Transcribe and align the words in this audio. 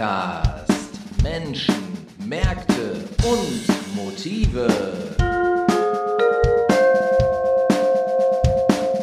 Podcast 0.00 0.72
Menschen, 1.22 1.74
Märkte 2.24 3.04
und 3.22 3.94
Motive. 3.94 4.66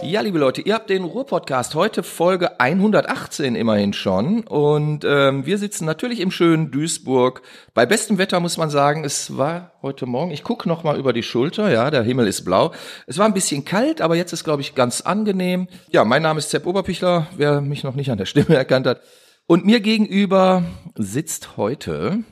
Ja, 0.02 0.22
liebe 0.22 0.40
Leute, 0.40 0.62
ihr 0.62 0.74
habt 0.74 0.90
den 0.90 1.04
Ruhr-Podcast 1.04 1.76
heute 1.76 2.02
Folge 2.02 2.60
118 2.60 3.54
immerhin 3.54 3.94
schon 3.94 4.48
und 4.48 5.06
ähm, 5.08 5.46
wir 5.46 5.60
sitzen 5.60 5.86
natürlich 5.86 6.20
im 6.20 6.32
schönen 6.32 6.72
Duisburg. 6.72 7.44
Bei 7.76 7.86
bestem 7.86 8.18
Wetter 8.18 8.40
muss 8.40 8.58
man 8.58 8.72
sagen, 8.72 9.04
es 9.06 9.38
war 9.38 9.74
heute 9.84 10.08
Morgen, 10.08 10.32
ich 10.32 10.44
gucke 10.44 10.68
noch 10.68 10.84
mal 10.84 10.98
über 10.98 11.14
die 11.14 11.22
Schulter, 11.22 11.70
ja, 11.70 11.92
der 11.92 12.02
Himmel 12.02 12.26
ist 12.26 12.44
blau. 12.44 12.72
Es 13.06 13.20
war 13.20 13.28
ein 13.28 13.36
bisschen 13.36 13.66
kalt, 13.66 14.02
aber 14.02 14.16
jetzt 14.16 14.34
ist, 14.34 14.44
glaube 14.44 14.64
ich, 14.64 14.74
ganz 14.74 15.02
angenehm. 15.02 15.68
Ja, 15.92 16.04
mein 16.06 16.24
Name 16.24 16.40
ist 16.40 16.50
Sepp 16.50 16.66
Oberpichler, 16.66 17.28
wer 17.38 17.62
mich 17.62 17.84
noch 17.84 17.94
nicht 17.94 18.10
an 18.10 18.18
der 18.18 18.26
Stimme 18.26 18.56
erkannt 18.56 18.88
hat. 18.88 19.02
Und 19.50 19.66
mir 19.66 19.80
gegenüber 19.80 20.64
sitzt 20.96 21.56
heute 21.56 22.26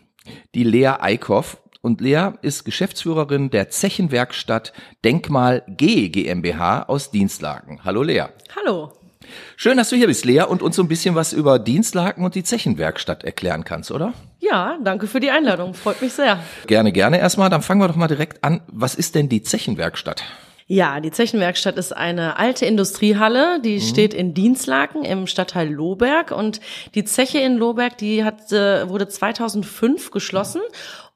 die 0.54 0.66
Lea 0.66 0.96
Eickhoff 1.00 1.62
und 1.80 2.02
Lea 2.02 2.32
ist 2.42 2.66
Geschäftsführerin 2.66 3.50
der 3.50 3.70
Zechenwerkstatt 3.70 4.74
Denkmal 5.06 5.64
G 5.66 6.10
GmbH 6.10 6.84
aus 6.84 7.12
Dienstlaken. 7.12 7.86
Hallo 7.86 8.04
Lea. 8.04 8.26
Hallo. 8.58 8.92
Schön, 9.56 9.78
dass 9.78 9.90
du 9.90 9.96
hier 9.96 10.08
bist, 10.08 10.26
Lea, 10.26 10.42
und 10.42 10.62
uns 10.62 10.76
so 10.76 10.84
ein 10.84 10.90
bisschen 10.90 11.16
was 11.16 11.32
über 11.32 11.58
Dienstlaken 11.58 12.26
und 12.26 12.36
die 12.36 12.44
Zechenwerkstatt 12.44 13.24
erklären 13.24 13.64
kannst, 13.64 13.92
oder? 13.92 14.14
Ja, 14.40 14.78
danke 14.84 15.08
für 15.08 15.22
die 15.22 15.32
Einladung. 15.32 15.74
Freut 15.74 16.02
mich 16.02 16.12
sehr. 16.12 16.40
Gerne, 16.68 16.92
gerne 16.92 17.20
erstmal. 17.20 17.50
Dann 17.50 17.62
fangen 17.62 17.80
wir 17.80 17.88
doch 17.88 17.96
mal 17.96 18.10
direkt 18.10 18.44
an. 18.44 18.60
Was 18.68 18.94
ist 18.94 19.16
denn 19.16 19.30
die 19.30 19.42
Zechenwerkstatt? 19.42 20.22
Ja, 20.68 21.00
die 21.00 21.12
Zechenwerkstatt 21.12 21.78
ist 21.78 21.96
eine 21.96 22.40
alte 22.40 22.66
Industriehalle, 22.66 23.62
die 23.62 23.76
mhm. 23.76 23.82
steht 23.82 24.16
in 24.16 24.34
Dienstlaken 24.34 25.06
im 25.06 25.28
Stadtteil 25.28 25.70
Lohberg 25.70 26.32
und 26.32 26.60
die 26.96 27.04
Zeche 27.04 27.38
in 27.38 27.58
Lohberg, 27.58 28.00
die 28.00 28.24
hat, 28.24 28.52
äh, 28.52 28.90
wurde 28.90 29.08
2005 29.08 30.10
geschlossen 30.10 30.62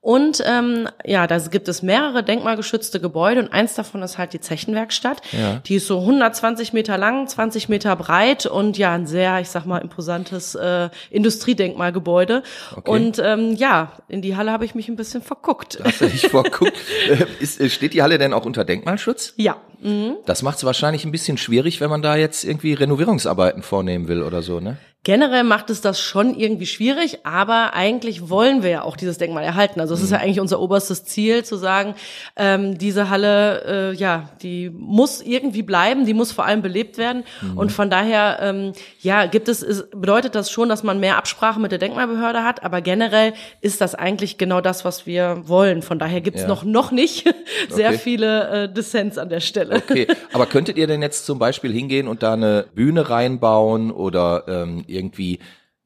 und 0.01 0.41
ähm, 0.45 0.87
ja, 1.05 1.27
da 1.27 1.37
gibt 1.39 1.67
es 1.67 1.81
mehrere 1.81 2.23
denkmalgeschützte 2.23 3.01
Gebäude 3.01 3.41
und 3.41 3.51
eins 3.51 3.73
davon 3.73 4.01
ist 4.01 4.17
halt 4.17 4.31
die 4.31 4.39
Zechenwerkstatt. 4.39 5.21
Ja. 5.33 5.57
Die 5.65 5.75
ist 5.75 5.87
so 5.87 5.99
120 5.99 6.71
Meter 6.71 6.97
lang, 6.97 7.27
20 7.27 7.67
Meter 7.67 7.97
breit 7.97 8.45
und 8.45 8.77
ja, 8.77 8.93
ein 8.93 9.07
sehr, 9.07 9.41
ich 9.41 9.49
sag 9.49 9.65
mal, 9.65 9.79
imposantes 9.79 10.55
äh, 10.55 10.89
Industriedenkmalgebäude. 11.11 12.43
Okay. 12.77 12.89
Und 12.89 13.19
ähm, 13.19 13.55
ja, 13.55 13.91
in 14.07 14.21
die 14.21 14.37
Halle 14.37 14.53
habe 14.53 14.63
ich 14.63 14.73
mich 14.73 14.87
ein 14.87 14.95
bisschen 14.95 15.21
verguckt. 15.21 15.79
Hast 15.83 15.99
du 15.99 16.07
dich 16.07 16.27
verguckt? 16.27 16.73
Äh, 17.09 17.25
ist, 17.39 17.59
äh, 17.59 17.69
steht 17.69 17.93
die 17.93 18.01
Halle 18.01 18.17
denn 18.17 18.33
auch 18.33 18.45
unter 18.45 18.65
Denkmalschutz? 18.65 19.33
Ja. 19.37 19.57
Mhm. 19.81 20.17
Das 20.25 20.43
macht 20.43 20.57
es 20.57 20.63
wahrscheinlich 20.63 21.05
ein 21.05 21.11
bisschen 21.11 21.37
schwierig, 21.37 21.81
wenn 21.81 21.89
man 21.89 22.01
da 22.01 22.15
jetzt 22.15 22.43
irgendwie 22.43 22.73
Renovierungsarbeiten 22.73 23.63
vornehmen 23.63 24.07
will 24.07 24.21
oder 24.21 24.41
so, 24.41 24.59
ne? 24.59 24.77
Generell 25.05 25.45
macht 25.45 25.69
es 25.69 25.79
das 25.79 26.01
schon 26.01 26.35
irgendwie 26.35 26.65
schwierig, 26.65 27.25
aber 27.25 27.73
eigentlich 27.73 28.29
wollen 28.29 28.63
wir 28.63 28.69
ja 28.69 28.81
auch 28.81 28.97
dieses 28.97 29.17
Denkmal 29.17 29.45
erhalten. 29.45 29.79
Also 29.79 29.93
es 29.93 30.03
ist 30.03 30.11
ja 30.11 30.17
mhm. 30.17 30.23
eigentlich 30.23 30.41
unser 30.41 30.59
oberstes 30.59 31.05
Ziel, 31.05 31.45
zu 31.45 31.55
sagen, 31.55 31.95
ähm, 32.35 32.77
diese 32.77 33.09
Halle, 33.09 33.93
äh, 33.93 33.95
ja, 33.95 34.29
die 34.41 34.69
muss 34.69 35.21
irgendwie 35.21 35.63
bleiben, 35.63 36.05
die 36.05 36.13
muss 36.13 36.33
vor 36.33 36.45
allem 36.45 36.61
belebt 36.61 36.97
werden. 36.97 37.23
Mhm. 37.41 37.57
Und 37.57 37.71
von 37.71 37.89
daher, 37.89 38.39
ähm, 38.41 38.73
ja, 38.99 39.25
gibt 39.27 39.47
es, 39.47 39.63
ist, 39.63 39.89
bedeutet 39.91 40.35
das 40.35 40.51
schon, 40.51 40.67
dass 40.67 40.83
man 40.83 40.99
mehr 40.99 41.15
Absprache 41.15 41.61
mit 41.61 41.71
der 41.71 41.79
Denkmalbehörde 41.79 42.43
hat, 42.43 42.63
aber 42.65 42.81
generell 42.81 43.33
ist 43.61 43.79
das 43.79 43.95
eigentlich 43.95 44.37
genau 44.37 44.59
das, 44.59 44.83
was 44.83 45.05
wir 45.05 45.43
wollen. 45.45 45.81
Von 45.81 45.97
daher 45.97 46.19
gibt 46.19 46.35
es 46.35 46.43
ja. 46.43 46.49
noch, 46.49 46.65
noch 46.65 46.91
nicht 46.91 47.23
sehr 47.69 47.91
okay. 47.91 47.97
viele 47.99 48.65
äh, 48.65 48.73
Dissens 48.73 49.17
an 49.17 49.29
der 49.29 49.39
Stelle. 49.39 49.77
Okay, 49.77 50.07
aber 50.33 50.45
könntet 50.45 50.77
ihr 50.77 50.87
denn 50.87 51.01
jetzt 51.01 51.25
zum 51.25 51.39
Beispiel 51.39 51.71
hingehen 51.71 52.09
und 52.09 52.21
da 52.21 52.33
eine 52.33 52.65
Bühne 52.75 53.09
reinbauen 53.09 53.91
oder 53.91 54.43
ähm, 54.49 54.83
irgendwie 54.89 55.39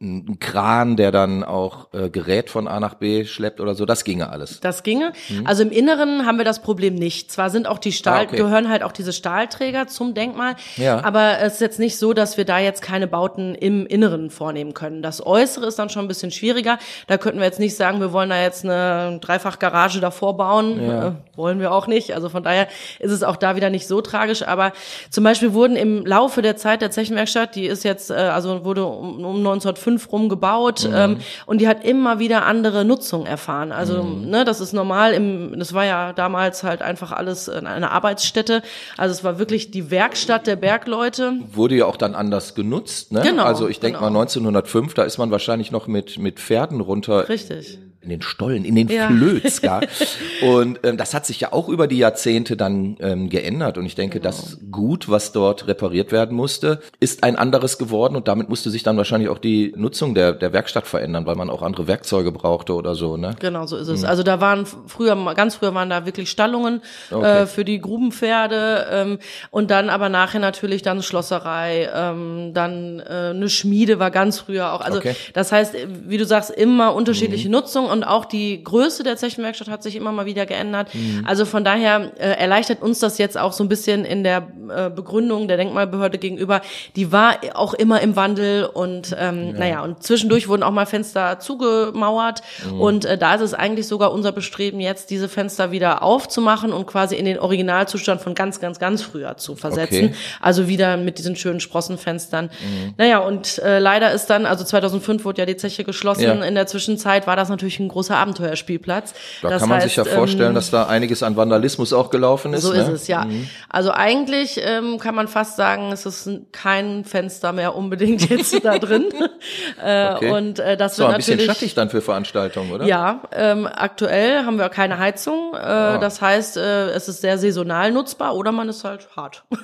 ein 0.03 0.37
Kran, 0.39 0.97
der 0.97 1.11
dann 1.11 1.43
auch 1.43 1.87
äh, 1.93 2.09
Gerät 2.09 2.49
von 2.49 2.67
A 2.67 2.79
nach 2.79 2.95
B 2.95 3.25
schleppt 3.25 3.61
oder 3.61 3.73
so, 3.73 3.85
das 3.85 4.03
ginge 4.03 4.29
alles. 4.29 4.59
Das 4.59 4.83
ginge. 4.83 5.13
Mhm. 5.29 5.47
Also 5.47 5.63
im 5.63 5.71
Inneren 5.71 6.25
haben 6.25 6.37
wir 6.37 6.45
das 6.45 6.61
Problem 6.61 6.95
nicht. 6.95 7.31
Zwar 7.31 7.49
sind 7.49 7.67
auch 7.67 7.79
die 7.79 7.89
ah, 7.89 7.93
Stahl, 7.93 8.19
ah, 8.19 8.27
okay. 8.27 8.37
gehören 8.37 8.69
halt 8.69 8.83
auch 8.83 8.91
diese 8.91 9.13
Stahlträger 9.13 9.87
zum 9.87 10.13
Denkmal, 10.13 10.55
ja. 10.75 11.03
aber 11.03 11.39
es 11.39 11.53
ist 11.53 11.61
jetzt 11.61 11.79
nicht 11.79 11.97
so, 11.97 12.13
dass 12.13 12.37
wir 12.37 12.45
da 12.45 12.59
jetzt 12.59 12.81
keine 12.81 13.07
Bauten 13.07 13.55
im 13.55 13.85
Inneren 13.85 14.29
vornehmen 14.29 14.73
können. 14.73 15.01
Das 15.01 15.25
Äußere 15.25 15.67
ist 15.67 15.79
dann 15.79 15.89
schon 15.89 16.05
ein 16.05 16.07
bisschen 16.09 16.31
schwieriger. 16.31 16.77
Da 17.07 17.17
könnten 17.17 17.39
wir 17.39 17.45
jetzt 17.45 17.59
nicht 17.59 17.75
sagen, 17.75 18.01
wir 18.01 18.11
wollen 18.11 18.29
da 18.29 18.41
jetzt 18.41 18.65
eine 18.65 19.19
Dreifachgarage 19.21 20.01
davor 20.01 20.35
bauen. 20.35 20.85
Ja. 20.85 21.07
Äh, 21.07 21.11
wollen 21.35 21.59
wir 21.59 21.71
auch 21.71 21.87
nicht. 21.87 22.13
Also 22.13 22.29
von 22.29 22.43
daher 22.43 22.67
ist 22.99 23.11
es 23.11 23.23
auch 23.23 23.37
da 23.37 23.55
wieder 23.55 23.69
nicht 23.69 23.87
so 23.87 24.01
tragisch. 24.01 24.45
Aber 24.45 24.73
zum 25.09 25.23
Beispiel 25.23 25.53
wurden 25.53 25.75
im 25.75 26.05
Laufe 26.05 26.41
der 26.41 26.57
Zeit 26.57 26.81
der 26.81 26.91
Zechenwerkstatt, 26.91 27.55
die 27.55 27.65
ist 27.65 27.83
jetzt, 27.83 28.11
äh, 28.11 28.15
also 28.15 28.65
wurde 28.65 28.85
um, 28.85 29.23
um 29.23 29.37
1950 29.37 29.92
2005 29.97 30.11
rum 30.11 30.29
gebaut 30.29 30.87
mhm. 30.87 30.95
ähm, 30.95 31.17
und 31.45 31.61
die 31.61 31.67
hat 31.67 31.83
immer 31.83 32.19
wieder 32.19 32.45
andere 32.45 32.85
Nutzung 32.85 33.25
erfahren. 33.25 33.71
Also 33.71 34.03
mhm. 34.03 34.29
ne, 34.29 34.45
das 34.45 34.61
ist 34.61 34.73
normal. 34.73 35.13
Im, 35.13 35.57
das 35.57 35.73
war 35.73 35.85
ja 35.85 36.13
damals 36.13 36.63
halt 36.63 36.81
einfach 36.81 37.11
alles 37.11 37.49
eine 37.49 37.91
Arbeitsstätte. 37.91 38.61
Also 38.97 39.13
es 39.13 39.23
war 39.23 39.39
wirklich 39.39 39.71
die 39.71 39.91
Werkstatt 39.91 40.47
der 40.47 40.55
Bergleute. 40.55 41.33
Wurde 41.51 41.75
ja 41.75 41.85
auch 41.85 41.97
dann 41.97 42.15
anders 42.15 42.55
genutzt. 42.55 43.11
Ne? 43.11 43.21
Genau. 43.21 43.43
Also 43.43 43.67
ich 43.67 43.79
denke 43.79 43.99
genau. 43.99 44.11
mal 44.11 44.21
1905, 44.21 44.93
da 44.93 45.03
ist 45.03 45.17
man 45.17 45.31
wahrscheinlich 45.31 45.71
noch 45.71 45.87
mit 45.87 46.17
mit 46.17 46.39
Pferden 46.39 46.81
runter. 46.81 47.29
Richtig 47.29 47.79
in 48.03 48.09
den 48.09 48.21
Stollen, 48.21 48.65
in 48.65 48.75
den 48.75 48.87
ja. 48.89 49.07
Flöz 49.07 49.61
gar. 49.61 49.81
Und 50.41 50.79
ähm, 50.83 50.97
das 50.97 51.13
hat 51.13 51.25
sich 51.25 51.39
ja 51.39 51.53
auch 51.53 51.69
über 51.69 51.87
die 51.87 51.97
Jahrzehnte 51.97 52.57
dann 52.57 52.97
ähm, 52.99 53.29
geändert. 53.29 53.77
Und 53.77 53.85
ich 53.85 53.95
denke, 53.95 54.19
genau. 54.19 54.29
das 54.29 54.57
Gut, 54.71 55.09
was 55.09 55.31
dort 55.31 55.67
repariert 55.67 56.11
werden 56.11 56.35
musste, 56.35 56.81
ist 56.99 57.23
ein 57.23 57.35
anderes 57.35 57.77
geworden. 57.77 58.15
Und 58.15 58.27
damit 58.27 58.49
musste 58.49 58.69
sich 58.69 58.83
dann 58.83 58.97
wahrscheinlich 58.97 59.29
auch 59.29 59.37
die 59.37 59.73
Nutzung 59.75 60.13
der, 60.15 60.33
der 60.33 60.53
Werkstatt 60.53 60.85
verändern, 60.85 61.25
weil 61.25 61.35
man 61.35 61.49
auch 61.49 61.61
andere 61.61 61.87
Werkzeuge 61.87 62.31
brauchte 62.31 62.73
oder 62.73 62.95
so. 62.95 63.17
Ne? 63.17 63.35
Genau, 63.39 63.65
so 63.65 63.77
ist 63.77 63.87
es. 63.87 64.01
Mhm. 64.01 64.07
Also 64.07 64.23
da 64.23 64.41
waren 64.41 64.65
früher, 64.65 65.15
ganz 65.35 65.55
früher 65.55 65.73
waren 65.73 65.89
da 65.89 66.05
wirklich 66.05 66.29
Stallungen 66.29 66.81
okay. 67.11 67.43
äh, 67.43 67.45
für 67.45 67.63
die 67.63 67.79
Grubenpferde. 67.79 68.87
Ähm, 68.91 69.19
und 69.51 69.71
dann 69.71 69.89
aber 69.89 70.09
nachher 70.09 70.39
natürlich 70.39 70.81
dann 70.81 71.01
Schlosserei, 71.01 71.89
ähm, 71.93 72.51
dann 72.53 72.99
äh, 72.99 73.31
eine 73.31 73.49
Schmiede 73.49 73.99
war 73.99 74.11
ganz 74.11 74.39
früher 74.39 74.73
auch. 74.73 74.81
Also 74.81 74.97
okay. 74.97 75.15
das 75.33 75.51
heißt, 75.51 75.75
wie 76.05 76.17
du 76.17 76.25
sagst, 76.25 76.49
immer 76.49 76.93
unterschiedliche 76.93 77.47
mhm. 77.47 77.53
Nutzung 77.53 77.92
und 77.93 78.03
auch 78.03 78.25
die 78.25 78.63
Größe 78.63 79.03
der 79.03 79.15
Zechenwerkstatt 79.15 79.69
hat 79.69 79.83
sich 79.83 79.95
immer 79.95 80.11
mal 80.11 80.25
wieder 80.25 80.45
geändert. 80.45 80.93
Mhm. 80.93 81.23
Also 81.25 81.45
von 81.45 81.63
daher 81.63 82.11
äh, 82.17 82.39
erleichtert 82.39 82.81
uns 82.81 82.99
das 82.99 83.17
jetzt 83.17 83.37
auch 83.37 83.53
so 83.53 83.63
ein 83.63 83.69
bisschen 83.69 84.03
in 84.03 84.23
der 84.23 84.47
äh, 84.69 84.89
Begründung 84.89 85.47
der 85.47 85.57
Denkmalbehörde 85.57 86.17
gegenüber. 86.17 86.61
Die 86.95 87.11
war 87.11 87.37
auch 87.53 87.73
immer 87.73 88.01
im 88.01 88.15
Wandel 88.15 88.65
und 88.65 89.15
ähm, 89.17 89.51
ja. 89.53 89.59
naja, 89.59 89.83
und 89.83 90.03
zwischendurch 90.03 90.47
wurden 90.47 90.63
auch 90.63 90.71
mal 90.71 90.85
Fenster 90.85 91.39
zugemauert 91.39 92.41
mhm. 92.65 92.81
und 92.81 93.05
äh, 93.05 93.17
da 93.17 93.35
ist 93.35 93.41
es 93.41 93.53
eigentlich 93.53 93.87
sogar 93.87 94.11
unser 94.11 94.31
Bestreben 94.31 94.79
jetzt, 94.79 95.11
diese 95.11 95.29
Fenster 95.29 95.71
wieder 95.71 96.01
aufzumachen 96.01 96.73
und 96.73 96.87
quasi 96.87 97.15
in 97.15 97.25
den 97.25 97.39
Originalzustand 97.39 98.21
von 98.21 98.33
ganz, 98.33 98.59
ganz, 98.59 98.79
ganz 98.79 99.03
früher 99.03 99.37
zu 99.37 99.55
versetzen. 99.55 100.05
Okay. 100.05 100.15
Also 100.41 100.67
wieder 100.67 100.97
mit 100.97 101.19
diesen 101.19 101.35
schönen 101.35 101.59
Sprossenfenstern. 101.59 102.45
Mhm. 102.45 102.93
Naja, 102.97 103.19
und 103.19 103.59
äh, 103.59 103.77
leider 103.77 104.11
ist 104.11 104.27
dann, 104.31 104.45
also 104.45 104.63
2005 104.63 105.23
wurde 105.25 105.43
ja 105.43 105.45
die 105.45 105.57
Zeche 105.57 105.83
geschlossen. 105.83 106.23
Ja. 106.23 106.33
In 106.33 106.55
der 106.55 106.65
Zwischenzeit 106.67 107.27
war 107.27 107.35
das 107.35 107.49
natürlich 107.49 107.79
ein 107.85 107.89
großer 107.89 108.15
Abenteuerspielplatz. 108.17 109.13
Da 109.41 109.49
das 109.49 109.59
kann 109.61 109.69
man 109.69 109.77
heißt, 109.77 109.87
sich 109.87 109.95
ja 109.95 110.05
vorstellen, 110.05 110.49
ähm, 110.49 110.55
dass 110.55 110.71
da 110.71 110.85
einiges 110.85 111.23
an 111.23 111.35
Vandalismus 111.35 111.93
auch 111.93 112.09
gelaufen 112.09 112.53
ist. 112.53 112.63
So 112.63 112.73
ne? 112.73 112.79
ist 112.79 112.87
es, 112.89 113.07
ja. 113.07 113.25
Mhm. 113.25 113.49
Also 113.69 113.91
eigentlich 113.91 114.59
ähm, 114.63 114.99
kann 114.99 115.15
man 115.15 115.27
fast 115.27 115.55
sagen, 115.55 115.91
es 115.91 116.05
ist 116.05 116.29
kein 116.51 117.05
Fenster 117.05 117.51
mehr 117.51 117.75
unbedingt 117.75 118.29
jetzt 118.29 118.63
da 118.63 118.77
drin. 118.77 119.05
äh, 119.83 120.13
okay. 120.13 120.31
Und 120.31 120.59
äh, 120.59 120.77
das 120.77 120.95
so, 120.95 121.03
wird 121.03 121.13
ein 121.13 121.17
bisschen 121.17 121.39
schattig 121.39 121.73
dann 121.75 121.89
für 121.89 122.01
Veranstaltungen, 122.01 122.71
oder? 122.71 122.85
Ja, 122.85 123.21
ähm, 123.31 123.67
aktuell 123.67 124.45
haben 124.45 124.57
wir 124.57 124.69
keine 124.69 124.99
Heizung. 124.99 125.53
Äh, 125.53 125.57
oh. 125.57 125.99
Das 125.99 126.21
heißt, 126.21 126.57
äh, 126.57 126.89
es 126.91 127.07
ist 127.07 127.21
sehr 127.21 127.37
saisonal 127.37 127.91
nutzbar 127.91 128.35
oder 128.35 128.51
man 128.51 128.69
ist 128.69 128.83
halt 128.83 129.07
hart. 129.15 129.43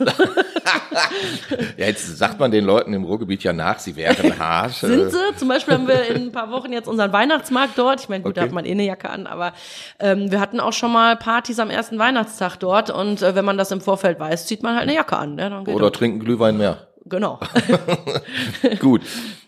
ja, 1.77 1.85
jetzt 1.85 2.17
sagt 2.17 2.39
man 2.39 2.51
den 2.51 2.65
Leuten 2.65 2.93
im 2.93 3.03
Ruhrgebiet 3.03 3.43
ja 3.43 3.53
nach, 3.53 3.79
sie 3.79 3.95
wären 3.95 4.37
hart. 4.39 4.73
Sind 4.73 5.11
sie? 5.11 5.35
Zum 5.37 5.47
Beispiel 5.47 5.73
haben 5.73 5.87
wir 5.87 6.07
in 6.07 6.27
ein 6.27 6.31
paar 6.31 6.51
Wochen 6.51 6.71
jetzt 6.73 6.87
unseren 6.87 7.13
Weihnachtsmarkt 7.13 7.77
dort. 7.77 8.08
Ich 8.09 8.11
meine, 8.11 8.23
gut, 8.23 8.31
okay. 8.31 8.39
da 8.39 8.45
hat 8.47 8.53
man 8.53 8.65
eh 8.65 8.71
eine 8.71 8.85
Jacke 8.85 9.07
an, 9.07 9.27
aber 9.27 9.53
ähm, 9.99 10.31
wir 10.31 10.39
hatten 10.39 10.59
auch 10.59 10.73
schon 10.73 10.91
mal 10.91 11.15
Partys 11.15 11.59
am 11.59 11.69
ersten 11.69 11.99
Weihnachtstag 11.99 12.57
dort 12.57 12.89
und 12.89 13.21
äh, 13.21 13.35
wenn 13.35 13.45
man 13.45 13.55
das 13.55 13.69
im 13.69 13.81
Vorfeld 13.81 14.19
weiß, 14.19 14.47
zieht 14.47 14.63
man 14.63 14.73
halt 14.73 14.83
eine 14.83 14.95
Jacke 14.95 15.15
an. 15.15 15.35
Ne? 15.35 15.63
Oder 15.67 15.91
trinken 15.91 16.19
Glühwein 16.19 16.57
mehr. 16.57 16.87
Genau. 17.05 17.39
gut. 18.79 19.01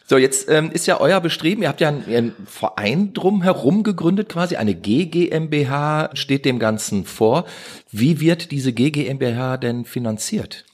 So, 0.06 0.18
jetzt 0.18 0.48
ähm, 0.48 0.70
ist 0.72 0.86
ja 0.86 1.00
euer 1.00 1.22
Bestreben, 1.22 1.64
ihr 1.64 1.70
habt 1.70 1.82
ja 1.82 1.88
einen, 1.88 2.06
einen 2.06 2.36
Verein 2.46 3.14
drumherum 3.14 3.82
gegründet, 3.82 4.30
quasi 4.30 4.58
eine 4.58 4.76
GGMBH 4.76 6.12
steht 6.14 6.46
dem 6.46 6.60
Ganzen 6.60 7.06
vor. 7.06 7.46
Wie 7.92 8.20
wird 8.20 8.52
diese 8.52 8.74
GGMBH 8.74 9.58
denn 9.58 9.86
finanziert? 9.86 10.66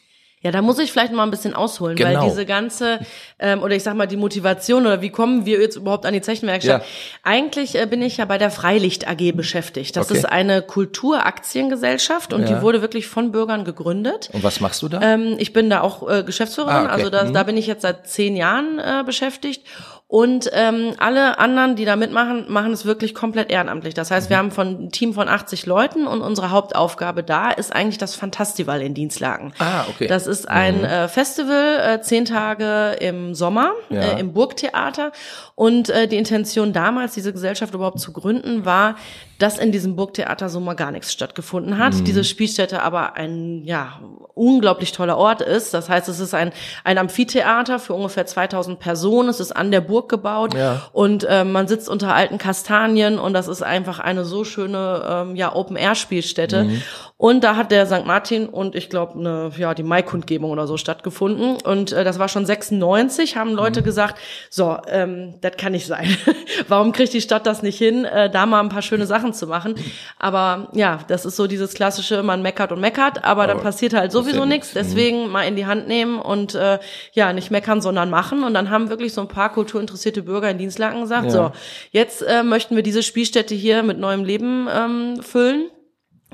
Ja, 0.47 0.51
da 0.51 0.61
muss 0.61 0.79
ich 0.79 0.94
vielleicht 0.94 1.11
mal 1.11 1.23
ein 1.23 1.29
bisschen 1.29 1.53
ausholen, 1.53 1.97
genau. 1.97 2.21
weil 2.21 2.29
diese 2.29 2.45
ganze, 2.45 2.99
ähm, 3.38 3.61
oder 3.63 3.75
ich 3.75 3.83
sag 3.83 3.95
mal, 3.95 4.05
die 4.05 4.15
Motivation 4.15 4.85
oder 4.85 5.01
wie 5.01 5.09
kommen 5.09 5.45
wir 5.45 5.59
jetzt 5.59 5.75
überhaupt 5.75 6.05
an 6.05 6.13
die 6.13 6.21
Zechenwerkstatt? 6.21 6.83
Ja. 6.83 6.88
Eigentlich 7.21 7.75
äh, 7.75 7.85
bin 7.85 8.01
ich 8.01 8.15
ja 8.15 8.23
bei 8.23 8.38
der 8.38 8.49
Freilicht 8.49 9.09
AG 9.09 9.33
beschäftigt. 9.33 9.97
Das 9.97 10.09
okay. 10.09 10.19
ist 10.19 10.23
eine 10.23 10.61
Kulturaktiengesellschaft 10.61 12.31
und 12.31 12.44
ja. 12.44 12.47
die 12.47 12.61
wurde 12.61 12.81
wirklich 12.81 13.07
von 13.07 13.33
Bürgern 13.33 13.65
gegründet. 13.65 14.29
Und 14.31 14.41
was 14.41 14.61
machst 14.61 14.81
du 14.83 14.88
da? 14.88 15.01
Ähm, 15.01 15.35
ich 15.38 15.51
bin 15.51 15.69
da 15.69 15.81
auch 15.81 16.09
äh, 16.09 16.23
Geschäftsführerin, 16.23 16.73
ah, 16.73 16.83
okay. 16.83 16.91
also 16.94 17.09
da, 17.09 17.25
mhm. 17.25 17.33
da 17.33 17.44
bin 17.44 17.57
ich 17.57 17.67
jetzt 17.67 17.81
seit 17.81 18.07
zehn 18.07 18.38
Jahren 18.38 18.79
äh, 18.79 19.03
beschäftigt. 19.05 19.63
Und 20.09 20.50
ähm, 20.54 20.94
alle 21.00 21.38
anderen, 21.38 21.75
die 21.75 21.83
da 21.83 21.98
mitmachen, 21.98 22.45
machen 22.48 22.71
es 22.71 22.86
wirklich 22.86 23.13
komplett 23.13 23.51
ehrenamtlich. 23.51 23.94
Das 23.94 24.09
heißt, 24.09 24.30
wir 24.30 24.38
haben 24.38 24.51
von 24.51 24.86
ein 24.86 24.89
Team 24.92 25.13
von 25.13 25.27
80 25.27 25.65
Leuten 25.65 26.07
und 26.07 26.21
unsere 26.21 26.50
Hauptaufgabe 26.50 27.24
da 27.24 27.51
ist 27.51 27.75
eigentlich 27.75 27.98
das 27.98 28.15
Fantastival 28.15 28.81
in 28.81 28.94
Dienstlagen. 28.94 29.51
Ah, 29.59 29.83
okay. 29.89 30.07
Das 30.07 30.25
ist 30.25 30.48
ein 30.48 30.86
äh, 30.86 31.09
Festival, 31.09 31.80
äh, 31.95 32.01
zehn 32.01 32.24
Tage 32.24 32.95
im 33.01 33.36
Sommer 33.36 33.74
Ja. 33.89 34.00
äh, 34.01 34.19
im 34.21 34.31
Burgtheater. 34.31 35.12
Und 35.56 35.89
äh, 35.89 36.07
die 36.07 36.15
Intention 36.18 36.71
damals, 36.71 37.13
diese 37.13 37.33
Gesellschaft 37.33 37.74
überhaupt 37.74 38.00
zu 38.00 38.13
gründen, 38.13 38.63
war, 38.63 38.95
dass 39.39 39.57
in 39.59 39.71
diesem 39.74 39.98
Burgtheater 39.98 40.48
so 40.48 40.59
mal 40.62 40.75
gar 40.75 40.92
nichts 40.92 41.12
stattgefunden 41.12 41.77
hat. 41.80 42.07
Diese 42.07 42.24
Spielstätte 42.24 42.81
aber 42.81 43.15
ein 43.18 43.63
ja 43.65 44.00
unglaublich 44.36 44.94
toller 44.94 45.18
Ort 45.18 45.42
ist. 45.42 45.74
Das 45.74 45.89
heißt, 45.89 46.07
es 46.07 46.19
ist 46.19 46.33
ein 46.33 46.51
ein 46.83 46.98
Amphitheater 46.98 47.77
für 47.80 47.94
ungefähr 47.94 48.25
2000 48.25 48.80
Personen. 48.80 49.30
Es 49.30 49.39
ist 49.39 49.51
an 49.51 49.69
der 49.71 49.81
Burg 49.81 49.96
gebaut 50.05 50.53
Ja. 50.53 50.83
und 50.94 51.23
äh, 51.23 51.44
man 51.44 51.67
sitzt 51.67 51.89
unter 51.89 52.13
alten 52.13 52.38
Kastanien 52.38 53.17
und 53.17 53.33
das 53.33 53.47
ist 53.47 53.63
einfach 53.63 53.99
eine 53.99 54.23
so 54.23 54.44
schöne 54.44 55.03
ähm, 55.09 55.35
ja 55.35 55.53
Open 55.55 55.75
Air 55.75 55.95
Spielstätte. 55.95 56.69
Und 57.19 57.43
da 57.43 57.55
hat 57.55 57.71
der 57.71 57.87
St. 57.87 58.05
Martin 58.05 58.47
und 58.47 58.75
ich 58.75 58.89
glaube 58.91 59.17
eine 59.17 59.49
ja 59.57 59.73
die 59.73 59.81
Maikundgebung 59.81 60.51
oder 60.51 60.67
so 60.67 60.77
stattgefunden 60.77 61.57
und 61.63 61.91
äh, 61.91 62.03
das 62.03 62.19
war 62.19 62.27
schon 62.27 62.45
96. 62.45 63.35
Haben 63.35 63.53
Leute 63.53 63.81
gesagt, 63.81 64.19
so 64.51 64.77
ähm, 64.87 65.33
das 65.41 65.57
kann 65.57 65.71
nicht 65.71 65.87
sein. 65.87 66.15
Warum 66.67 66.91
kriegt 66.91 67.13
die 67.13 67.21
Stadt 67.21 67.47
das 67.47 67.63
nicht 67.63 67.79
hin, 67.79 68.05
äh, 68.05 68.29
da 68.29 68.45
mal 68.45 68.59
ein 68.59 68.69
paar 68.69 68.83
schöne 68.83 69.07
Sachen 69.07 69.33
zu 69.33 69.47
machen? 69.47 69.73
Aber 70.19 70.69
ja, 70.73 70.99
das 71.07 71.25
ist 71.25 71.37
so 71.37 71.47
dieses 71.47 71.73
klassische, 71.73 72.21
man 72.21 72.43
meckert 72.43 72.71
und 72.71 72.81
meckert, 72.81 73.23
aber, 73.25 73.47
dann 73.47 73.57
Aber 73.57 73.63
passiert 73.63 73.93
halt 73.93 74.11
sowieso 74.11 74.45
nichts. 74.45 74.73
Deswegen 74.73 75.29
mal 75.29 75.41
in 75.43 75.55
die 75.55 75.65
Hand 75.65 75.87
nehmen 75.87 76.19
und 76.19 76.53
äh, 76.53 76.77
ja 77.13 77.33
nicht 77.33 77.49
meckern, 77.49 77.81
sondern 77.81 78.11
machen. 78.11 78.43
Und 78.43 78.53
dann 78.53 78.69
haben 78.69 78.89
wirklich 78.89 79.13
so 79.13 79.21
ein 79.21 79.27
paar 79.27 79.51
kulturinteressierte 79.51 80.21
Bürger 80.21 80.51
in 80.51 80.59
Dienstlaken 80.59 81.01
gesagt, 81.01 81.25
Ja. 81.25 81.31
so 81.31 81.51
jetzt 81.89 82.21
äh, 82.21 82.43
möchten 82.43 82.75
wir 82.75 82.83
diese 82.83 83.01
Spielstätte 83.01 83.55
hier 83.55 83.81
mit 83.81 83.97
neuem 83.97 84.23
Leben 84.23 84.67
ähm, 84.71 85.23
füllen. 85.23 85.71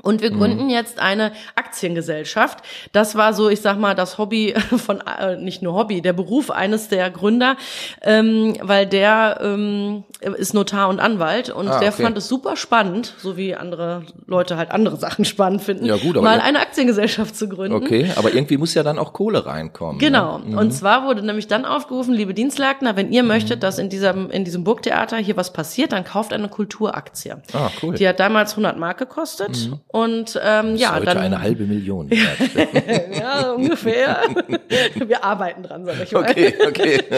Und 0.04 0.22
wir 0.22 0.30
gründen 0.30 0.70
jetzt 0.70 0.98
eine 1.00 1.32
Aktiengesellschaft. 1.56 2.58
Das 2.92 3.14
war 3.16 3.32
so, 3.34 3.48
ich 3.48 3.60
sag 3.60 3.78
mal, 3.78 3.94
das 3.94 4.18
Hobby 4.18 4.54
von, 4.76 5.00
äh, 5.00 5.36
nicht 5.36 5.62
nur 5.62 5.74
Hobby, 5.74 6.00
der 6.00 6.12
Beruf 6.12 6.50
eines 6.50 6.88
der 6.88 7.10
Gründer, 7.10 7.56
ähm, 8.02 8.54
weil 8.62 8.86
der 8.86 9.38
ähm, 9.42 10.04
ist 10.20 10.54
Notar 10.54 10.88
und 10.88 11.00
Anwalt 11.00 11.50
und 11.50 11.68
Ah, 11.68 11.80
der 11.80 11.92
okay. 11.92 12.02
fand 12.02 12.16
es 12.18 12.28
super 12.28 12.56
spannend, 12.56 13.14
so 13.18 13.36
wie 13.36 13.54
andere 13.54 14.02
Leute 14.26 14.56
halt 14.56 14.70
andere 14.70 14.96
Sachen 14.96 15.24
spannend 15.24 15.62
finden, 15.62 15.86
Ja, 15.86 15.96
gut, 15.96 16.16
aber 16.16 16.22
mal 16.28 16.40
eine 16.40 16.60
Aktiengesellschaft 16.60 17.34
zu 17.36 17.48
gründen. 17.48 17.74
Okay, 17.76 18.10
aber 18.16 18.32
irgendwie 18.34 18.56
muss 18.56 18.74
ja 18.74 18.82
dann 18.82 18.98
auch 18.98 19.12
Kohle 19.12 19.44
reinkommen. 19.46 19.98
Genau. 19.98 20.38
Ne? 20.38 20.56
Und 20.58 20.70
zwar 20.72 21.06
wurde 21.06 21.24
nämlich 21.24 21.48
dann 21.48 21.64
aufgerufen, 21.64 22.14
liebe 22.14 22.34
Dienstlagner, 22.34 22.96
wenn 22.96 23.10
ihr 23.12 23.22
Mhm. 23.22 23.28
möchtet, 23.28 23.62
dass 23.62 23.78
in 23.78 23.88
diesem, 23.88 24.30
in 24.30 24.44
diesem 24.44 24.64
Burgtheater 24.64 25.16
hier 25.16 25.36
was 25.36 25.52
passiert, 25.52 25.92
dann 25.92 26.04
kauft 26.04 26.32
eine 26.32 26.48
Kulturaktie. 26.48 27.32
Ah, 27.52 27.70
cool. 27.82 27.94
Die 27.94 28.06
hat 28.08 28.20
damals 28.20 28.52
100 28.52 28.78
Mark 28.78 28.98
gekostet 28.98 29.70
und 29.94 30.40
ähm, 30.42 30.74
ja, 30.74 30.88
Sollte 30.94 31.06
dann 31.06 31.18
eine 31.18 31.40
halbe 31.40 31.66
Million 31.66 32.10
ja 33.16 33.52
ungefähr. 33.52 34.22
Wir 35.06 35.22
arbeiten 35.22 35.62
dran, 35.62 35.84
sag 35.84 36.02
ich 36.02 36.10
mal. 36.10 36.22
Okay, 36.22 36.52
okay. 36.66 37.04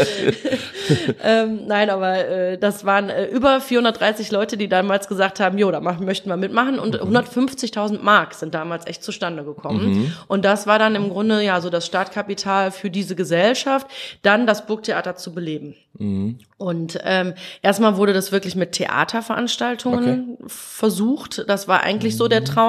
Ähm, 1.25 1.67
nein, 1.67 1.90
aber 1.90 2.28
äh, 2.28 2.58
das 2.58 2.84
waren 2.84 3.08
äh, 3.08 3.26
über 3.26 3.61
430 3.61 4.31
Leute, 4.31 4.56
die 4.56 4.69
damals 4.69 5.08
gesagt 5.08 5.40
haben, 5.40 5.58
jo, 5.58 5.70
da 5.70 5.81
machen, 5.81 6.05
möchten 6.05 6.28
wir 6.28 6.37
mitmachen 6.37 6.78
und 6.78 7.00
150.000 7.00 8.02
Mark 8.02 8.34
sind 8.34 8.55
damals 8.55 8.87
echt 8.87 9.02
zustande 9.02 9.43
gekommen. 9.43 10.14
Und 10.29 10.44
das 10.44 10.67
war 10.67 10.79
dann 10.79 10.94
im 10.94 11.08
Grunde 11.08 11.43
ja 11.43 11.61
so 11.61 11.70
das 11.70 11.87
Startkapital 11.87 12.70
für 12.70 12.90
diese 12.90 13.17
Gesellschaft, 13.17 13.88
dann 14.22 14.46
das 14.46 14.67
Burgtheater 14.67 15.17
zu 15.17 15.34
beleben. 15.34 15.75
Und 16.58 16.99
ähm, 17.05 17.34
erstmal 17.62 17.96
wurde 17.96 18.12
das 18.12 18.31
wirklich 18.31 18.55
mit 18.55 18.72
Theaterveranstaltungen 18.72 20.37
versucht. 20.46 21.44
Das 21.49 21.69
war 21.69 21.82
eigentlich 21.82 22.17
so 22.17 22.29
der 22.29 22.44
Traum. 22.44 22.65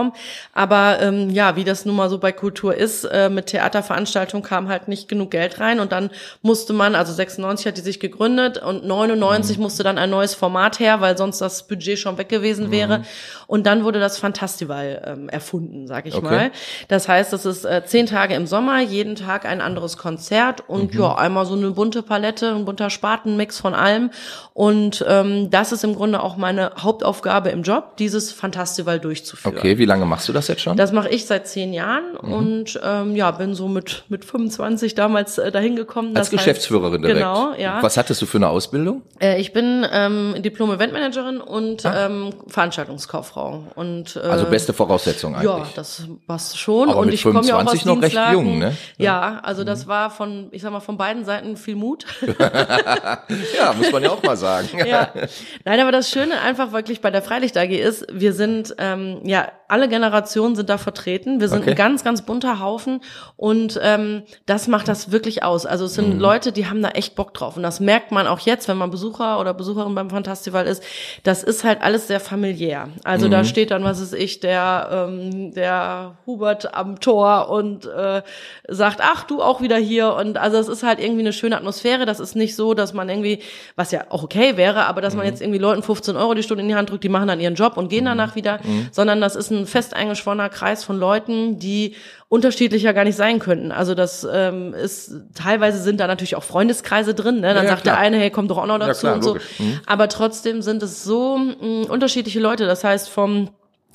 Aber 0.54 1.00
ähm, 1.02 1.30
ja, 1.30 1.56
wie 1.56 1.64
das 1.64 1.86
nun 1.86 1.96
mal 1.96 2.10
so 2.10 2.18
bei 2.18 2.32
Kultur 2.32 2.76
ist, 2.76 3.04
äh, 3.06 3.30
mit 3.30 3.48
Theaterveranstaltungen 3.48 4.44
kam 4.44 4.68
halt 4.68 4.88
nicht 4.88 5.08
genug 5.08 5.32
Geld 5.32 5.60
rein. 5.60 5.80
Und 5.80 5.92
dann 5.92 6.10
musste 6.42 6.74
man, 6.74 6.96
also 6.96 7.14
96 7.14 7.68
hat 7.68 7.78
die 7.78 7.82
sich 7.82 8.00
gegründet 8.00 8.58
und 8.58 8.86
99 8.86 9.58
musste 9.58 9.84
dann 9.84 9.98
ein 9.98 10.10
neues 10.10 10.34
Format 10.34 10.80
her, 10.80 11.02
weil 11.02 11.18
sonst 11.18 11.40
das 11.40 11.68
Budget 11.68 12.00
schon 12.00 12.18
weg 12.18 12.30
gewesen 12.30 12.72
wäre. 12.72 13.04
Und 13.48 13.66
dann 13.66 13.84
wurde 13.86 14.00
das 14.02 14.18
Fantastival 14.18 15.02
ähm, 15.06 15.30
erfunden, 15.30 15.88
sag 15.88 16.06
ich 16.06 16.14
Okay. 16.16 16.26
mal. 16.26 16.52
Das 16.90 17.08
heißt, 17.08 17.32
es 17.34 17.46
ist 17.46 17.64
äh, 17.66 17.82
zehn 17.86 18.06
Tage 18.06 18.34
im 18.36 18.46
Sommer, 18.46 18.82
jeden 18.82 19.16
Tag 19.16 19.46
ein 19.46 19.62
anderes 19.62 19.98
Konzert 19.98 20.64
und 20.68 20.94
ja, 20.94 21.16
einmal 21.16 21.46
so 21.46 21.56
eine 21.56 21.72
bunte 21.72 22.04
Palette, 22.04 22.54
ein 22.54 22.66
bunter 22.66 22.90
Spatenmix 22.90 23.60
von 23.60 23.74
allem. 23.74 24.12
Und 24.54 25.06
ähm, 25.08 25.50
das 25.50 25.72
ist 25.72 25.84
im 25.86 25.96
Grunde 25.96 26.22
auch 26.22 26.36
meine 26.36 26.72
Hauptaufgabe 26.78 27.50
im 27.50 27.64
Job, 27.64 27.96
dieses 27.98 28.32
Fantastival 28.34 29.00
durchzuführen. 29.00 29.56
Okay, 29.58 29.78
wie 29.78 29.86
lange 29.86 30.06
machst 30.06 30.28
du 30.28 30.34
das 30.34 30.50
jetzt 30.50 30.62
schon? 30.62 30.76
Das 30.76 30.92
mache 30.92 31.08
ich 31.10 31.26
seit 31.26 31.48
zehn 31.48 31.72
Jahren 31.74 32.04
Mhm. 32.22 32.34
und 32.34 32.80
ähm, 32.84 33.16
ja, 33.16 33.32
bin 33.32 33.54
so 33.56 33.68
mit, 33.70 34.04
mit 34.10 34.26
25 34.26 34.94
damals 34.96 35.38
äh, 35.38 35.52
dahin 35.52 35.76
gekommen. 35.78 36.10
Als 36.18 36.28
Das 36.28 36.28
heißt- 36.28 36.44
Geschäftsführerin 36.44 37.02
direkt. 37.02 37.20
Genau, 37.20 37.54
ja. 37.58 37.82
Was 37.82 37.96
hattest 37.96 38.22
du 38.22 38.26
für 38.26 38.40
eine 38.40 38.50
Ausbildung? 38.50 39.04
Äh, 39.22 39.40
ich 39.40 39.54
bin 39.54 39.86
ähm, 39.92 40.36
Diplom-Eventmanagerin 40.40 41.40
und 41.40 41.84
ähm, 41.86 42.32
Veranstaltungskauffrau. 42.48 43.37
Und, 43.76 44.16
äh. 44.16 44.20
Also 44.20 44.46
beste 44.46 44.74
Voraussetzung 44.74 45.36
eigentlich. 45.36 45.50
ja, 45.50 45.68
das 45.76 46.04
passt 46.28 46.58
schon. 46.58 46.90
Aber 46.90 47.00
und 47.00 47.06
mit 47.08 47.16
ich 47.16 47.24
komme 47.24 47.42
ja 47.46 47.56
auch 47.56 47.66
aus 47.66 47.80
25 47.82 47.86
noch 47.86 48.02
recht 48.02 48.34
jung, 48.34 48.58
ne? 48.60 48.76
Ja, 48.98 49.40
also 49.44 49.64
das 49.64 49.88
war 49.88 50.10
von, 50.10 50.48
ich 50.52 50.62
sag 50.62 50.72
mal, 50.72 50.80
von 50.80 50.98
beiden 50.98 51.26
Seiten 51.26 51.58
viel 51.58 51.76
Mut. 51.76 52.06
Ja, 53.58 53.74
muss 53.74 53.92
man 53.92 54.04
ja 54.04 54.12
auch 54.12 54.24
mal 54.24 54.38
sagen. 54.38 54.68
ja. 54.86 55.10
Nein, 55.66 55.80
aber 55.80 55.92
das 55.92 56.10
Schöne 56.10 56.40
einfach 56.42 56.72
wirklich 56.72 57.02
bei 57.02 57.12
der 57.12 57.22
Freilicht 57.22 57.58
AG 57.58 57.72
ist, 57.72 58.06
wir 58.12 58.34
sind, 58.34 58.76
ähm, 58.78 59.20
ja, 59.24 59.52
alle 59.68 59.90
Generationen 59.90 60.56
sind 60.56 60.70
da 60.70 60.78
vertreten. 60.78 61.40
Wir 61.40 61.50
sind 61.50 61.58
Okay. 61.62 61.72
ein 61.72 61.76
ganz, 61.76 62.04
ganz 62.04 62.22
bunter 62.22 62.60
Haufen 62.62 63.02
und 63.36 63.80
ähm, 63.82 64.24
das 64.46 64.68
macht 64.68 64.88
das 64.88 65.12
wirklich 65.12 65.44
aus. 65.44 65.66
Also 65.66 65.86
es 65.86 65.96
sind 65.96 66.20
Leute, 66.20 66.52
die 66.52 66.68
haben 66.68 66.82
da 66.82 66.90
echt 66.90 67.16
Bock 67.16 67.34
drauf 67.34 67.58
und 67.58 67.64
das 67.64 67.80
merkt 67.80 68.12
man 68.12 68.28
auch 68.28 68.40
jetzt, 68.40 68.68
wenn 68.68 68.78
man 68.78 68.92
Besucher 68.92 69.40
oder 69.40 69.54
Besucherin 69.54 69.96
beim 69.96 70.10
Fantastival 70.10 70.68
ist. 70.68 70.84
Das 71.24 71.44
ist 71.44 71.64
halt 71.64 71.82
alles 71.82 72.08
sehr 72.08 72.20
familiär. 72.20 72.90
Also 73.04 73.27
da 73.30 73.44
steht 73.44 73.72
dann, 73.72 73.84
was 73.84 74.00
ist 74.00 74.14
ich, 74.14 74.40
der 74.40 75.08
ähm, 75.10 75.54
der 75.54 76.18
Hubert 76.26 76.74
am 76.74 77.00
Tor 77.00 77.50
und 77.50 77.86
äh, 77.86 78.22
sagt, 78.68 79.00
ach 79.02 79.24
du 79.24 79.42
auch 79.42 79.62
wieder 79.62 79.78
hier. 79.78 80.14
Und 80.14 80.38
also 80.38 80.58
es 80.58 80.68
ist 80.68 80.84
halt 80.84 81.00
irgendwie 81.00 81.22
eine 81.22 81.34
schöne 81.34 81.58
Atmosphäre. 81.58 82.06
Das 82.06 82.20
ist 82.20 82.36
nicht 82.36 82.56
so, 82.56 82.74
dass 82.74 82.94
man 82.94 83.10
irgendwie, 83.10 83.40
was 83.76 83.92
ja 83.92 84.06
auch 84.10 84.24
okay 84.24 84.58
wäre, 84.58 84.86
aber 84.86 85.02
dass 85.02 85.16
man 85.16 85.26
jetzt 85.26 85.42
irgendwie 85.42 85.60
Leuten 85.60 85.84
15 85.84 86.16
Euro 86.16 86.34
die 86.34 86.44
Stunde 86.44 86.64
in 86.64 86.70
die 86.70 86.76
Hand 86.76 86.90
drückt, 86.90 87.04
die 87.04 87.10
machen 87.10 87.28
dann 87.28 87.40
ihren 87.40 87.56
Job 87.56 87.78
und 87.78 87.90
gehen 87.90 88.06
danach 88.06 88.36
wieder, 88.36 88.60
sondern 88.92 89.22
das 89.22 89.36
ist 89.36 89.52
ein 89.52 89.66
fest 89.66 89.94
eingeschworener 89.94 90.50
Kreis 90.50 90.84
von 90.84 90.98
Leuten, 90.98 91.60
die 91.60 91.96
unterschiedlicher 92.30 92.94
gar 92.94 93.06
nicht 93.06 93.16
sein 93.16 93.40
könnten. 93.40 93.72
Also 93.72 93.96
das 93.96 94.28
ähm, 94.30 94.74
ist 94.74 95.12
teilweise 95.34 95.82
sind 95.82 96.00
da 96.00 96.08
natürlich 96.08 96.36
auch 96.36 96.44
Freundeskreise 96.44 97.14
drin. 97.14 97.36
Ne? 97.40 97.54
Dann 97.54 97.64
Ja, 97.64 97.70
sagt 97.70 97.84
klar. 97.84 97.96
der 97.96 98.04
eine, 98.04 98.18
hey, 98.18 98.30
komm 98.32 98.48
doch 98.48 98.58
auch 98.58 98.66
noch 98.66 98.80
dazu 98.80 99.02
klar, 99.02 99.16
und 99.16 99.24
so. 99.24 99.36
Mhm. 99.60 99.80
Aber 99.86 100.10
trotzdem 100.10 100.62
sind 100.62 100.84
es 100.84 101.04
so 101.04 101.38
mh, 101.38 101.88
unterschiedliche 101.90 102.40
Leute. 102.40 102.66
Das 102.66 102.84
heißt 102.84 103.10
vom 103.10 103.50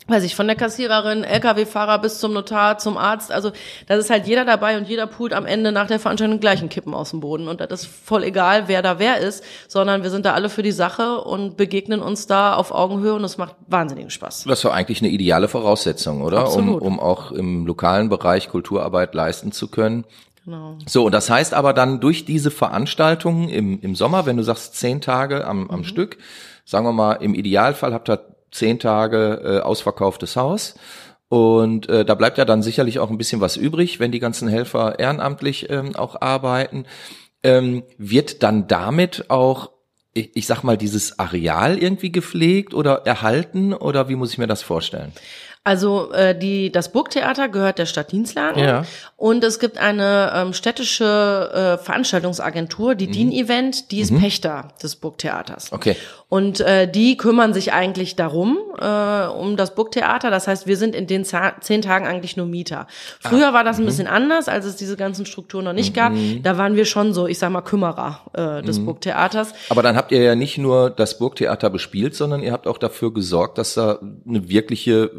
weiß 0.08 0.24
ich, 0.24 0.34
von 0.34 0.46
der 0.46 0.56
Kassiererin, 0.56 1.22
LKW-Fahrer 1.24 1.98
bis 2.00 2.18
zum 2.18 2.32
Notar, 2.32 2.78
zum 2.78 2.96
Arzt. 2.96 3.30
Also 3.30 3.52
da 3.86 3.94
ist 3.94 4.10
halt 4.10 4.26
jeder 4.26 4.44
dabei 4.44 4.76
und 4.76 4.88
jeder 4.88 5.06
pult 5.06 5.32
am 5.32 5.46
Ende 5.46 5.70
nach 5.72 5.86
der 5.86 6.00
Veranstaltung 6.00 6.40
gleichen 6.40 6.68
Kippen 6.68 6.92
aus 6.94 7.10
dem 7.10 7.20
Boden. 7.20 7.46
Und 7.48 7.60
das 7.60 7.84
ist 7.84 7.86
voll 8.04 8.24
egal, 8.24 8.68
wer 8.68 8.82
da 8.82 8.98
wer 8.98 9.18
ist, 9.18 9.44
sondern 9.68 10.02
wir 10.02 10.10
sind 10.10 10.26
da 10.26 10.32
alle 10.34 10.48
für 10.48 10.62
die 10.62 10.72
Sache 10.72 11.20
und 11.20 11.56
begegnen 11.56 12.00
uns 12.00 12.26
da 12.26 12.54
auf 12.54 12.72
Augenhöhe 12.72 13.14
und 13.14 13.24
es 13.24 13.38
macht 13.38 13.54
wahnsinnigen 13.68 14.10
Spaß. 14.10 14.44
Das 14.44 14.60
doch 14.62 14.72
eigentlich 14.72 15.00
eine 15.00 15.10
ideale 15.10 15.48
Voraussetzung, 15.48 16.22
oder? 16.22 16.38
Um, 16.40 16.44
Absolut. 16.46 16.82
um 16.82 17.00
auch 17.00 17.30
im 17.32 17.66
lokalen 17.66 18.08
Bereich 18.08 18.48
Kulturarbeit 18.48 19.14
leisten 19.14 19.52
zu 19.52 19.68
können. 19.68 20.04
Genau. 20.44 20.76
So, 20.88 21.04
und 21.06 21.12
das 21.12 21.30
heißt 21.30 21.54
aber 21.54 21.72
dann 21.72 22.00
durch 22.00 22.24
diese 22.24 22.50
Veranstaltungen 22.50 23.48
im, 23.48 23.80
im 23.80 23.94
Sommer, 23.94 24.26
wenn 24.26 24.36
du 24.36 24.42
sagst 24.42 24.74
zehn 24.74 25.00
Tage 25.00 25.46
am, 25.46 25.62
Mhm. 25.64 25.70
am 25.70 25.84
Stück, 25.84 26.18
sagen 26.64 26.84
wir 26.84 26.92
mal, 26.92 27.12
im 27.14 27.34
Idealfall 27.34 27.94
habt 27.94 28.10
ihr 28.10 28.20
zehn 28.52 28.78
Tage 28.78 29.40
äh, 29.44 29.60
ausverkauftes 29.60 30.36
Haus. 30.36 30.74
Und 31.28 31.88
äh, 31.88 32.04
da 32.04 32.14
bleibt 32.14 32.36
ja 32.36 32.44
dann 32.44 32.62
sicherlich 32.62 32.98
auch 32.98 33.10
ein 33.10 33.16
bisschen 33.16 33.40
was 33.40 33.56
übrig, 33.56 33.98
wenn 33.98 34.12
die 34.12 34.20
ganzen 34.20 34.48
Helfer 34.48 34.98
ehrenamtlich 34.98 35.70
ähm, 35.70 35.96
auch 35.96 36.20
arbeiten. 36.20 36.84
Ähm, 37.42 37.82
wird 37.96 38.42
dann 38.42 38.68
damit 38.68 39.30
auch, 39.30 39.70
ich, 40.12 40.36
ich 40.36 40.46
sag 40.46 40.62
mal, 40.62 40.76
dieses 40.76 41.18
Areal 41.18 41.78
irgendwie 41.78 42.12
gepflegt 42.12 42.74
oder 42.74 43.06
erhalten 43.06 43.72
oder 43.72 44.10
wie 44.10 44.14
muss 44.14 44.32
ich 44.32 44.38
mir 44.38 44.46
das 44.46 44.62
vorstellen? 44.62 45.12
Also 45.64 46.10
äh, 46.12 46.36
die, 46.36 46.72
das 46.72 46.90
Burgtheater 46.90 47.48
gehört 47.48 47.78
der 47.78 47.86
Stadt 47.86 48.10
Dienstlagen 48.10 48.62
Ja. 48.64 48.84
und 49.16 49.44
es 49.44 49.60
gibt 49.60 49.78
eine 49.78 50.32
ähm, 50.34 50.54
städtische 50.54 51.78
äh, 51.80 51.84
Veranstaltungsagentur, 51.84 52.96
die 52.96 53.06
DIN 53.06 53.30
Event, 53.30 53.92
die 53.92 54.00
ist 54.00 54.12
Pächter 54.18 54.68
des 54.82 54.96
Burgtheaters. 54.96 55.72
Okay. 55.72 55.96
Und 56.32 56.60
äh, 56.60 56.90
die 56.90 57.18
kümmern 57.18 57.52
sich 57.52 57.74
eigentlich 57.74 58.16
darum, 58.16 58.56
äh, 58.80 59.26
um 59.26 59.58
das 59.58 59.74
Burgtheater. 59.74 60.30
Das 60.30 60.48
heißt, 60.48 60.66
wir 60.66 60.78
sind 60.78 60.94
in 60.94 61.06
den 61.06 61.26
zehn 61.26 61.82
Tagen 61.82 62.06
eigentlich 62.06 62.38
nur 62.38 62.46
Mieter. 62.46 62.86
Früher 63.20 63.50
ah, 63.50 63.52
war 63.52 63.64
das 63.64 63.76
ein 63.76 63.82
mhm. 63.82 63.86
bisschen 63.88 64.06
anders, 64.06 64.48
als 64.48 64.64
es 64.64 64.76
diese 64.76 64.96
ganzen 64.96 65.26
Strukturen 65.26 65.66
noch 65.66 65.74
nicht 65.74 65.92
gab. 65.92 66.14
Mhm. 66.14 66.42
Da 66.42 66.56
waren 66.56 66.74
wir 66.74 66.86
schon 66.86 67.12
so, 67.12 67.26
ich 67.26 67.38
sag 67.38 67.50
mal, 67.50 67.60
Kümmerer 67.60 68.20
äh, 68.32 68.62
des 68.62 68.78
mhm. 68.78 68.86
Burgtheaters. 68.86 69.52
Aber 69.68 69.82
dann 69.82 69.94
habt 69.94 70.10
ihr 70.10 70.22
ja 70.22 70.34
nicht 70.34 70.56
nur 70.56 70.88
das 70.88 71.18
Burgtheater 71.18 71.68
bespielt, 71.68 72.14
sondern 72.14 72.42
ihr 72.42 72.52
habt 72.52 72.66
auch 72.66 72.78
dafür 72.78 73.12
gesorgt, 73.12 73.58
dass 73.58 73.74
da 73.74 73.98
eine 74.26 74.48
wirkliche 74.48 75.10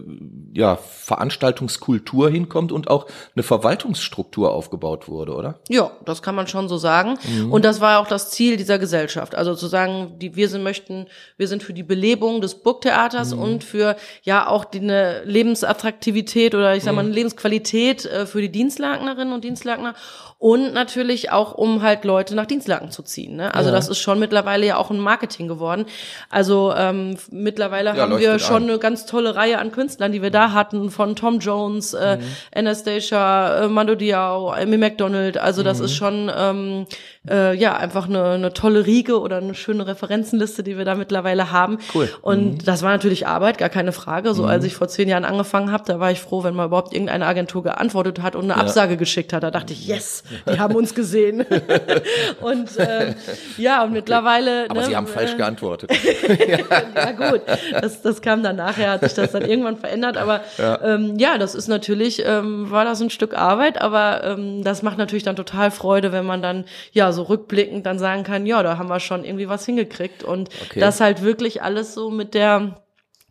ja, 0.51 0.77
Veranstaltungskultur 0.77 2.32
hinkommt 2.32 2.72
und 2.72 2.89
auch 2.89 3.05
eine 3.36 3.43
Verwaltungsstruktur 3.43 4.51
aufgebaut 4.51 5.08
wurde, 5.08 5.36
oder? 5.36 5.60
Ja, 5.70 5.91
das 6.05 6.24
kann 6.24 6.34
man 6.34 6.48
schon 6.48 6.67
so 6.67 6.77
sagen. 6.77 7.20
Und 7.51 7.65
das 7.65 7.82
war 7.82 8.00
auch 8.00 8.08
das 8.08 8.32
Ziel 8.32 8.58
dieser 8.58 8.79
Gesellschaft. 8.79 9.36
Also 9.36 9.53
zu 9.53 9.67
sagen, 9.67 10.13
die, 10.17 10.36
wir 10.36 10.50
sind, 10.50 10.63
möchten, 10.63 11.02
wir 11.38 11.48
sind 11.48 11.63
für 11.63 11.74
die 11.74 11.83
Belebung 11.83 12.41
des 12.41 12.55
Burgtheaters 12.55 13.33
mhm. 13.33 13.41
und 13.41 13.63
für 13.63 13.95
ja 14.24 14.48
auch 14.48 14.65
die, 14.65 14.79
eine 14.79 15.24
Lebensattraktivität 15.25 16.55
oder 16.55 16.75
ich 16.75 16.83
sag 16.83 16.93
mal 16.93 17.01
eine 17.01 17.10
mhm. 17.10 17.15
Lebensqualität 17.15 18.05
äh, 18.05 18.25
für 18.25 18.41
die 18.41 18.51
Dienstlagerinnen 18.51 19.33
und 19.33 19.43
Dienstlagner 19.43 19.95
und 20.43 20.73
natürlich 20.73 21.31
auch, 21.31 21.53
um 21.53 21.83
halt 21.83 22.03
Leute 22.03 22.35
nach 22.35 22.45
Dienstlaken 22.45 22.91
zu 22.91 23.01
ziehen. 23.01 23.38
Ne? 23.38 23.55
Also 23.55 23.69
ja. 23.69 23.75
das 23.77 23.88
ist 23.88 24.00
schon 24.00 24.19
mittlerweile 24.19 24.65
ja 24.65 24.75
auch 24.75 24.91
ein 24.91 25.00
Marketing 25.00 25.47
geworden. 25.47 25.85
Also 26.29 26.73
ähm, 26.75 27.15
mittlerweile 27.31 27.91
ja, 27.91 27.95
haben 27.95 28.19
wir 28.19 28.39
schon 28.39 28.63
an. 28.63 28.69
eine 28.69 28.77
ganz 28.77 29.05
tolle 29.05 29.38
Reihe 29.38 29.57
an 29.57 29.71
Künstlern, 29.71 30.12
die 30.12 30.21
wir 30.21 30.31
da 30.31 30.51
hatten, 30.51 30.91
von 30.91 31.15
Tom 31.15 31.39
Jones, 31.39 31.93
äh, 31.93 32.17
mhm. 32.17 32.23
Anastasia, 32.53 33.63
äh, 33.63 33.67
Mando 33.69 33.95
Diao, 33.95 34.51
Amy 34.51 34.77
McDonald. 34.77 35.38
Also 35.38 35.63
das 35.63 35.79
mhm. 35.79 35.85
ist 35.85 35.95
schon 35.95 36.29
ähm, 36.38 36.88
äh, 37.29 37.55
ja 37.55 37.77
einfach 37.77 38.09
eine, 38.09 38.31
eine 38.31 38.51
tolle 38.51 38.85
Riege 38.85 39.21
oder 39.21 39.38
eine 39.38 39.55
schöne 39.55 39.88
Referenzenliste, 39.88 40.62
die 40.62 40.77
wir 40.77 40.83
da 40.83 40.95
mittlerweile 40.95 41.51
haben. 41.51 41.77
Cool. 41.95 42.09
Und 42.21 42.45
mhm. 42.45 42.65
das 42.65 42.83
war 42.83 42.91
natürlich 42.91 43.27
Arbeit, 43.27 43.59
gar 43.59 43.69
keine 43.69 43.93
Frage. 43.93 44.33
So 44.33 44.43
als 44.43 44.63
mhm. 44.63 44.67
ich 44.67 44.75
vor 44.75 44.89
zehn 44.89 45.07
Jahren 45.07 45.23
angefangen 45.23 45.71
habe, 45.71 45.85
da 45.88 46.01
war 46.01 46.12
ich 46.12 46.19
froh, 46.19 46.43
wenn 46.43 46.53
mal 46.53 46.65
überhaupt 46.65 46.91
irgendeine 46.91 47.25
Agentur 47.27 47.63
geantwortet 47.63 48.21
hat 48.21 48.35
und 48.35 48.43
eine 48.43 48.55
ja. 48.55 48.57
Absage 48.57 48.97
geschickt 48.97 49.31
hat. 49.31 49.43
Da 49.43 49.51
dachte 49.51 49.71
ich, 49.71 49.88
yes, 49.88 50.25
die 50.48 50.60
haben 50.60 50.75
uns 50.75 50.94
gesehen. 50.94 51.46
und 52.42 52.78
äh, 52.78 53.13
ja, 53.58 53.84
und 53.84 53.94
mittlerweile. 53.94 54.66
Aber 54.70 54.82
ne, 54.82 54.88
sie 54.88 54.96
haben 54.96 55.08
falsch 55.08 55.34
äh, 55.34 55.38
geantwortet. 55.38 55.92
ja 56.96 57.12
gut, 57.12 57.42
das, 57.80 58.02
das 58.02 58.22
kam 58.22 58.44
dann 58.44 58.56
nachher, 58.56 58.92
hat 58.92 59.02
sich 59.02 59.13
das 59.13 59.32
dann 59.32 59.44
irgendwann 59.44 59.78
verändert. 59.78 60.18
Aber 60.18 60.42
ja, 60.58 60.80
ähm, 60.84 61.18
ja 61.18 61.38
das 61.38 61.56
ist 61.56 61.68
natürlich, 61.68 62.24
ähm, 62.25 62.70
war 62.72 62.86
das 62.86 63.02
ein 63.02 63.10
Stück 63.10 63.38
Arbeit, 63.38 63.82
aber 63.82 64.24
ähm, 64.24 64.63
das 64.63 64.84
macht 64.84 64.98
natürlich 64.98 65.24
dann 65.24 65.36
total 65.36 65.72
Freude, 65.72 66.12
wenn 66.12 66.25
man 66.25 66.42
dann 66.42 66.66
ja 66.92 67.12
so 67.12 67.24
rückblickend 67.24 67.86
dann 67.86 68.00
sagen 68.00 68.24
kann, 68.24 68.46
ja, 68.46 68.63
da 68.63 68.78
haben 68.78 68.90
wir 68.90 69.00
schon 69.00 69.24
irgendwie 69.24 69.50
was 69.50 69.66
hingekriegt. 69.66 70.24
Und 70.24 70.50
okay. 70.66 70.80
das 70.80 71.02
halt 71.02 71.24
wirklich 71.24 71.62
alles 71.62 71.94
so 71.94 72.10
mit 72.10 72.34
der 72.34 72.83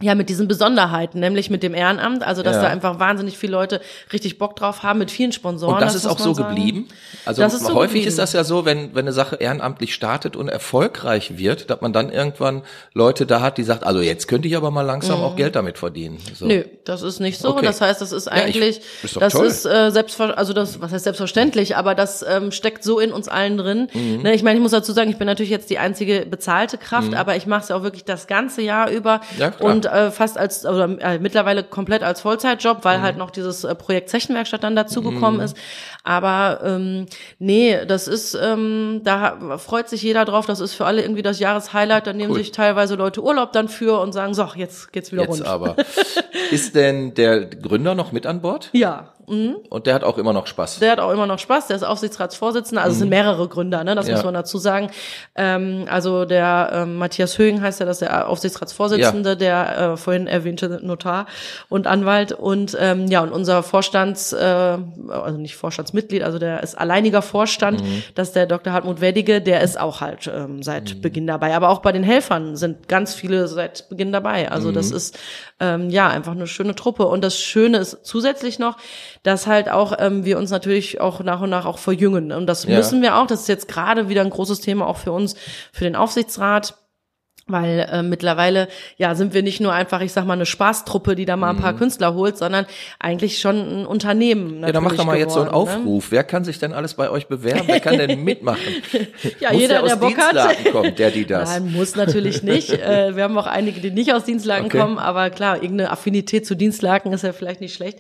ja, 0.03 0.15
mit 0.15 0.29
diesen 0.29 0.49
Besonderheiten, 0.49 1.21
nämlich 1.21 1.51
mit 1.51 1.63
dem 1.63 1.75
Ehrenamt, 1.75 2.23
also 2.23 2.43
dass 2.43 2.57
ja. 2.57 2.63
da 2.63 2.69
einfach 2.69 2.99
wahnsinnig 2.99 3.39
viele 3.39 3.53
Leute 3.53 3.81
richtig 4.13 4.39
Bock 4.39 4.57
drauf 4.57 4.83
haben, 4.83 4.99
mit 4.99 5.11
vielen 5.11 5.33
Sponsoren. 5.33 5.75
Und 5.75 5.81
das, 5.81 5.95
das 5.95 6.05
ist 6.05 6.11
auch 6.11 6.19
so 6.19 6.35
sagen. 6.35 6.55
geblieben? 6.55 6.89
Also 7.25 7.43
ist 7.43 7.61
so 7.61 7.75
häufig 7.75 7.93
geblieben. 7.93 8.09
ist 8.09 8.19
das 8.19 8.33
ja 8.33 8.45
so, 8.45 8.65
wenn, 8.65 8.95
wenn 8.95 9.05
eine 9.05 9.13
Sache 9.13 9.37
ehrenamtlich 9.37 9.95
startet 9.95 10.37
und 10.37 10.49
erfolgreich 10.49 11.39
wird, 11.39 11.71
dass 11.71 11.81
man 11.81 11.93
dann 11.93 12.11
irgendwann 12.11 12.63
Leute 12.95 13.27
da 13.27 13.41
hat, 13.41 13.59
die 13.59 13.63
sagt, 13.63 13.85
also 13.85 14.01
jetzt 14.01 14.29
könnte 14.29 14.49
ich 14.49 14.57
aber 14.57 14.71
mal 14.71 14.83
langsam 14.83 15.19
mhm. 15.19 15.25
auch 15.25 15.37
Geld 15.37 15.57
damit 15.57 15.79
verdienen. 15.79 16.19
So. 16.35 16.47
Nö, 16.47 16.65
das 16.85 17.03
ist 17.03 17.21
nicht 17.21 17.39
so. 17.39 17.51
Okay. 17.51 17.65
Das 17.65 17.81
heißt, 17.81 18.01
das 18.01 18.13
ist 18.13 18.29
eigentlich, 18.29 18.77
ja, 18.77 18.83
ich, 18.83 19.05
ist 19.05 19.21
das 19.21 19.33
toll. 19.33 19.47
ist 19.47 19.67
äh, 19.67 19.91
selbstver 19.91 20.37
also 20.37 20.53
das, 20.53 20.81
was 20.81 20.93
heißt 20.93 21.05
selbstverständlich, 21.05 21.77
aber 21.77 21.95
das 21.95 22.25
ähm, 22.29 22.53
steckt 22.53 22.85
so 22.85 22.99
in 22.99 23.13
uns 23.13 23.29
allen 23.29 23.57
drin. 23.59 23.89
Mhm. 23.93 24.23
Ne, 24.23 24.35
ich 24.35 24.43
meine, 24.43 24.57
ich 24.57 24.63
muss 24.63 24.73
dazu 24.73 24.93
sagen, 24.93 25.11
ich 25.11 25.19
bin 25.19 25.27
natürlich 25.27 25.51
jetzt 25.51 25.71
die 25.71 25.79
einzige 25.79 26.27
bezahlte 26.27 26.79
Kraft, 26.79 27.09
mhm. 27.09 27.15
aber 27.15 27.37
ich 27.37 27.47
mache 27.47 27.63
es 27.63 27.69
ja 27.69 27.77
auch 27.77 27.83
wirklich 27.83 28.05
das 28.05 28.27
ganze 28.27 28.63
Jahr 28.63 28.91
über 28.91 29.21
ja, 29.39 29.53
und 29.59 29.87
äh, 29.93 30.11
fast 30.11 30.39
als, 30.39 30.65
oder 30.65 30.85
äh, 31.01 31.19
mittlerweile 31.19 31.63
komplett 31.63 32.03
als 32.03 32.21
Vollzeitjob, 32.23 32.85
weil 32.85 32.99
mhm. 32.99 33.03
halt 33.03 33.17
noch 33.17 33.31
dieses 33.31 33.65
äh, 33.65 33.75
Projekt 33.75 34.09
Zechenwerkstatt 34.11 34.65
dann 34.65 34.77
dazugekommen 34.77 35.39
mhm. 35.39 35.45
ist. 35.45 35.57
Aber 36.05 36.61
ähm, 36.65 37.07
nee, 37.39 37.85
das 37.87 38.09
ist, 38.09 38.35
ähm, 38.35 39.03
da 39.05 39.59
freut 39.59 39.89
sich 39.89 40.03
jeder 40.03 40.25
drauf. 40.25 40.47
Das 40.47 40.61
ist 40.61 40.75
für 40.75 40.85
alle 40.85 41.03
irgendwie 41.03 41.23
das 41.23 41.39
Jahreshighlight. 41.39 42.07
Da 42.07 42.13
nehmen 42.13 42.33
cool. 42.33 42.39
sich 42.39 42.53
teilweise 42.53 42.97
Leute 42.97 43.23
Urlaub 43.23 43.53
dann 43.53 43.69
für 43.69 44.01
und 44.01 44.13
sagen, 44.13 44.35
so, 44.35 44.49
jetzt 44.57 44.93
geht's 44.93 45.13
wieder 45.13 45.23
jetzt 45.23 45.31
rund. 45.31 45.47
aber. 45.47 45.77
ist 46.51 46.75
denn 46.75 47.15
der 47.15 47.47
Gründer 47.47 47.95
noch 47.95 48.13
mit 48.13 48.27
an 48.27 48.41
Bord? 48.41 48.71
Ja. 48.73 49.13
Mhm. 49.29 49.57
Und 49.69 49.87
der 49.87 49.95
hat 49.95 50.05
auch 50.05 50.19
immer 50.19 50.33
noch 50.33 50.47
Spaß. 50.47 50.79
Der 50.79 50.93
hat 50.93 51.01
auch 51.01 51.11
immer 51.11 51.27
noch 51.27 51.39
Spaß. 51.39 51.69
Der 51.69 51.77
ist 51.77 51.83
Aufsichtsratsvorsitzender. 51.83 52.83
Also 52.83 52.93
mhm. 52.93 52.95
es 52.95 52.99
sind 53.01 53.09
mehrere 53.09 53.49
Gründer, 53.49 53.85
ne? 53.85 53.95
Das 53.95 54.09
ja. 54.09 54.15
muss 54.15 54.25
man 54.25 54.35
dazu 54.35 54.59
sagen. 54.59 54.91
Ähm, 55.35 55.87
also 55.89 56.25
der 56.25 56.71
ähm, 56.73 56.97
Matthias 56.97 57.39
Högen 57.39 57.63
heißt 57.63 57.81
ja, 57.81 57.87
das 57.87 57.97
ist 57.97 58.09
der 58.09 58.29
Aufsichtsratsvorsitzende, 58.29 59.31
ja. 59.31 59.35
der 59.37 59.79
äh, 59.79 59.97
vorhin 59.97 60.27
erwähnte 60.27 60.81
Notar 60.83 61.27
und 61.69 61.87
Anwalt. 61.87 62.33
Und 62.33 62.77
ähm, 62.81 63.07
ja, 63.07 63.23
und 63.23 63.33
unser 63.33 63.63
Vorstands, 63.63 64.33
äh, 64.33 64.79
also 65.09 65.39
nicht 65.39 65.57
Vorstandsmitglied, 65.57 66.23
also 66.23 66.39
der 66.39 66.63
ist 66.63 66.77
alleiniger 66.77 67.23
Vorstand, 67.23 67.83
mhm. 67.83 68.03
das 68.15 68.29
ist 68.29 68.37
der 68.37 68.47
Dr. 68.47 68.73
Hartmut 68.73 69.01
Weddige, 69.01 69.41
der 69.41 69.61
ist 69.61 69.79
auch 69.79 70.01
halt 70.01 70.31
ähm, 70.33 70.63
seit 70.63 70.97
mhm. 70.97 71.01
Beginn 71.01 71.27
dabei. 71.27 71.55
Aber 71.55 71.69
auch 71.69 71.81
bei 71.81 71.93
den 71.93 72.03
Helfern 72.03 72.57
sind 72.57 72.89
ganz 72.89 73.15
viele 73.15 73.49
seit 73.49 73.89
Beginn 73.89 74.13
dabei. 74.13 74.51
Also 74.51 74.73
das 74.73 74.91
mhm. 74.91 74.97
ist 74.97 75.19
ähm, 75.61 75.91
ja 75.91 76.09
einfach 76.09 76.33
eine 76.33 76.47
schöne 76.47 76.75
Truppe. 76.75 77.07
Und 77.07 77.23
das 77.23 77.39
Schöne 77.39 77.79
ist 77.79 77.99
zusätzlich 78.03 78.59
noch, 78.59 78.77
dass 79.23 79.47
halt 79.47 79.71
auch 79.71 79.95
ähm, 79.99 80.25
wir 80.25 80.39
uns 80.39 80.51
natürlich 80.51 81.01
auch 81.01 81.21
nach 81.21 81.41
und 81.41 81.51
nach 81.51 81.65
auch 81.65 81.79
verjüngen. 81.79 82.33
Und 82.33 82.47
das 82.47 82.65
ja. 82.65 82.77
müssen 82.77 83.03
wir 83.03 83.17
auch. 83.17 83.27
Das 83.27 83.43
ist 83.43 83.49
jetzt 83.49 83.69
gerade 83.69 84.09
wieder 84.09 84.23
ein 84.23 84.31
großes 84.31 84.61
Thema 84.61 84.87
auch 84.87 84.97
für 84.97 85.13
uns, 85.13 85.35
für 85.73 85.85
den 85.85 85.97
Aufsichtsrat 85.97 86.75
weil 87.53 87.89
äh, 87.91 88.03
mittlerweile 88.03 88.69
ja 88.97 89.15
sind 89.15 89.35
wir 89.35 89.43
nicht 89.43 89.61
nur 89.61 89.73
einfach, 89.73 90.01
ich 90.01 90.13
sag 90.13 90.25
mal, 90.27 90.35
eine 90.35 90.47
Spaßtruppe, 90.47 91.15
die 91.15 91.25
da 91.25 91.37
mal 91.37 91.51
ein 91.51 91.57
paar 91.57 91.73
mhm. 91.73 91.79
Künstler 91.79 92.15
holt, 92.15 92.37
sondern 92.37 92.67
eigentlich 92.99 93.39
schon 93.39 93.83
ein 93.83 93.87
Unternehmen. 93.87 94.61
Ja, 94.61 94.73
dann 94.73 94.83
mach 94.83 94.93
doch 94.93 95.05
mal 95.05 95.13
geworden, 95.13 95.21
jetzt 95.21 95.35
so 95.35 95.41
einen 95.41 95.51
ne? 95.51 95.55
Aufruf. 95.55 96.07
Ne? 96.07 96.11
Wer 96.13 96.25
kann 96.25 96.45
sich 96.45 96.59
denn 96.59 96.73
alles 96.73 96.95
bei 96.95 97.11
euch 97.11 97.29
bewerben? 97.29 97.65
Wer 97.67 97.81
kann 97.81 97.99
denn 97.99 98.23
mitmachen? 98.25 98.61
ja, 99.41 99.53
muss 99.53 99.61
jeder, 99.61 99.81
der, 99.81 99.89
der 99.89 99.97
Bock 99.97 100.19
hat. 100.19 100.73
kommt, 100.73 100.99
der 100.99 101.11
die 101.11 101.27
das. 101.27 101.51
Nein, 101.51 101.73
muss 101.73 101.97
natürlich 101.97 102.43
nicht. 102.43 102.71
äh, 102.73 103.15
wir 103.17 103.25
haben 103.25 103.37
auch 103.39 103.47
einige, 103.47 103.81
die 103.81 103.91
nicht 103.91 104.13
aus 104.13 104.25
Dienstlagen 104.25 104.67
okay. 104.67 104.79
kommen, 104.79 104.99
aber 104.99 105.31
klar, 105.31 105.63
irgendeine 105.63 105.91
Affinität 105.91 106.47
zu 106.47 106.55
Dienstlagen 106.57 107.13
ist 107.13 107.23
ja 107.23 107.33
vielleicht 107.33 107.61
nicht 107.61 107.75
schlecht. 107.75 107.99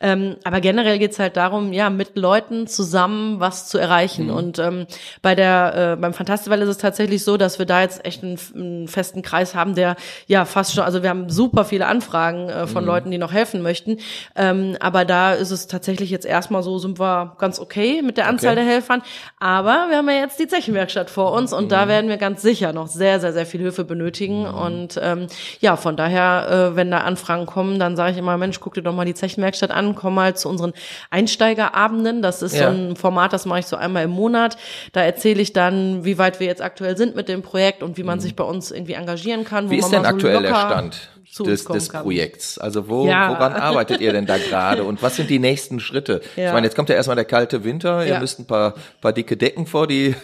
Ähm, 0.00 0.36
aber 0.44 0.60
generell 0.60 0.98
geht's 0.98 1.18
halt 1.18 1.36
darum, 1.36 1.72
ja, 1.72 1.90
mit 1.90 2.16
Leuten 2.16 2.66
zusammen 2.66 3.40
was 3.40 3.68
zu 3.68 3.78
erreichen. 3.78 4.26
Mhm. 4.26 4.34
Und 4.34 4.58
ähm, 4.58 4.86
bei 5.22 5.34
der 5.34 5.94
äh, 5.94 6.00
beim 6.00 6.14
Fantastival 6.14 6.60
ist 6.62 6.68
es 6.68 6.78
tatsächlich 6.78 7.24
so, 7.24 7.36
dass 7.36 7.58
wir 7.58 7.66
da 7.66 7.82
jetzt 7.82 8.04
echt 8.04 8.22
einen, 8.22 8.38
einen 8.54 8.88
festen 8.94 9.22
Kreis 9.22 9.54
haben, 9.54 9.74
der 9.74 9.96
ja 10.26 10.44
fast 10.44 10.74
schon, 10.74 10.84
also 10.84 11.02
wir 11.02 11.10
haben 11.10 11.28
super 11.28 11.64
viele 11.64 11.86
Anfragen 11.86 12.48
äh, 12.48 12.66
von 12.66 12.84
mhm. 12.84 12.88
Leuten, 12.88 13.10
die 13.10 13.18
noch 13.18 13.32
helfen 13.32 13.62
möchten. 13.62 13.98
Ähm, 14.36 14.76
aber 14.80 15.04
da 15.04 15.34
ist 15.34 15.50
es 15.50 15.66
tatsächlich 15.66 16.10
jetzt 16.10 16.24
erstmal 16.24 16.62
so, 16.62 16.78
sind 16.78 16.98
wir 16.98 17.36
ganz 17.38 17.58
okay 17.58 18.02
mit 18.02 18.16
der 18.16 18.28
Anzahl 18.28 18.52
okay. 18.52 18.64
der 18.64 18.72
Helfern. 18.72 19.02
Aber 19.38 19.86
wir 19.90 19.98
haben 19.98 20.08
ja 20.08 20.16
jetzt 20.16 20.38
die 20.40 20.46
Zechenwerkstatt 20.46 21.10
vor 21.10 21.32
uns 21.32 21.52
und 21.52 21.64
mhm. 21.64 21.68
da 21.68 21.88
werden 21.88 22.08
wir 22.08 22.16
ganz 22.16 22.40
sicher 22.40 22.72
noch 22.72 22.86
sehr, 22.86 23.20
sehr, 23.20 23.32
sehr 23.32 23.46
viel 23.46 23.60
Hilfe 23.60 23.84
benötigen. 23.84 24.40
Mhm. 24.42 24.54
Und 24.54 25.00
ähm, 25.02 25.26
ja, 25.60 25.76
von 25.76 25.96
daher, 25.96 26.70
äh, 26.72 26.76
wenn 26.76 26.90
da 26.90 26.98
Anfragen 26.98 27.46
kommen, 27.46 27.78
dann 27.78 27.96
sage 27.96 28.12
ich 28.12 28.18
immer, 28.18 28.36
Mensch, 28.38 28.60
guck 28.60 28.74
dir 28.74 28.82
doch 28.82 28.94
mal 28.94 29.04
die 29.04 29.14
Zechenwerkstatt 29.14 29.70
an, 29.70 29.94
komm 29.94 30.14
mal 30.14 30.36
zu 30.36 30.48
unseren 30.48 30.72
Einsteigerabenden. 31.10 32.22
Das 32.22 32.42
ist 32.42 32.56
ja. 32.56 32.70
so 32.70 32.76
ein 32.76 32.96
Format, 32.96 33.32
das 33.32 33.46
mache 33.46 33.60
ich 33.60 33.66
so 33.66 33.76
einmal 33.76 34.04
im 34.04 34.10
Monat. 34.10 34.56
Da 34.92 35.02
erzähle 35.02 35.42
ich 35.42 35.52
dann, 35.52 36.04
wie 36.04 36.18
weit 36.18 36.40
wir 36.40 36.46
jetzt 36.46 36.62
aktuell 36.62 36.96
sind 36.96 37.16
mit 37.16 37.28
dem 37.28 37.42
Projekt 37.42 37.82
und 37.82 37.96
wie 37.96 38.02
man 38.02 38.18
mhm. 38.18 38.22
sich 38.22 38.36
bei 38.36 38.44
uns 38.44 38.70
irgendwie 38.74 38.94
engagieren 38.94 39.44
kann. 39.44 39.70
Wie 39.70 39.78
ist 39.78 39.90
denn 39.90 40.04
aktuell 40.04 40.42
der 40.42 40.54
Stand? 40.54 41.08
Des, 41.42 41.64
des 41.64 41.88
Projekts? 41.88 42.58
Also 42.58 42.88
wo, 42.88 43.06
ja. 43.06 43.30
woran 43.30 43.52
arbeitet 43.54 44.00
ihr 44.00 44.12
denn 44.12 44.26
da 44.26 44.38
gerade 44.38 44.84
und 44.84 45.02
was 45.02 45.16
sind 45.16 45.30
die 45.30 45.38
nächsten 45.38 45.80
Schritte? 45.80 46.20
Ja. 46.36 46.48
Ich 46.48 46.52
meine, 46.52 46.66
jetzt 46.66 46.76
kommt 46.76 46.88
ja 46.88 46.94
erstmal 46.94 47.16
der 47.16 47.24
kalte 47.24 47.64
Winter, 47.64 48.06
ihr 48.06 48.18
müsst 48.20 48.38
ein 48.38 48.46
paar, 48.46 48.74
paar 49.00 49.12
dicke 49.12 49.36
Decken 49.36 49.66
vor 49.66 49.86
die, 49.86 50.14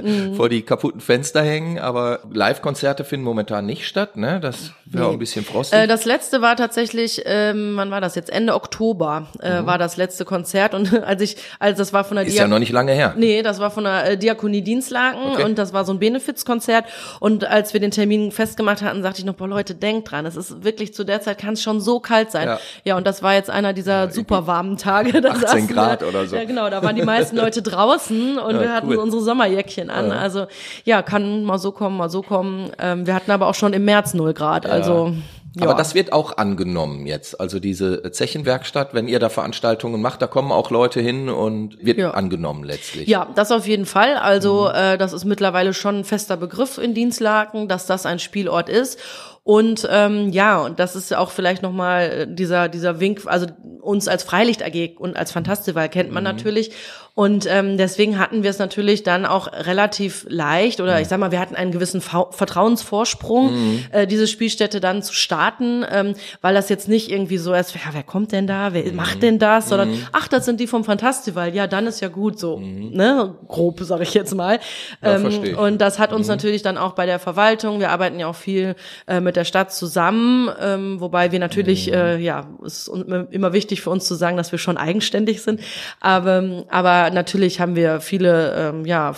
mhm. 0.00 0.34
vor 0.36 0.48
die 0.48 0.62
kaputten 0.62 1.00
Fenster 1.00 1.42
hängen, 1.42 1.78
aber 1.78 2.20
Live-Konzerte 2.32 3.04
finden 3.04 3.24
momentan 3.24 3.66
nicht 3.66 3.86
statt, 3.86 4.16
ne? 4.16 4.40
Das 4.40 4.72
wäre 4.86 5.04
nee. 5.04 5.08
auch 5.10 5.12
ein 5.12 5.18
bisschen 5.18 5.44
frostig. 5.44 5.78
Äh, 5.78 5.86
das 5.86 6.04
letzte 6.04 6.40
war 6.40 6.56
tatsächlich, 6.56 7.22
ähm, 7.26 7.74
wann 7.76 7.90
war 7.90 8.00
das 8.00 8.14
jetzt? 8.14 8.30
Ende 8.30 8.54
Oktober 8.54 9.26
äh, 9.40 9.60
mhm. 9.60 9.66
war 9.66 9.78
das 9.78 9.96
letzte 9.96 10.24
Konzert 10.24 10.74
und 10.74 10.92
als 11.04 11.20
ich, 11.20 11.36
als 11.58 11.78
das 11.78 11.92
war 11.92 12.04
von 12.04 12.16
der 12.16 12.24
Ist 12.24 12.32
Diak 12.32 12.42
ja 12.42 12.48
noch 12.48 12.58
nicht 12.58 12.72
lange 12.72 12.92
her. 12.92 13.14
Nee, 13.16 13.42
das 13.42 13.58
war 13.58 13.70
von 13.70 13.84
der 13.84 14.10
äh, 14.10 14.16
Diakonie 14.16 14.62
Dienstlaken 14.62 15.32
okay. 15.32 15.44
und 15.44 15.58
das 15.58 15.72
war 15.72 15.84
so 15.84 15.92
ein 15.92 15.98
Benefizkonzert 15.98 16.84
und 17.20 17.44
als 17.44 17.72
wir 17.72 17.80
den 17.80 17.90
Termin 17.90 18.32
festgemacht 18.32 18.82
hatten, 18.82 19.02
sagte 19.02 19.20
ich 19.20 19.24
noch, 19.24 19.34
boah 19.34 19.48
Leute, 19.48 19.74
denkt 19.74 20.10
dran, 20.10 20.24
es 20.26 20.36
ist 20.36 20.45
wirklich 20.62 20.94
zu 20.94 21.04
der 21.04 21.20
Zeit 21.20 21.38
kann 21.38 21.54
es 21.54 21.62
schon 21.62 21.80
so 21.80 22.00
kalt 22.00 22.30
sein. 22.30 22.48
Ja. 22.48 22.58
ja, 22.84 22.96
und 22.96 23.06
das 23.06 23.22
war 23.22 23.34
jetzt 23.34 23.50
einer 23.50 23.72
dieser 23.72 24.04
ja, 24.04 24.10
super 24.10 24.46
warmen 24.46 24.76
Tage. 24.76 25.20
Da 25.20 25.30
18 25.30 25.68
Grad 25.68 26.00
wir, 26.00 26.08
oder 26.08 26.26
so. 26.26 26.36
Ja, 26.36 26.44
genau, 26.44 26.70
da 26.70 26.82
waren 26.82 26.96
die 26.96 27.02
meisten 27.02 27.36
Leute 27.36 27.62
draußen 27.62 28.38
und 28.38 28.54
ja, 28.54 28.60
wir 28.60 28.72
hatten 28.72 28.88
cool. 28.88 28.96
unsere 28.96 29.22
Sommerjäckchen 29.22 29.90
an. 29.90 30.08
Ja. 30.08 30.18
Also 30.18 30.46
ja, 30.84 31.02
kann 31.02 31.44
mal 31.44 31.58
so 31.58 31.72
kommen, 31.72 31.96
mal 31.96 32.10
so 32.10 32.22
kommen. 32.22 32.70
Ähm, 32.78 33.06
wir 33.06 33.14
hatten 33.14 33.30
aber 33.30 33.48
auch 33.48 33.54
schon 33.54 33.72
im 33.72 33.84
März 33.84 34.14
0 34.14 34.34
Grad, 34.34 34.66
also 34.66 35.14
Aber 35.60 35.74
das 35.74 35.94
wird 35.94 36.12
auch 36.12 36.36
angenommen 36.36 37.06
jetzt. 37.06 37.40
Also 37.40 37.60
diese 37.60 38.10
Zechenwerkstatt, 38.12 38.92
wenn 38.92 39.08
ihr 39.08 39.18
da 39.18 39.28
Veranstaltungen 39.28 40.02
macht, 40.02 40.20
da 40.20 40.26
kommen 40.26 40.52
auch 40.52 40.70
Leute 40.70 41.00
hin 41.00 41.28
und 41.28 41.84
wird 41.84 41.98
ja. 41.98 42.10
angenommen 42.10 42.64
letztlich. 42.64 43.08
Ja, 43.08 43.28
das 43.34 43.50
auf 43.52 43.66
jeden 43.66 43.86
Fall. 43.86 44.16
Also 44.16 44.68
mhm. 44.68 44.74
äh, 44.74 44.98
das 44.98 45.12
ist 45.12 45.24
mittlerweile 45.24 45.72
schon 45.72 46.00
ein 46.00 46.04
fester 46.04 46.36
Begriff 46.36 46.78
in 46.78 46.94
Dienstlaken, 46.94 47.68
dass 47.68 47.86
das 47.86 48.04
ein 48.06 48.18
Spielort 48.18 48.68
ist. 48.68 48.98
Und 49.46 49.86
ähm, 49.88 50.30
ja, 50.30 50.58
und 50.60 50.80
das 50.80 50.96
ist 50.96 51.14
auch 51.14 51.30
vielleicht 51.30 51.62
nochmal 51.62 52.26
dieser, 52.26 52.68
dieser 52.68 52.98
Wink, 52.98 53.22
also 53.26 53.46
uns 53.80 54.08
als 54.08 54.24
Freilicht 54.24 54.60
AG 54.64 54.96
und 54.98 55.16
als 55.16 55.30
Fantastival 55.30 55.88
kennt 55.88 56.10
man 56.10 56.24
mhm. 56.24 56.30
natürlich. 56.30 56.72
Und 57.14 57.46
ähm, 57.48 57.78
deswegen 57.78 58.18
hatten 58.18 58.42
wir 58.42 58.50
es 58.50 58.58
natürlich 58.58 59.02
dann 59.02 59.24
auch 59.24 59.50
relativ 59.50 60.26
leicht, 60.28 60.82
oder 60.82 61.00
ich 61.00 61.08
sag 61.08 61.18
mal, 61.18 61.30
wir 61.30 61.40
hatten 61.40 61.54
einen 61.54 61.72
gewissen 61.72 62.02
v 62.02 62.28
Vertrauensvorsprung, 62.30 63.54
mhm. 63.54 63.84
äh, 63.90 64.06
diese 64.06 64.26
Spielstätte 64.26 64.80
dann 64.80 65.02
zu 65.02 65.14
starten, 65.14 65.82
ähm, 65.90 66.12
weil 66.42 66.52
das 66.52 66.68
jetzt 66.68 66.88
nicht 66.88 67.10
irgendwie 67.10 67.38
so 67.38 67.54
ist, 67.54 67.74
ja, 67.74 67.80
wer 67.92 68.02
kommt 68.02 68.32
denn 68.32 68.46
da, 68.46 68.74
wer 68.74 68.84
mhm. 68.84 68.96
macht 68.96 69.22
denn 69.22 69.38
das, 69.38 69.70
sondern 69.70 69.92
mhm. 69.92 70.06
ach, 70.12 70.28
das 70.28 70.44
sind 70.44 70.60
die 70.60 70.66
vom 70.66 70.84
Fantastival, 70.84 71.54
ja, 71.54 71.66
dann 71.66 71.86
ist 71.86 72.00
ja 72.00 72.08
gut 72.08 72.38
so, 72.38 72.58
mhm. 72.58 72.90
ne, 72.90 73.34
grob 73.48 73.80
sage 73.80 74.02
ich 74.02 74.12
jetzt 74.12 74.34
mal. 74.34 74.58
Ja, 75.02 75.16
ähm, 75.16 75.56
und 75.56 75.78
das 75.80 75.98
hat 75.98 76.12
uns 76.12 76.26
mhm. 76.26 76.32
natürlich 76.32 76.60
dann 76.60 76.76
auch 76.76 76.92
bei 76.92 77.06
der 77.06 77.18
Verwaltung, 77.18 77.80
wir 77.80 77.92
arbeiten 77.92 78.18
ja 78.18 78.26
auch 78.26 78.34
viel 78.34 78.74
äh, 79.06 79.20
mit 79.20 79.35
der 79.36 79.44
Stadt 79.44 79.72
zusammen, 79.72 80.50
ähm, 80.60 81.00
wobei 81.00 81.32
wir 81.32 81.38
natürlich, 81.38 81.88
mhm. 81.88 81.94
äh, 81.94 82.16
ja, 82.16 82.48
es 82.64 82.88
ist 82.88 82.88
immer 82.88 83.52
wichtig 83.52 83.82
für 83.82 83.90
uns 83.90 84.06
zu 84.06 84.14
sagen, 84.14 84.36
dass 84.36 84.52
wir 84.52 84.58
schon 84.58 84.76
eigenständig 84.76 85.42
sind, 85.42 85.60
aber, 86.00 86.64
aber 86.68 87.10
natürlich 87.10 87.60
haben 87.60 87.76
wir 87.76 88.00
viele 88.00 88.54
ähm, 88.54 88.84
ja, 88.84 89.14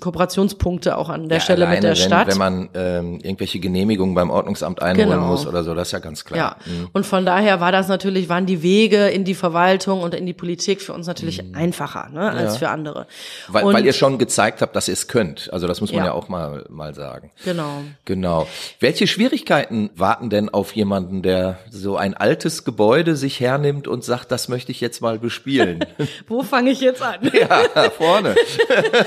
Kooperationspunkte 0.00 0.96
auch 0.98 1.08
an 1.08 1.28
der 1.28 1.38
ja, 1.38 1.44
Stelle 1.44 1.66
mit 1.66 1.82
der 1.82 1.90
wenn, 1.90 1.96
Stadt. 1.96 2.28
Wenn 2.28 2.38
man 2.38 2.68
ähm, 2.74 3.20
irgendwelche 3.22 3.58
Genehmigungen 3.58 4.14
beim 4.14 4.30
Ordnungsamt 4.30 4.82
einholen 4.82 5.10
genau. 5.10 5.26
muss 5.26 5.46
oder 5.46 5.64
so, 5.64 5.74
das 5.74 5.88
ist 5.88 5.92
ja 5.92 5.98
ganz 5.98 6.24
klar. 6.24 6.38
Ja. 6.38 6.72
Mhm. 6.72 6.88
Und 6.92 7.06
von 7.06 7.24
daher 7.24 7.60
war 7.60 7.72
das 7.72 7.88
natürlich, 7.88 8.28
waren 8.28 8.46
die 8.46 8.62
Wege 8.62 9.08
in 9.08 9.24
die 9.24 9.34
Verwaltung 9.34 10.02
und 10.02 10.14
in 10.14 10.26
die 10.26 10.32
Politik 10.32 10.82
für 10.82 10.92
uns 10.92 11.06
natürlich 11.06 11.42
mhm. 11.42 11.54
einfacher 11.54 12.08
ne, 12.10 12.30
als 12.30 12.54
ja. 12.54 12.58
für 12.58 12.68
andere. 12.68 13.06
Weil, 13.48 13.64
weil 13.64 13.86
ihr 13.86 13.92
schon 13.92 14.18
gezeigt 14.18 14.62
habt, 14.62 14.76
dass 14.76 14.88
ihr 14.88 14.94
es 14.94 15.08
könnt. 15.08 15.52
Also 15.52 15.66
das 15.66 15.80
muss 15.80 15.92
man 15.92 16.00
ja, 16.00 16.06
ja 16.06 16.12
auch 16.12 16.28
mal, 16.28 16.64
mal 16.68 16.94
sagen. 16.94 17.30
Genau. 17.44 17.82
Genau. 18.04 18.46
Welche 18.80 19.06
Schwierigkeiten 19.06 19.53
warten 19.96 20.30
denn 20.30 20.48
auf 20.48 20.74
jemanden, 20.74 21.22
der 21.22 21.58
so 21.70 21.96
ein 21.96 22.14
altes 22.14 22.64
Gebäude 22.64 23.16
sich 23.16 23.40
hernimmt 23.40 23.88
und 23.88 24.04
sagt, 24.04 24.30
das 24.30 24.48
möchte 24.48 24.72
ich 24.72 24.80
jetzt 24.80 25.00
mal 25.00 25.18
bespielen? 25.18 25.84
Wo 26.28 26.42
fange 26.42 26.70
ich 26.70 26.80
jetzt 26.80 27.02
an? 27.02 27.16
Ja, 27.34 27.90
vorne. 27.90 28.36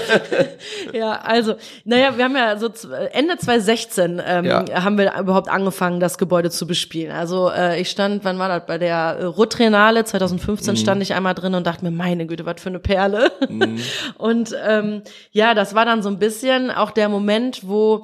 ja, 0.93 1.13
also, 1.13 1.55
naja, 1.85 2.17
wir 2.17 2.25
haben 2.25 2.35
ja 2.35 2.57
so 2.57 2.69
Ende 3.13 3.37
2016 3.37 4.21
ähm, 4.23 4.45
ja. 4.45 4.83
haben 4.83 4.97
wir 4.97 5.17
überhaupt 5.17 5.49
angefangen, 5.49 5.99
das 5.99 6.17
Gebäude 6.17 6.49
zu 6.49 6.67
bespielen. 6.67 7.11
Also 7.11 7.49
äh, 7.49 7.79
ich 7.79 7.89
stand, 7.89 8.25
wann 8.25 8.37
war 8.37 8.49
das, 8.49 8.65
bei 8.67 8.77
der 8.77 9.17
äh, 9.19 9.23
Rutrenale 9.23 10.03
2015 10.03 10.73
mhm. 10.73 10.77
stand 10.77 11.01
ich 11.01 11.13
einmal 11.13 11.33
drin 11.35 11.55
und 11.55 11.65
dachte 11.65 11.85
mir, 11.85 11.91
meine 11.91 12.27
Güte, 12.27 12.45
was 12.45 12.61
für 12.61 12.69
eine 12.69 12.79
Perle. 12.79 13.31
Mhm. 13.47 13.79
Und 14.17 14.55
ähm, 14.67 15.03
ja, 15.31 15.53
das 15.53 15.73
war 15.73 15.85
dann 15.85 16.03
so 16.03 16.09
ein 16.09 16.19
bisschen 16.19 16.69
auch 16.69 16.91
der 16.91 17.09
Moment, 17.09 17.67
wo 17.67 18.03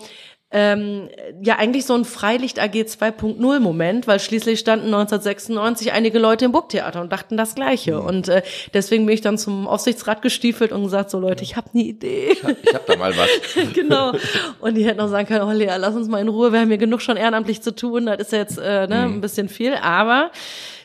ähm, 0.54 1.10
ja 1.42 1.58
eigentlich 1.58 1.86
so 1.86 1.96
ein 1.96 2.06
Freilicht 2.06 2.60
AG 2.60 2.76
2.0 2.76 3.60
Moment, 3.60 4.06
weil 4.06 4.20
schließlich 4.20 4.60
standen 4.60 4.86
1996 4.86 5.92
einige 5.92 6.20
Leute 6.20 6.46
im 6.46 6.52
Burgtheater 6.52 7.02
und 7.02 7.12
dachten 7.12 7.38
das 7.38 7.56
Gleiche. 7.56 8.00
Mhm. 8.00 8.06
Und 8.06 8.30
äh, 8.30 8.44
deswegen 8.74 9.06
bin 9.08 9.16
ich 9.16 9.22
dann 9.22 9.40
zum 9.40 9.68
Aufsichtsrat 9.68 10.22
gestiefelt 10.22 10.72
und 10.72 10.84
gesagt, 10.84 11.10
so 11.10 11.20
Leute, 11.20 11.44
ich 11.44 11.56
habe 11.56 11.72
eine 11.74 11.84
Idee. 11.84 12.30
Ich 12.34 12.44
hab, 12.44 12.52
ich 12.64 12.74
hab 12.74 12.86
da 12.86 12.96
mal 12.96 13.18
was. 13.18 13.28
genau. 13.74 14.14
Und 14.60 14.76
die 14.76 14.86
hätten 14.86 15.00
auch 15.00 15.10
sagen 15.10 15.28
können, 15.28 15.44
oh 15.44 15.52
Lea, 15.52 15.76
lass 15.78 15.96
uns 15.96 16.08
mal 16.08 16.22
in 16.22 16.28
Ruhe, 16.28 16.54
wir 16.54 16.60
haben 16.60 16.70
hier 16.70 16.78
genug 16.78 17.02
schon 17.02 17.18
ehrenamtlich 17.18 17.62
zu 17.62 17.76
tun, 17.76 18.06
das 18.06 18.20
ist 18.20 18.32
jetzt 18.32 18.60
äh, 18.60 18.88
ne, 18.88 19.08
mhm. 19.08 19.16
ein 19.16 19.22
bisschen 19.22 19.50
viel. 19.50 19.74
Aber 19.76 20.32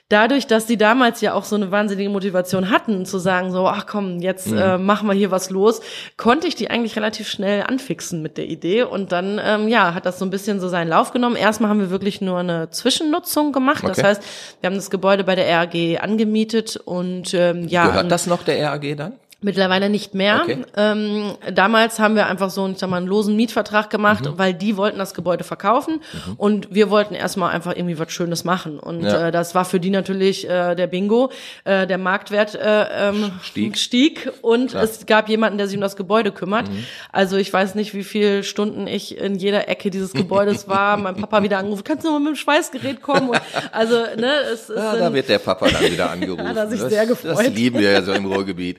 dadurch, 0.09 0.47
dass 0.47 0.67
die 0.67 0.79
damals 0.79 1.21
ja 1.21 1.35
auch 1.35 1.45
so 1.45 1.57
eine 1.57 1.71
wahnsinnige 1.71 2.09
Motivation 2.09 2.71
hatten, 2.71 3.05
zu 3.05 3.19
sagen 3.19 3.53
so, 3.53 3.67
ach 3.69 3.87
komm, 3.87 4.21
jetzt 4.21 4.51
mhm. 4.51 4.59
äh, 4.59 4.79
machen 4.79 5.07
wir 5.07 5.15
hier 5.15 5.31
was 5.31 5.51
los, 5.51 5.81
konnte 6.17 6.47
ich 6.47 6.55
die 6.55 6.71
eigentlich 6.71 6.97
relativ 6.97 7.29
schnell 7.29 7.63
anfixen 7.63 8.23
mit 8.23 8.39
der 8.39 8.47
Idee 8.47 8.83
und 8.83 9.13
dann, 9.13 9.41
ähm, 9.43 9.69
ja, 9.69 9.95
hat 9.95 10.07
das 10.07 10.19
so 10.19 10.25
ein 10.25 10.31
bisschen 10.31 10.61
so 10.61 10.69
seinen 10.69 10.89
Lauf 10.89 11.13
genommen. 11.13 11.37
Erstmal 11.37 11.71
haben 11.71 11.81
wir 11.81 11.91
wirklich 11.91 12.21
nur 12.21 12.39
eine 12.39 12.71
Zwischennutzung 12.71 13.53
gemacht, 13.53 13.85
okay. 13.85 13.93
das 13.95 14.03
heißt, 14.03 14.23
wir 14.61 14.69
haben 14.69 14.77
das 14.77 14.91
Gebäude 14.91 15.25
bei 15.25 15.35
der 15.35 15.49
RAG 15.49 16.03
angemietet 16.03 16.77
und 16.77 17.35
ähm, 17.35 17.69
ja. 17.69 17.87
Gehört 17.87 18.11
das 18.11 18.27
noch 18.27 18.43
der 18.43 18.65
RAG 18.65 18.97
dann? 18.97 19.15
Mittlerweile 19.41 19.89
nicht 19.89 20.15
mehr. 20.15 20.41
Okay. 20.43 20.65
Ähm, 20.77 21.35
damals 21.53 22.01
haben 22.01 22.17
wir 22.17 22.27
einfach 22.27 22.51
so, 22.51 22.67
ich 22.67 22.79
sag 22.79 22.91
mal, 22.91 22.97
einen 22.97 23.07
losen 23.07 23.37
Mietvertrag 23.37 23.89
gemacht, 23.89 24.25
mhm. 24.25 24.37
weil 24.37 24.53
die 24.53 24.77
wollten 24.77 24.99
das 24.99 25.15
Gebäude 25.15 25.45
verkaufen 25.45 26.01
mhm. 26.13 26.35
und 26.37 26.75
wir 26.75 26.91
wollten 26.91 27.15
erstmal 27.15 27.53
einfach 27.53 27.77
irgendwie 27.77 28.01
was 28.01 28.11
Schönes 28.11 28.43
machen. 28.43 28.81
Und 28.81 29.03
ja. 29.03 29.29
äh, 29.29 29.31
das 29.31 29.55
war 29.55 29.65
für 29.65 29.79
die 29.79 29.91
natürlich 29.91 30.51
äh, 30.51 30.75
der 30.75 30.89
Bingo. 30.89 31.31
Äh, 31.63 31.87
der 31.87 31.99
Marktwert 31.99 32.57
äh, 32.57 33.11
ähm, 33.11 33.31
stieg. 33.41 33.79
stieg 33.79 34.33
und 34.43 34.71
Klar. 34.71 34.83
es 34.83 35.07
gab 35.07 35.29
jemanden, 35.29 35.57
der 35.57 35.69
sich 35.69 35.77
um 35.77 35.83
das 35.83 35.95
Gebäude 35.95 36.33
kümmert. 36.33 36.69
Mhm. 36.69 36.85
Also 37.13 37.37
ich 37.37 37.53
weiß 37.53 37.77
nicht, 37.77 37.95
wie 37.95 38.03
viele 38.03 38.43
Stunden 38.43 38.89
ich 38.89 39.19
in 39.19 39.37
jeder 39.37 39.69
Ecke 39.69 39.91
dieses 39.91 40.15
Gebäudes 40.15 40.67
war. 40.67 40.97
mein 40.97 41.15
Papa 41.15 41.45
wieder 41.45 41.59
angerufen, 41.59 41.85
kannst 41.85 42.05
du 42.05 42.11
mal 42.11 42.19
mit 42.19 42.31
dem 42.31 42.37
Schweißgerät 42.37 43.03
kommen? 43.03 43.29
Und, 43.29 43.41
also, 43.71 43.95
ne, 44.17 44.33
es 44.53 44.69
ist. 44.69 44.77
Ja, 44.77 44.97
da 44.97 45.13
wird 45.15 45.29
der 45.29 45.39
Papa 45.39 45.69
dann 45.69 45.93
wieder 45.93 46.11
angerufen. 46.11 46.45
Hat 46.49 46.57
er 46.57 46.67
sich 46.69 46.81
das, 46.81 46.91
sehr 46.91 47.07
gefreut. 47.07 47.39
Das 47.39 47.49
lieben 47.51 47.79
wir 47.79 47.93
ja 47.93 48.03
so 48.03 48.13
im 48.13 48.27
Ruhrgebiet. 48.27 48.79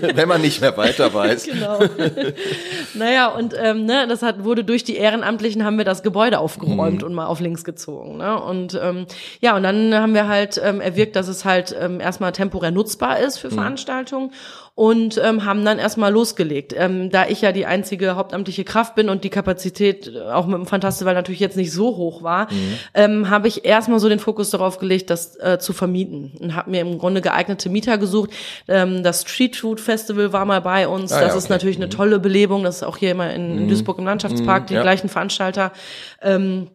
wenn 0.14 0.28
man 0.28 0.40
nicht 0.40 0.60
mehr 0.60 0.76
weiter 0.76 1.12
weiß. 1.12 1.44
genau. 1.44 1.78
naja, 2.94 3.28
und 3.28 3.54
ähm, 3.60 3.84
ne, 3.84 4.06
das 4.08 4.22
hat, 4.22 4.44
wurde 4.44 4.64
durch 4.64 4.84
die 4.84 4.96
Ehrenamtlichen 4.96 5.64
haben 5.64 5.78
wir 5.78 5.84
das 5.84 6.02
Gebäude 6.02 6.38
aufgeräumt 6.38 7.02
mhm. 7.02 7.06
und 7.06 7.14
mal 7.14 7.26
auf 7.26 7.40
links 7.40 7.64
gezogen. 7.64 8.18
Ne? 8.18 8.40
Und 8.40 8.78
ähm, 8.80 9.06
ja, 9.40 9.56
und 9.56 9.62
dann 9.62 9.94
haben 9.94 10.14
wir 10.14 10.28
halt 10.28 10.60
ähm, 10.62 10.80
erwirkt, 10.80 11.16
dass 11.16 11.28
es 11.28 11.44
halt 11.44 11.74
ähm, 11.78 12.00
erstmal 12.00 12.32
temporär 12.32 12.70
nutzbar 12.70 13.18
ist 13.20 13.38
für 13.38 13.50
mhm. 13.50 13.54
Veranstaltungen 13.54 14.32
und 14.80 15.20
ähm, 15.22 15.44
haben 15.44 15.62
dann 15.62 15.78
erstmal 15.78 16.10
losgelegt. 16.10 16.74
Ähm, 16.74 17.10
da 17.10 17.26
ich 17.28 17.42
ja 17.42 17.52
die 17.52 17.66
einzige 17.66 18.16
hauptamtliche 18.16 18.64
Kraft 18.64 18.94
bin 18.94 19.10
und 19.10 19.24
die 19.24 19.28
Kapazität 19.28 20.10
äh, 20.10 20.30
auch 20.30 20.46
mit 20.46 20.56
dem 20.56 20.64
Festival 20.64 21.12
natürlich 21.12 21.38
jetzt 21.38 21.58
nicht 21.58 21.70
so 21.70 21.98
hoch 21.98 22.22
war, 22.22 22.50
mhm. 22.50 22.78
ähm, 22.94 23.28
habe 23.28 23.46
ich 23.46 23.66
erstmal 23.66 24.00
so 24.00 24.08
den 24.08 24.18
Fokus 24.18 24.48
darauf 24.48 24.78
gelegt, 24.78 25.10
das 25.10 25.38
äh, 25.38 25.58
zu 25.58 25.74
vermieten 25.74 26.32
und 26.40 26.56
habe 26.56 26.70
mir 26.70 26.80
im 26.80 26.96
Grunde 26.96 27.20
geeignete 27.20 27.68
Mieter 27.68 27.98
gesucht. 27.98 28.30
Ähm, 28.68 29.02
das 29.02 29.20
Street 29.20 29.54
Food 29.54 29.80
Festival 29.80 30.32
war 30.32 30.46
mal 30.46 30.62
bei 30.62 30.88
uns. 30.88 31.12
Ah, 31.12 31.20
das 31.20 31.32
ja, 31.32 31.36
ist 31.36 31.50
natürlich 31.50 31.76
mhm. 31.76 31.84
eine 31.84 31.92
tolle 31.92 32.18
Belebung. 32.18 32.64
Das 32.64 32.76
ist 32.76 32.82
auch 32.82 32.96
hier 32.96 33.10
immer 33.10 33.34
in, 33.34 33.58
in 33.58 33.64
mhm. 33.64 33.68
Duisburg 33.68 33.98
im 33.98 34.06
Landschaftspark, 34.06 34.62
mhm, 34.62 34.66
die 34.68 34.74
ja. 34.76 34.80
gleichen 34.80 35.10
Veranstalter. 35.10 35.72
Ähm, 36.22 36.68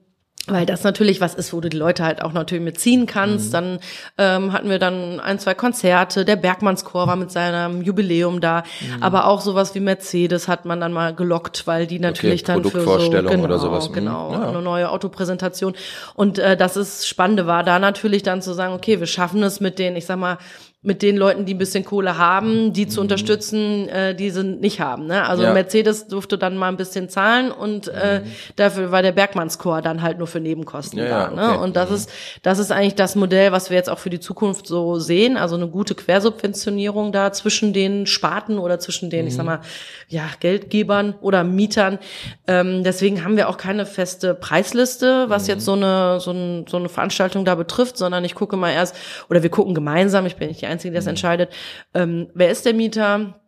weil 0.48 0.66
das 0.66 0.84
natürlich 0.84 1.22
was 1.22 1.34
ist, 1.34 1.54
wo 1.54 1.62
du 1.62 1.70
die 1.70 1.78
Leute 1.78 2.04
halt 2.04 2.22
auch 2.22 2.34
natürlich 2.34 2.64
mitziehen 2.64 3.06
kannst. 3.06 3.48
Mhm. 3.48 3.52
Dann 3.52 3.80
ähm, 4.18 4.54
hatten 4.54 4.70
wir 4.70 4.80
dann 4.80 5.20
ein, 5.20 5.40
zwei 5.40 5.54
Konzerte. 5.54 6.26
Der 6.26 6.36
Bergmannschor 6.36 7.08
war 7.08 7.16
mit 7.16 7.32
seinem 7.32 7.82
Jubiläum 7.82 8.42
da. 8.42 8.64
Mhm. 8.82 9.04
Aber 9.04 9.28
auch 9.28 9.42
sowas 9.42 9.76
wie 9.76 9.80
Mercedes 9.80 10.48
hat 10.48 10.66
man 10.66 10.80
dann 10.80 10.94
mal 10.94 11.14
gelockt, 11.16 11.68
weil 11.68 11.88
die 11.88 12.00
natürlich 12.00 12.44
okay, 12.44 12.62
dann 12.62 12.64
für 12.64 12.82
so 12.82 13.10
genau, 13.10 13.44
oder 13.44 13.60
sowas. 13.60 13.90
Mhm. 13.90 13.94
genau 13.94 14.32
ja. 14.32 14.50
eine 14.50 14.62
neue 14.62 14.90
Autopräsentation. 14.90 15.74
Und 16.14 16.40
äh, 16.40 16.56
das 16.56 16.78
ist 16.78 17.08
Spannende 17.08 17.48
war 17.48 17.64
da 17.64 17.80
natürlich 17.80 18.24
dann 18.24 18.42
zu 18.42 18.54
sagen, 18.54 18.74
okay, 18.74 19.00
wir 19.00 19.08
schaffen 19.08 19.42
es 19.44 19.60
mit 19.60 19.80
den, 19.80 19.96
ich 19.96 20.06
sag 20.06 20.18
mal, 20.18 20.38
mit 20.86 21.02
den 21.02 21.18
Leuten, 21.18 21.46
die 21.46 21.56
ein 21.56 21.58
bisschen 21.58 21.84
Kohle 21.84 22.18
haben, 22.18 22.72
die 22.72 22.88
zu 22.88 23.00
mhm. 23.00 23.06
unterstützen, 23.06 23.90
äh, 23.90 24.16
die 24.16 24.30
sie 24.30 24.44
nicht 24.44 24.80
haben. 24.80 25.08
Ne? 25.08 25.28
Also 25.28 25.44
ja. 25.44 25.52
Mercedes 25.54 26.08
durfte 26.08 26.38
dann 26.38 26.58
mal 26.58 26.70
ein 26.70 26.78
bisschen 26.78 27.10
zahlen 27.10 27.52
und 27.52 27.88
äh, 27.88 28.20
mhm. 28.20 28.32
dafür 28.56 28.92
war 28.92 29.02
der 29.02 29.12
Bergmannschor 29.12 29.82
dann 29.82 30.04
halt 30.04 30.20
nur 30.20 30.28
für 30.28 30.40
Nebenkosten 30.40 31.00
ja, 31.00 31.30
da. 31.30 31.32
Ne? 31.32 31.50
Okay. 31.50 31.64
Und 31.64 31.76
das 31.76 31.90
mhm. 31.90 31.96
ist 31.96 32.12
das 32.44 32.60
ist 32.60 32.72
eigentlich 32.72 32.96
das 32.96 33.16
Modell, 33.16 33.52
was 33.52 33.72
wir 33.72 33.78
jetzt 33.78 33.90
auch 33.90 33.98
für 33.98 34.12
die 34.12 34.20
Zukunft 34.20 34.68
so 34.68 35.00
sehen. 35.00 35.38
Also 35.38 35.56
eine 35.56 35.68
gute 35.68 35.96
Quersubventionierung 35.96 37.12
da 37.12 37.32
zwischen 37.32 37.74
den 37.74 38.06
Sparten 38.06 38.60
oder 38.60 38.80
zwischen 38.80 39.10
den, 39.10 39.26
ich 39.26 39.36
sag 39.36 39.44
mhm. 39.44 39.50
mal, 39.50 39.62
ja 40.08 40.24
Geldgebern 40.40 41.16
oder 41.22 41.44
Mietern. 41.44 41.98
Ähm, 42.46 42.84
deswegen 42.84 43.24
haben 43.24 43.38
wir 43.38 43.50
auch 43.50 43.58
keine 43.58 43.88
feste 43.88 44.36
Preisliste, 44.36 45.26
was 45.30 45.44
mhm. 45.44 45.50
jetzt 45.50 45.66
so 45.66 45.74
eine 45.74 46.20
so, 46.20 46.32
ein, 46.32 46.66
so 46.70 46.78
eine 46.78 46.90
Veranstaltung 46.90 47.44
da 47.44 47.56
betrifft, 47.56 47.98
sondern 47.98 48.24
ich 48.24 48.36
gucke 48.36 48.56
mal 48.56 48.72
erst 48.72 48.96
oder 49.30 49.42
wir 49.42 49.50
gucken 49.50 49.74
gemeinsam. 49.74 50.28
Ich 50.28 50.36
bin 50.36 50.50
nicht 50.50 50.62
die 50.62 50.75
Einzige, 50.76 50.92
die 50.92 50.96
das 50.96 51.08
entscheidet. 51.08 51.52
Ähm, 51.94 52.28
wer 52.34 52.50
ist 52.50 52.66
der 52.66 52.74
Mieter? 52.74 53.42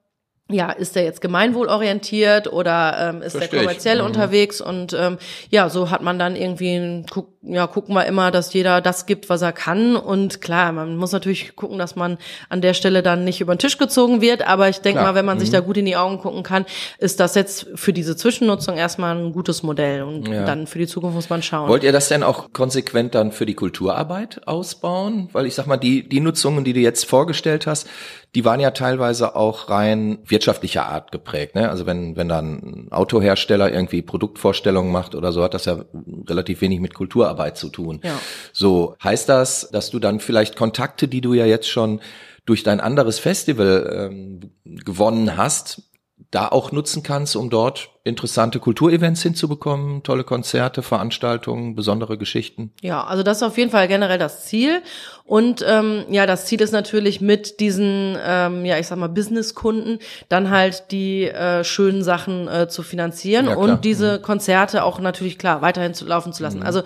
Ja, 0.49 0.71
ist 0.71 0.95
der 0.95 1.03
jetzt 1.03 1.19
gemeinwohlorientiert 1.19 2.51
oder 2.51 3.09
ähm, 3.09 3.21
ist 3.21 3.33
Versteh 3.35 3.57
der 3.57 3.65
kommerziell 3.65 3.99
mhm. 3.99 4.05
unterwegs? 4.05 4.61
Und 4.61 4.93
ähm, 4.93 5.17
ja, 5.49 5.69
so 5.69 5.89
hat 5.89 6.01
man 6.01 6.17
dann 6.17 6.37
irgendwie, 6.37 7.03
guck, 7.09 7.33
ja, 7.41 7.67
gucken 7.67 7.93
wir 7.95 8.05
immer, 8.05 8.31
dass 8.31 8.53
jeder 8.53 8.79
das 8.79 9.05
gibt, 9.05 9.29
was 9.29 9.41
er 9.41 9.51
kann. 9.51 9.97
Und 9.97 10.39
klar, 10.39 10.71
man 10.71 10.95
muss 10.95 11.11
natürlich 11.11 11.55
gucken, 11.55 11.77
dass 11.77 11.97
man 11.97 12.17
an 12.47 12.61
der 12.61 12.73
Stelle 12.73 13.03
dann 13.03 13.25
nicht 13.25 13.41
über 13.41 13.55
den 13.55 13.59
Tisch 13.59 13.77
gezogen 13.77 14.21
wird. 14.21 14.47
Aber 14.47 14.69
ich 14.69 14.79
denke 14.79 15.01
mal, 15.01 15.15
wenn 15.15 15.25
man 15.25 15.37
mhm. 15.37 15.41
sich 15.41 15.49
da 15.49 15.59
gut 15.59 15.75
in 15.75 15.85
die 15.85 15.97
Augen 15.97 16.19
gucken 16.19 16.43
kann, 16.43 16.65
ist 16.97 17.19
das 17.19 17.35
jetzt 17.35 17.67
für 17.75 17.91
diese 17.91 18.15
Zwischennutzung 18.15 18.77
erstmal 18.77 19.17
ein 19.17 19.33
gutes 19.33 19.63
Modell. 19.63 20.03
Und 20.03 20.29
ja. 20.29 20.45
dann 20.45 20.65
für 20.65 20.79
die 20.79 20.87
Zukunft 20.87 21.15
muss 21.15 21.29
man 21.29 21.43
schauen. 21.43 21.67
Wollt 21.67 21.83
ihr 21.83 21.91
das 21.91 22.07
denn 22.07 22.23
auch 22.23 22.53
konsequent 22.53 23.15
dann 23.15 23.33
für 23.33 23.45
die 23.45 23.55
Kulturarbeit 23.55 24.47
ausbauen? 24.47 25.27
Weil 25.33 25.45
ich 25.45 25.55
sag 25.55 25.67
mal, 25.67 25.77
die, 25.77 26.07
die 26.07 26.21
Nutzungen, 26.21 26.63
die 26.63 26.71
du 26.71 26.79
jetzt 26.79 27.05
vorgestellt 27.05 27.67
hast, 27.67 27.87
die 28.35 28.45
waren 28.45 28.59
ja 28.59 28.71
teilweise 28.71 29.35
auch 29.35 29.69
rein 29.69 30.19
wirtschaftlicher 30.25 30.85
Art 30.85 31.11
geprägt. 31.11 31.55
Ne? 31.55 31.69
Also 31.69 31.85
wenn, 31.85 32.15
wenn 32.15 32.29
dann 32.29 32.53
ein 32.55 32.91
Autohersteller 32.91 33.71
irgendwie 33.71 34.01
Produktvorstellungen 34.01 34.91
macht 34.91 35.15
oder 35.15 35.31
so, 35.31 35.43
hat 35.43 35.53
das 35.53 35.65
ja 35.65 35.85
relativ 36.27 36.61
wenig 36.61 36.79
mit 36.79 36.93
Kulturarbeit 36.93 37.57
zu 37.57 37.69
tun. 37.69 37.99
Ja. 38.03 38.19
So, 38.53 38.95
heißt 39.03 39.29
das, 39.29 39.69
dass 39.71 39.89
du 39.89 39.99
dann 39.99 40.19
vielleicht 40.19 40.55
Kontakte, 40.55 41.07
die 41.07 41.21
du 41.21 41.33
ja 41.33 41.45
jetzt 41.45 41.69
schon 41.69 42.01
durch 42.45 42.63
dein 42.63 42.79
anderes 42.79 43.19
Festival 43.19 44.09
ähm, 44.11 44.51
gewonnen 44.63 45.37
hast, 45.37 45.83
da 46.31 46.47
auch 46.47 46.71
nutzen 46.71 47.03
kannst, 47.03 47.35
um 47.35 47.49
dort 47.49 47.89
interessante 48.07 48.59
Kulturevents 48.59 49.21
hinzubekommen, 49.21 50.03
tolle 50.03 50.23
Konzerte, 50.23 50.81
Veranstaltungen, 50.81 51.75
besondere 51.75 52.17
Geschichten? 52.17 52.71
Ja, 52.81 53.03
also 53.03 53.23
das 53.23 53.37
ist 53.37 53.43
auf 53.43 53.57
jeden 53.57 53.71
Fall 53.71 53.87
generell 53.87 54.17
das 54.17 54.45
Ziel. 54.45 54.81
Und 55.27 55.63
ähm, 55.67 56.05
ja, 56.09 56.25
das 56.25 56.45
Ziel 56.45 56.61
ist 56.61 56.71
natürlich 56.71 57.19
mit 57.19 57.59
diesen, 57.59 58.17
ähm, 58.25 58.63
ja, 58.63 58.79
ich 58.79 58.87
sag 58.87 58.97
mal, 58.97 59.09
Businesskunden 59.09 59.99
dann 60.29 60.49
halt 60.49 60.85
die 60.91 61.25
äh, 61.25 61.65
schönen 61.65 62.01
Sachen 62.01 62.47
äh, 62.47 62.69
zu 62.69 62.81
finanzieren 62.81 63.47
ja, 63.47 63.55
und 63.55 63.83
diese 63.83 64.19
mhm. 64.19 64.21
Konzerte 64.21 64.85
auch 64.85 65.01
natürlich 65.01 65.37
klar 65.37 65.61
weiterhin 65.61 65.93
zu 65.93 66.05
laufen 66.05 66.31
zu 66.31 66.43
lassen. 66.43 66.59
Mhm. 66.59 66.65
Also 66.65 66.81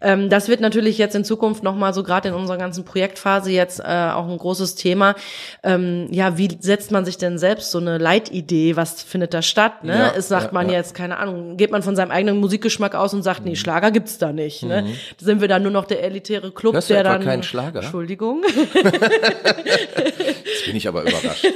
ähm, 0.00 0.30
das 0.30 0.48
wird 0.48 0.60
natürlich 0.60 0.96
jetzt 0.96 1.14
in 1.14 1.22
Zukunft 1.22 1.62
nochmal 1.62 1.92
so 1.92 2.02
gerade 2.02 2.28
in 2.28 2.34
unserer 2.34 2.56
ganzen 2.56 2.86
Projektphase 2.86 3.50
jetzt 3.50 3.80
äh, 3.80 4.10
auch 4.14 4.26
ein 4.26 4.38
großes 4.38 4.74
Thema. 4.74 5.14
Ähm, 5.62 6.08
ja, 6.10 6.38
wie 6.38 6.48
setzt 6.60 6.92
man 6.92 7.04
sich 7.04 7.18
denn 7.18 7.36
selbst 7.36 7.72
so 7.72 7.78
eine 7.78 7.98
Leitidee? 7.98 8.74
Was 8.74 9.02
findet 9.02 9.34
da 9.34 9.42
statt? 9.42 9.84
Ne? 9.84 9.98
Ja, 9.98 10.08
ist, 10.08 10.28
sagt 10.28 10.46
ja, 10.46 10.52
man 10.52 10.61
jetzt, 10.70 10.94
keine 10.94 11.18
Ahnung, 11.18 11.56
geht 11.56 11.70
man 11.70 11.82
von 11.82 11.96
seinem 11.96 12.10
eigenen 12.10 12.38
Musikgeschmack 12.38 12.94
aus 12.94 13.14
und 13.14 13.22
sagt, 13.22 13.44
nee, 13.44 13.50
mhm. 13.50 13.56
Schlager 13.56 13.90
gibt's 13.90 14.18
da 14.18 14.32
nicht. 14.32 14.62
Ne? 14.62 14.82
Mhm. 14.82 14.94
Da 15.18 15.24
sind 15.24 15.40
wir 15.40 15.48
dann 15.48 15.62
nur 15.62 15.72
noch 15.72 15.84
der 15.84 16.02
elitäre 16.02 16.50
Club, 16.52 16.74
Hörst 16.74 16.90
der 16.90 17.04
dann. 17.04 17.22
keinen 17.22 17.42
Schlager? 17.42 17.80
Entschuldigung. 17.80 18.42
Jetzt 20.62 20.66
bin 20.66 20.76
ich 20.76 20.88
aber 20.88 21.02
überrascht. 21.08 21.46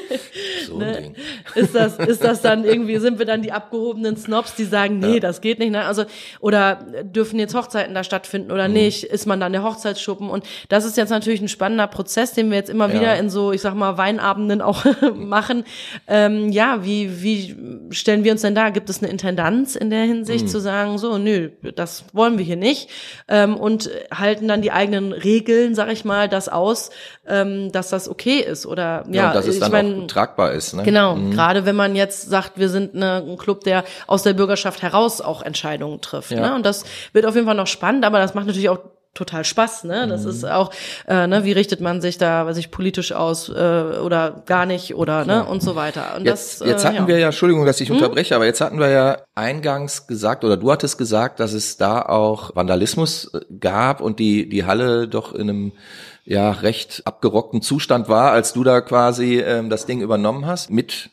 So 0.66 0.78
ne? 0.78 0.92
Ding. 1.00 1.14
Ist 1.54 1.74
das, 1.74 1.98
ist 1.98 2.24
das 2.24 2.42
dann 2.42 2.64
irgendwie, 2.64 2.98
sind 2.98 3.18
wir 3.18 3.26
dann 3.26 3.42
die 3.42 3.52
abgehobenen 3.52 4.16
Snobs, 4.16 4.54
die 4.54 4.64
sagen, 4.64 4.98
nee, 4.98 5.14
ja. 5.14 5.20
das 5.20 5.40
geht 5.40 5.58
nicht. 5.58 5.70
Ne? 5.70 5.84
Also, 5.84 6.04
oder 6.40 6.80
dürfen 7.02 7.38
jetzt 7.38 7.54
Hochzeiten 7.54 7.94
da 7.94 8.04
stattfinden 8.04 8.50
oder 8.50 8.68
mhm. 8.68 8.74
nicht? 8.74 9.04
Ist 9.04 9.26
man 9.26 9.40
dann 9.40 9.52
der 9.52 9.62
Hochzeitsschuppen? 9.62 10.28
Und 10.28 10.44
das 10.68 10.84
ist 10.84 10.96
jetzt 10.96 11.10
natürlich 11.10 11.40
ein 11.40 11.48
spannender 11.48 11.86
Prozess, 11.86 12.32
den 12.32 12.50
wir 12.50 12.56
jetzt 12.56 12.70
immer 12.70 12.88
ja. 12.88 12.94
wieder 12.94 13.18
in 13.18 13.30
so, 13.30 13.52
ich 13.52 13.60
sag 13.60 13.74
mal, 13.74 13.96
Weinabenden 13.96 14.60
auch 14.60 14.84
machen. 15.14 15.64
Ähm, 16.06 16.50
ja, 16.50 16.84
wie, 16.84 17.22
wie 17.22 17.56
stellen 17.90 18.24
wir 18.24 18.32
uns 18.32 18.42
denn 18.42 18.54
da? 18.54 18.70
Gibt 18.70 18.90
es 18.90 18.95
eine 19.02 19.10
Intendanz 19.10 19.76
in 19.76 19.90
der 19.90 20.02
Hinsicht 20.02 20.44
mhm. 20.44 20.48
zu 20.48 20.60
sagen, 20.60 20.98
so, 20.98 21.18
nö, 21.18 21.50
das 21.74 22.04
wollen 22.12 22.38
wir 22.38 22.44
hier 22.44 22.56
nicht? 22.56 22.90
Ähm, 23.28 23.56
und 23.56 23.90
halten 24.12 24.48
dann 24.48 24.62
die 24.62 24.72
eigenen 24.72 25.12
Regeln, 25.12 25.74
sag 25.74 25.90
ich 25.90 26.04
mal, 26.04 26.28
das 26.28 26.48
aus, 26.48 26.90
ähm, 27.26 27.72
dass 27.72 27.90
das 27.90 28.08
okay 28.08 28.40
ist 28.40 28.66
oder 28.66 29.04
ja, 29.08 29.24
ja 29.24 29.32
dass 29.32 29.46
es 29.46 29.58
dann 29.58 29.72
mein, 29.72 30.02
auch 30.02 30.06
tragbar 30.06 30.52
ist. 30.52 30.74
Ne? 30.74 30.82
Genau, 30.82 31.16
mhm. 31.16 31.30
gerade 31.30 31.66
wenn 31.66 31.76
man 31.76 31.96
jetzt 31.96 32.28
sagt, 32.28 32.58
wir 32.58 32.68
sind 32.68 32.94
eine, 32.94 33.24
ein 33.26 33.36
Club, 33.36 33.64
der 33.64 33.84
aus 34.06 34.22
der 34.22 34.34
Bürgerschaft 34.34 34.82
heraus 34.82 35.20
auch 35.20 35.42
Entscheidungen 35.42 36.00
trifft. 36.00 36.30
Ja. 36.30 36.40
Ne? 36.40 36.54
Und 36.54 36.66
das 36.66 36.84
wird 37.12 37.26
auf 37.26 37.34
jeden 37.34 37.46
Fall 37.46 37.56
noch 37.56 37.66
spannend, 37.66 38.04
aber 38.04 38.18
das 38.18 38.34
macht 38.34 38.46
natürlich 38.46 38.68
auch 38.68 38.78
total 39.16 39.44
Spaß, 39.44 39.84
ne? 39.84 40.06
Das 40.06 40.24
mhm. 40.24 40.30
ist 40.30 40.44
auch, 40.44 40.70
äh, 41.08 41.26
ne, 41.26 41.44
wie 41.44 41.52
richtet 41.52 41.80
man 41.80 42.00
sich 42.00 42.18
da, 42.18 42.46
weiß 42.46 42.56
ich, 42.58 42.70
politisch 42.70 43.12
aus 43.12 43.48
äh, 43.48 43.52
oder 43.52 44.42
gar 44.46 44.66
nicht 44.66 44.94
oder 44.94 45.24
ne 45.24 45.44
und 45.44 45.62
so 45.62 45.74
weiter. 45.74 46.14
Und 46.16 46.24
jetzt, 46.24 46.60
das, 46.60 46.68
jetzt 46.68 46.84
äh, 46.84 46.88
hatten 46.88 46.96
ja. 46.96 47.08
wir 47.08 47.18
ja, 47.18 47.26
Entschuldigung, 47.26 47.66
dass 47.66 47.80
ich 47.80 47.88
hm? 47.88 47.96
unterbreche, 47.96 48.36
aber 48.36 48.46
jetzt 48.46 48.60
hatten 48.60 48.78
wir 48.78 48.90
ja 48.90 49.18
eingangs 49.34 50.06
gesagt 50.06 50.44
oder 50.44 50.56
du 50.56 50.70
hattest 50.70 50.98
gesagt, 50.98 51.40
dass 51.40 51.52
es 51.52 51.76
da 51.76 52.02
auch 52.02 52.54
Vandalismus 52.54 53.32
äh, 53.34 53.40
gab 53.58 54.00
und 54.00 54.20
die 54.20 54.48
die 54.48 54.64
Halle 54.64 55.08
doch 55.08 55.34
in 55.34 55.50
einem 55.50 55.72
ja 56.24 56.50
recht 56.50 57.02
abgerockten 57.04 57.62
Zustand 57.62 58.08
war, 58.08 58.32
als 58.32 58.52
du 58.52 58.64
da 58.64 58.80
quasi 58.80 59.38
ähm, 59.38 59.70
das 59.70 59.86
Ding 59.86 60.00
übernommen 60.00 60.46
hast, 60.46 60.70
mit 60.70 61.10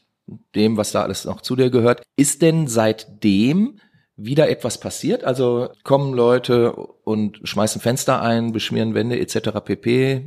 dem, 0.56 0.78
was 0.78 0.92
da 0.92 1.04
alles 1.04 1.26
noch 1.26 1.42
zu 1.42 1.56
dir 1.56 1.70
gehört. 1.70 2.02
Ist 2.16 2.42
denn 2.42 2.68
seitdem 2.68 3.80
wieder 4.16 4.50
etwas 4.50 4.80
passiert? 4.80 5.24
Also 5.24 5.70
kommen 5.84 6.14
Leute 6.14 6.76
und 7.04 7.40
schmeißen 7.44 7.82
Fenster 7.82 8.22
ein, 8.22 8.54
beschmieren 8.54 8.94
Wände 8.94 9.20
etc. 9.20 9.60
pp, 9.64 10.24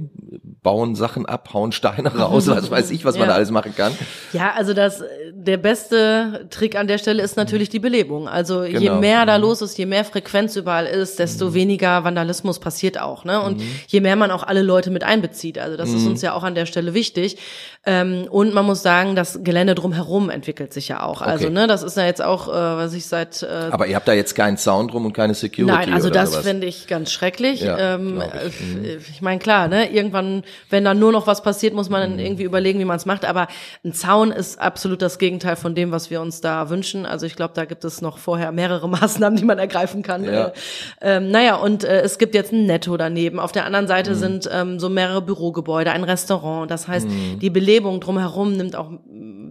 bauen 0.63 0.95
Sachen 0.95 1.25
ab, 1.25 1.51
hauen 1.55 1.73
Steine 1.73 2.15
raus, 2.19 2.49
was 2.49 2.71
weiß 2.71 2.91
ich, 2.91 3.05
was 3.05 3.15
ja. 3.15 3.21
man 3.21 3.29
da 3.29 3.35
alles 3.35 3.51
machen 3.51 3.75
kann. 3.75 3.93
Ja, 4.33 4.53
also 4.55 4.75
das 4.75 5.03
der 5.47 5.57
beste 5.59 6.47
Trick 6.51 6.77
an 6.77 6.89
der 6.89 6.99
Stelle 6.99 7.23
ist 7.23 7.37
natürlich 7.37 7.69
die 7.69 7.79
Belebung. 7.79 8.29
Also 8.29 8.63
genau. 8.63 8.81
je 8.81 8.91
mehr 8.91 9.25
da 9.27 9.39
mhm. 9.39 9.45
los 9.45 9.63
ist, 9.63 9.79
je 9.79 9.87
mehr 9.87 10.05
Frequenz 10.05 10.57
überall 10.57 10.87
ist, 10.87 11.19
desto 11.19 11.51
mhm. 11.51 11.55
weniger 11.55 12.05
Vandalismus 12.05 12.59
passiert 12.59 13.01
auch, 13.01 13.25
ne? 13.25 13.41
Und 13.41 13.59
mhm. 13.59 13.81
je 13.87 14.01
mehr 14.01 14.17
man 14.17 14.31
auch 14.31 14.43
alle 14.43 14.63
Leute 14.63 14.91
mit 14.91 15.05
einbezieht. 15.05 15.59
Also 15.59 15.77
das 15.77 15.91
mhm. 15.91 15.97
ist 15.97 16.07
uns 16.07 16.23
ja 16.23 16.35
auch 16.35 16.43
an 16.43 16.57
der 16.57 16.67
Stelle 16.67 16.95
wichtig. 16.95 17.39
Ähm, 17.85 18.27
und 18.29 18.53
man 18.53 18.67
muss 18.67 18.83
sagen, 18.83 19.15
das 19.15 19.45
Gelände 19.45 19.77
drumherum 19.77 20.29
entwickelt 20.29 20.73
sich 20.73 20.89
ja 20.89 21.03
auch. 21.05 21.23
Also, 21.23 21.47
okay. 21.47 21.47
Also 21.47 21.51
ne, 21.51 21.67
das 21.69 21.85
ist 21.85 21.97
ja 21.97 22.05
jetzt 22.05 22.23
auch, 22.23 22.49
äh, 22.49 22.53
was 22.53 22.93
ich 22.95 23.07
seit. 23.07 23.45
Äh, 23.45 23.69
Aber 23.71 23.87
ihr 23.87 23.95
habt 23.95 24.09
da 24.09 24.13
jetzt 24.13 24.35
keinen 24.35 24.57
Sound 24.57 24.93
drum 24.93 25.07
und 25.07 25.13
keine 25.13 25.35
Security. 25.35 25.73
Nein, 25.73 25.93
also 25.93 26.11
das 26.11 26.37
finde 26.39 26.66
ich 26.67 26.87
ganz 26.87 27.13
schrecklich. 27.13 27.61
Ja, 27.63 27.95
ähm, 27.95 28.23
ich 28.47 28.61
mhm. 28.61 28.85
Äh, 28.85 28.97
ich 28.97 29.23
meine, 29.23 29.39
klar, 29.39 29.69
ne, 29.69 29.93
irgendwann, 29.93 30.45
wenn 30.71 30.85
dann 30.85 30.99
nur 30.99 31.13
noch 31.13 31.27
was 31.27 31.43
passiert, 31.43 31.75
muss 31.75 31.89
man 31.89 32.15
mhm. 32.15 32.19
irgendwie 32.19 32.45
überlegen, 32.45 32.79
wie 32.79 32.85
man 32.85 32.97
es 32.97 33.07
macht. 33.07 33.25
Aber 33.25 33.49
ein 33.85 33.93
Zaun 33.93 34.33
ist 34.33 34.61
absolut 34.61 35.03
das 35.03 35.19
Gegenteil 35.19 35.57
von 35.57 35.75
dem, 35.75 35.93
was 35.93 36.11
wir 36.11 36.21
uns 36.21 36.41
da 36.41 36.69
wünschen. 36.71 37.07
Also 37.07 37.27
ich 37.27 37.37
glaube, 37.37 37.55
da 37.55 37.65
gibt 37.65 37.85
es 37.85 38.01
noch 38.01 38.19
vorher 38.19 38.53
mehrere 38.53 38.89
Maßnahmen, 38.97 39.39
die 39.39 39.45
man 39.45 39.59
ergreifen 39.59 40.03
kann. 40.03 40.25
Ja. 40.25 40.47
Äh, 40.49 40.53
ähm, 41.01 41.31
naja, 41.31 41.57
und 41.57 41.85
äh, 41.85 42.01
es 42.01 42.19
gibt 42.19 42.35
jetzt 42.35 42.53
ein 42.53 42.67
Netto 42.67 42.97
daneben. 42.97 43.39
Auf 43.39 43.53
der 43.53 43.65
anderen 43.65 43.87
Seite 43.87 44.11
mhm. 44.11 44.15
sind 44.15 44.51
ähm, 44.53 44.79
so 44.79 44.89
mehrere 44.89 45.23
Bürogebäude, 45.23 45.91
ein 45.91 46.05
Restaurant. 46.05 46.71
Das 46.71 46.89
heißt, 46.89 47.09
mhm. 47.09 47.39
die 47.41 47.51
Belebung 47.51 48.01
drumherum 48.01 48.53
nimmt 48.53 48.77
auch 48.77 48.91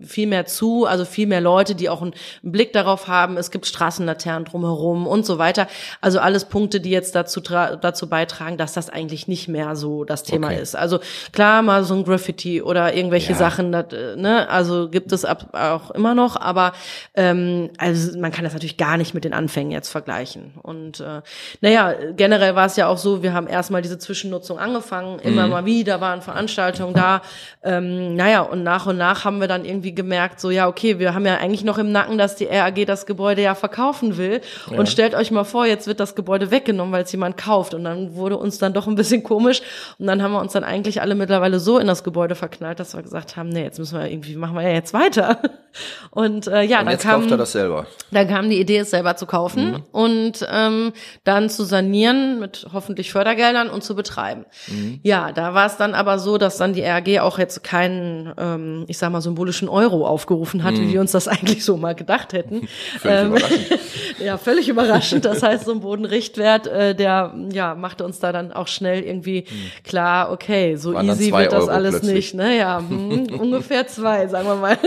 viel 0.05 0.27
mehr 0.27 0.45
zu, 0.45 0.85
also 0.85 1.05
viel 1.05 1.27
mehr 1.27 1.41
Leute, 1.41 1.75
die 1.75 1.89
auch 1.89 2.01
einen 2.01 2.13
Blick 2.43 2.73
darauf 2.73 3.07
haben. 3.07 3.37
Es 3.37 3.51
gibt 3.51 3.65
Straßenlaternen 3.65 4.45
drumherum 4.45 5.07
und 5.07 5.25
so 5.25 5.37
weiter. 5.37 5.67
Also 6.01 6.19
alles 6.19 6.45
Punkte, 6.45 6.79
die 6.79 6.89
jetzt 6.89 7.04
dazu, 7.11 7.41
dazu 7.41 8.09
beitragen, 8.09 8.57
dass 8.57 8.73
das 8.73 8.89
eigentlich 8.89 9.27
nicht 9.27 9.47
mehr 9.47 9.75
so 9.75 10.03
das 10.03 10.23
Thema 10.23 10.47
okay. 10.47 10.61
ist. 10.61 10.75
Also 10.75 10.99
klar, 11.31 11.61
mal 11.61 11.83
so 11.83 11.95
ein 11.95 12.03
Graffiti 12.03 12.61
oder 12.61 12.93
irgendwelche 12.93 13.33
ja. 13.33 13.37
Sachen, 13.37 13.71
das, 13.71 13.85
ne, 14.15 14.49
also 14.49 14.89
gibt 14.89 15.11
es 15.11 15.25
ab, 15.25 15.49
auch 15.53 15.91
immer 15.91 16.15
noch, 16.15 16.35
aber 16.35 16.73
ähm, 17.13 17.69
also 17.77 18.17
man 18.19 18.31
kann 18.31 18.43
das 18.43 18.53
natürlich 18.53 18.77
gar 18.77 18.97
nicht 18.97 19.13
mit 19.13 19.23
den 19.23 19.33
Anfängen 19.33 19.71
jetzt 19.71 19.89
vergleichen. 19.89 20.53
Und 20.61 20.99
äh, 20.99 21.21
naja, 21.61 21.93
generell 22.15 22.55
war 22.55 22.65
es 22.65 22.75
ja 22.75 22.87
auch 22.87 22.97
so, 22.97 23.23
wir 23.23 23.33
haben 23.33 23.47
erstmal 23.47 23.81
diese 23.81 23.97
Zwischennutzung 23.97 24.59
angefangen, 24.59 25.19
immer 25.19 25.45
mhm. 25.45 25.51
mal 25.51 25.65
wieder 25.65 26.01
waren 26.01 26.21
Veranstaltungen 26.21 26.93
da. 26.93 27.21
Ähm, 27.63 28.15
naja, 28.15 28.41
und 28.41 28.63
nach 28.63 28.85
und 28.85 28.97
nach 28.97 29.25
haben 29.25 29.39
wir 29.39 29.47
dann 29.47 29.65
irgendwie 29.65 29.93
gemerkt, 29.93 30.39
so 30.39 30.49
ja, 30.49 30.67
okay, 30.67 30.99
wir 30.99 31.13
haben 31.13 31.25
ja 31.25 31.37
eigentlich 31.37 31.63
noch 31.63 31.77
im 31.77 31.91
Nacken, 31.91 32.17
dass 32.17 32.35
die 32.35 32.45
RAG 32.45 32.85
das 32.85 33.05
Gebäude 33.05 33.41
ja 33.41 33.55
verkaufen 33.55 34.17
will. 34.17 34.41
Ja. 34.69 34.77
Und 34.77 34.89
stellt 34.89 35.15
euch 35.15 35.31
mal 35.31 35.43
vor, 35.43 35.65
jetzt 35.65 35.87
wird 35.87 35.99
das 35.99 36.15
Gebäude 36.15 36.51
weggenommen, 36.51 36.93
weil 36.95 37.03
es 37.03 37.11
jemand 37.11 37.35
kauft. 37.35 37.73
Und 37.73 37.83
dann 37.83 38.15
wurde 38.15 38.37
uns 38.37 38.57
dann 38.57 38.73
doch 38.73 38.87
ein 38.87 38.95
bisschen 38.95 39.21
komisch. 39.21 39.61
Und 39.99 40.07
dann 40.07 40.23
haben 40.23 40.31
wir 40.31 40.39
uns 40.39 40.53
dann 40.53 40.63
eigentlich 40.63 41.01
alle 41.01 41.13
mittlerweile 41.13 41.59
so 41.59 41.77
in 41.77 41.87
das 41.87 42.05
Gebäude 42.05 42.35
verknallt, 42.35 42.79
dass 42.79 42.95
wir 42.95 43.03
gesagt 43.03 43.35
haben, 43.35 43.49
nee, 43.49 43.63
jetzt 43.63 43.79
müssen 43.79 43.99
wir 43.99 44.09
irgendwie, 44.09 44.35
machen 44.37 44.55
wir 44.55 44.61
ja 44.61 44.69
jetzt 44.69 44.93
weiter. 44.93 45.39
Und 46.11 46.47
äh, 46.47 46.61
ja, 46.61 46.79
und 46.79 46.85
dann 46.85 46.93
jetzt 46.93 47.03
kam, 47.03 47.19
kauft 47.19 47.31
er 47.31 47.37
das 47.37 47.51
selber. 47.51 47.85
Dann 48.11 48.29
kam 48.29 48.49
die 48.49 48.59
Idee, 48.59 48.77
es 48.77 48.91
selber 48.91 49.17
zu 49.17 49.25
kaufen 49.25 49.71
mhm. 49.71 49.83
und 49.91 50.47
ähm, 50.49 50.93
dann 51.25 51.49
zu 51.49 51.65
sanieren 51.65 52.39
mit 52.39 52.67
hoffentlich 52.71 53.11
Fördergeldern 53.11 53.69
und 53.69 53.83
zu 53.83 53.95
betreiben. 53.95 54.45
Mhm. 54.67 55.01
Ja, 55.03 55.33
da 55.33 55.53
war 55.53 55.65
es 55.65 55.75
dann 55.75 55.93
aber 55.93 56.19
so, 56.19 56.37
dass 56.37 56.55
dann 56.57 56.73
die 56.73 56.83
RAG 56.83 57.19
auch 57.19 57.39
jetzt 57.39 57.63
keinen, 57.63 58.33
ähm, 58.37 58.85
ich 58.87 58.97
sag 58.97 59.11
mal, 59.11 59.19
symbolischen 59.19 59.67
Euro 59.67 60.07
aufgerufen 60.07 60.63
hat, 60.63 60.75
mhm. 60.75 60.81
wie 60.81 60.93
wir 60.93 61.01
uns 61.01 61.11
das 61.11 61.27
eigentlich 61.27 61.65
so 61.65 61.75
mal 61.75 61.95
gedacht 61.95 62.31
hätten. 62.31 62.67
Völlig 62.99 63.43
ähm, 63.71 63.79
ja, 64.23 64.37
völlig 64.37 64.69
überraschend. 64.69 65.25
Das 65.25 65.43
heißt, 65.43 65.65
so 65.65 65.73
ein 65.73 65.81
Bodenrichtwert, 65.81 66.67
äh, 66.67 66.84
der 66.93 67.33
ja 67.51 67.73
machte 67.73 68.03
uns 68.03 68.19
da 68.19 68.31
dann 68.31 68.51
auch 68.51 68.67
schnell 68.67 69.01
irgendwie 69.01 69.45
mhm. 69.49 69.83
klar, 69.83 70.31
okay, 70.31 70.75
so 70.75 70.93
Waren 70.93 71.07
easy 71.07 71.31
wird 71.31 71.53
das 71.53 71.63
Euro 71.63 71.71
alles 71.71 71.99
plötzlich. 71.99 72.13
nicht. 72.13 72.33
Ne? 72.35 72.57
Ja, 72.57 72.79
hm, 72.79 73.27
ungefähr 73.39 73.87
zwei, 73.87 74.27
sagen 74.27 74.47
wir 74.47 74.55
mal. 74.55 74.77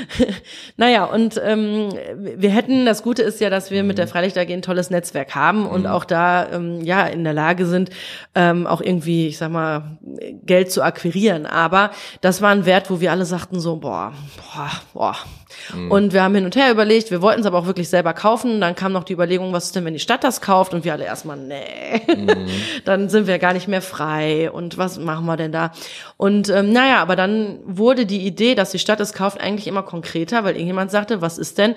naja, 0.76 1.04
und 1.04 1.40
ähm, 1.42 1.88
wir 2.14 2.50
hätten, 2.50 2.86
das 2.86 3.02
Gute 3.02 3.22
ist 3.22 3.40
ja, 3.40 3.50
dass 3.50 3.70
wir 3.70 3.82
mit 3.82 3.98
der 3.98 4.06
Freilicht 4.06 4.38
AG 4.38 4.50
ein 4.50 4.62
tolles 4.62 4.90
Netzwerk 4.90 5.34
haben 5.34 5.66
und 5.66 5.82
mhm. 5.82 5.86
auch 5.86 6.04
da 6.04 6.50
ähm, 6.52 6.82
ja 6.82 7.06
in 7.06 7.24
der 7.24 7.32
Lage 7.32 7.66
sind, 7.66 7.90
ähm, 8.34 8.66
auch 8.66 8.80
irgendwie, 8.80 9.28
ich 9.28 9.38
sag 9.38 9.50
mal, 9.50 9.98
Geld 10.44 10.70
zu 10.70 10.82
akquirieren. 10.82 11.46
Aber 11.46 11.90
das 12.20 12.42
war 12.42 12.50
ein 12.50 12.66
Wert, 12.66 12.90
wo 12.90 13.00
wir 13.00 13.10
alle 13.10 13.24
sagten 13.24 13.60
so, 13.60 13.76
boah, 13.76 14.12
boah, 14.36 14.70
boah. 14.92 15.16
Und 15.88 16.12
wir 16.12 16.22
haben 16.22 16.34
hin 16.34 16.44
und 16.44 16.56
her 16.56 16.70
überlegt, 16.70 17.10
wir 17.10 17.22
wollten 17.22 17.40
es 17.40 17.46
aber 17.46 17.58
auch 17.58 17.66
wirklich 17.66 17.88
selber 17.88 18.12
kaufen. 18.12 18.60
Dann 18.60 18.74
kam 18.74 18.92
noch 18.92 19.04
die 19.04 19.12
Überlegung, 19.12 19.52
was 19.52 19.66
ist 19.66 19.76
denn, 19.76 19.84
wenn 19.84 19.94
die 19.94 20.00
Stadt 20.00 20.24
das 20.24 20.40
kauft? 20.40 20.74
Und 20.74 20.84
wir 20.84 20.92
alle 20.92 21.04
erstmal 21.04 21.23
erstmal, 21.24 21.36
nee, 21.36 22.02
mhm. 22.06 22.46
dann 22.84 23.08
sind 23.08 23.26
wir 23.26 23.38
gar 23.38 23.52
nicht 23.52 23.68
mehr 23.68 23.82
frei 23.82 24.50
und 24.50 24.78
was 24.78 24.98
machen 24.98 25.26
wir 25.26 25.36
denn 25.36 25.52
da? 25.52 25.72
Und 26.16 26.48
ähm, 26.48 26.72
naja, 26.72 26.98
aber 27.00 27.16
dann 27.16 27.58
wurde 27.64 28.06
die 28.06 28.26
Idee, 28.26 28.54
dass 28.54 28.70
die 28.70 28.78
Stadt 28.78 29.00
es 29.00 29.12
kauft, 29.12 29.40
eigentlich 29.40 29.66
immer 29.66 29.82
konkreter, 29.82 30.44
weil 30.44 30.54
irgendjemand 30.54 30.90
sagte, 30.90 31.20
was 31.22 31.38
ist 31.38 31.58
denn, 31.58 31.74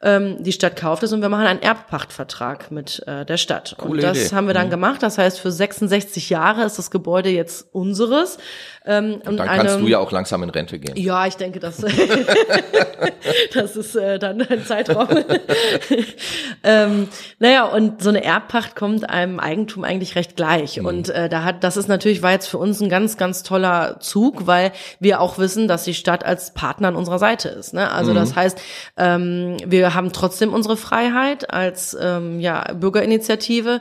ähm, 0.00 0.42
die 0.44 0.52
Stadt 0.52 0.76
kauft 0.76 1.02
es 1.02 1.12
und 1.12 1.22
wir 1.22 1.28
machen 1.28 1.46
einen 1.46 1.60
Erbpachtvertrag 1.60 2.70
mit 2.70 3.02
äh, 3.08 3.24
der 3.24 3.36
Stadt. 3.36 3.74
Coole 3.78 3.94
und 3.94 4.02
das 4.02 4.26
Idee. 4.26 4.36
haben 4.36 4.46
wir 4.46 4.54
dann 4.54 4.66
mhm. 4.66 4.70
gemacht. 4.70 5.02
Das 5.02 5.18
heißt, 5.18 5.40
für 5.40 5.50
66 5.50 6.30
Jahre 6.30 6.62
ist 6.62 6.78
das 6.78 6.92
Gebäude 6.92 7.30
jetzt 7.30 7.66
unseres. 7.72 8.38
Ähm, 8.86 9.20
und, 9.26 9.38
dann 9.38 9.48
eine, 9.48 9.64
kannst 9.64 9.80
du 9.80 9.88
ja 9.88 9.98
auch 9.98 10.12
langsam 10.12 10.44
in 10.44 10.50
Rente 10.50 10.78
gehen. 10.78 10.96
Ja, 10.96 11.26
ich 11.26 11.36
denke, 11.36 11.58
das, 11.58 11.78
das 13.54 13.76
ist 13.76 13.96
äh, 13.96 14.20
dann 14.20 14.40
ein 14.40 14.64
Zeitraum. 14.64 15.08
ähm, 16.62 17.08
naja, 17.40 17.64
und 17.64 18.00
so 18.00 18.10
eine 18.10 18.22
Erbpacht 18.22 18.76
kommt 18.76 19.10
einem 19.10 19.40
Eigentum 19.40 19.82
eigentlich 19.82 20.14
recht 20.14 20.36
gleich. 20.36 20.78
Mhm. 20.78 20.86
Und 20.86 21.08
äh, 21.08 21.28
da 21.28 21.42
hat, 21.42 21.64
das 21.64 21.76
ist 21.76 21.88
natürlich, 21.88 22.22
war 22.22 22.30
jetzt 22.30 22.46
für 22.46 22.58
uns 22.58 22.80
ein 22.80 22.88
ganz, 22.88 23.16
ganz 23.16 23.42
toller 23.42 23.98
Zug, 23.98 24.46
weil 24.46 24.70
wir 25.00 25.20
auch 25.20 25.38
wissen, 25.38 25.66
dass 25.66 25.82
die 25.82 25.94
Stadt 25.94 26.24
als 26.24 26.54
Partner 26.54 26.88
an 26.88 26.96
unserer 26.96 27.18
Seite 27.18 27.48
ist. 27.48 27.74
Ne? 27.74 27.90
Also 27.90 28.12
mhm. 28.12 28.16
das 28.16 28.36
heißt, 28.36 28.60
ähm, 28.96 29.56
wir 29.66 29.87
wir 29.88 29.94
haben 29.94 30.12
trotzdem 30.12 30.52
unsere 30.52 30.76
Freiheit 30.76 31.50
als 31.50 31.96
ähm, 31.98 32.40
ja, 32.40 32.74
Bürgerinitiative, 32.74 33.80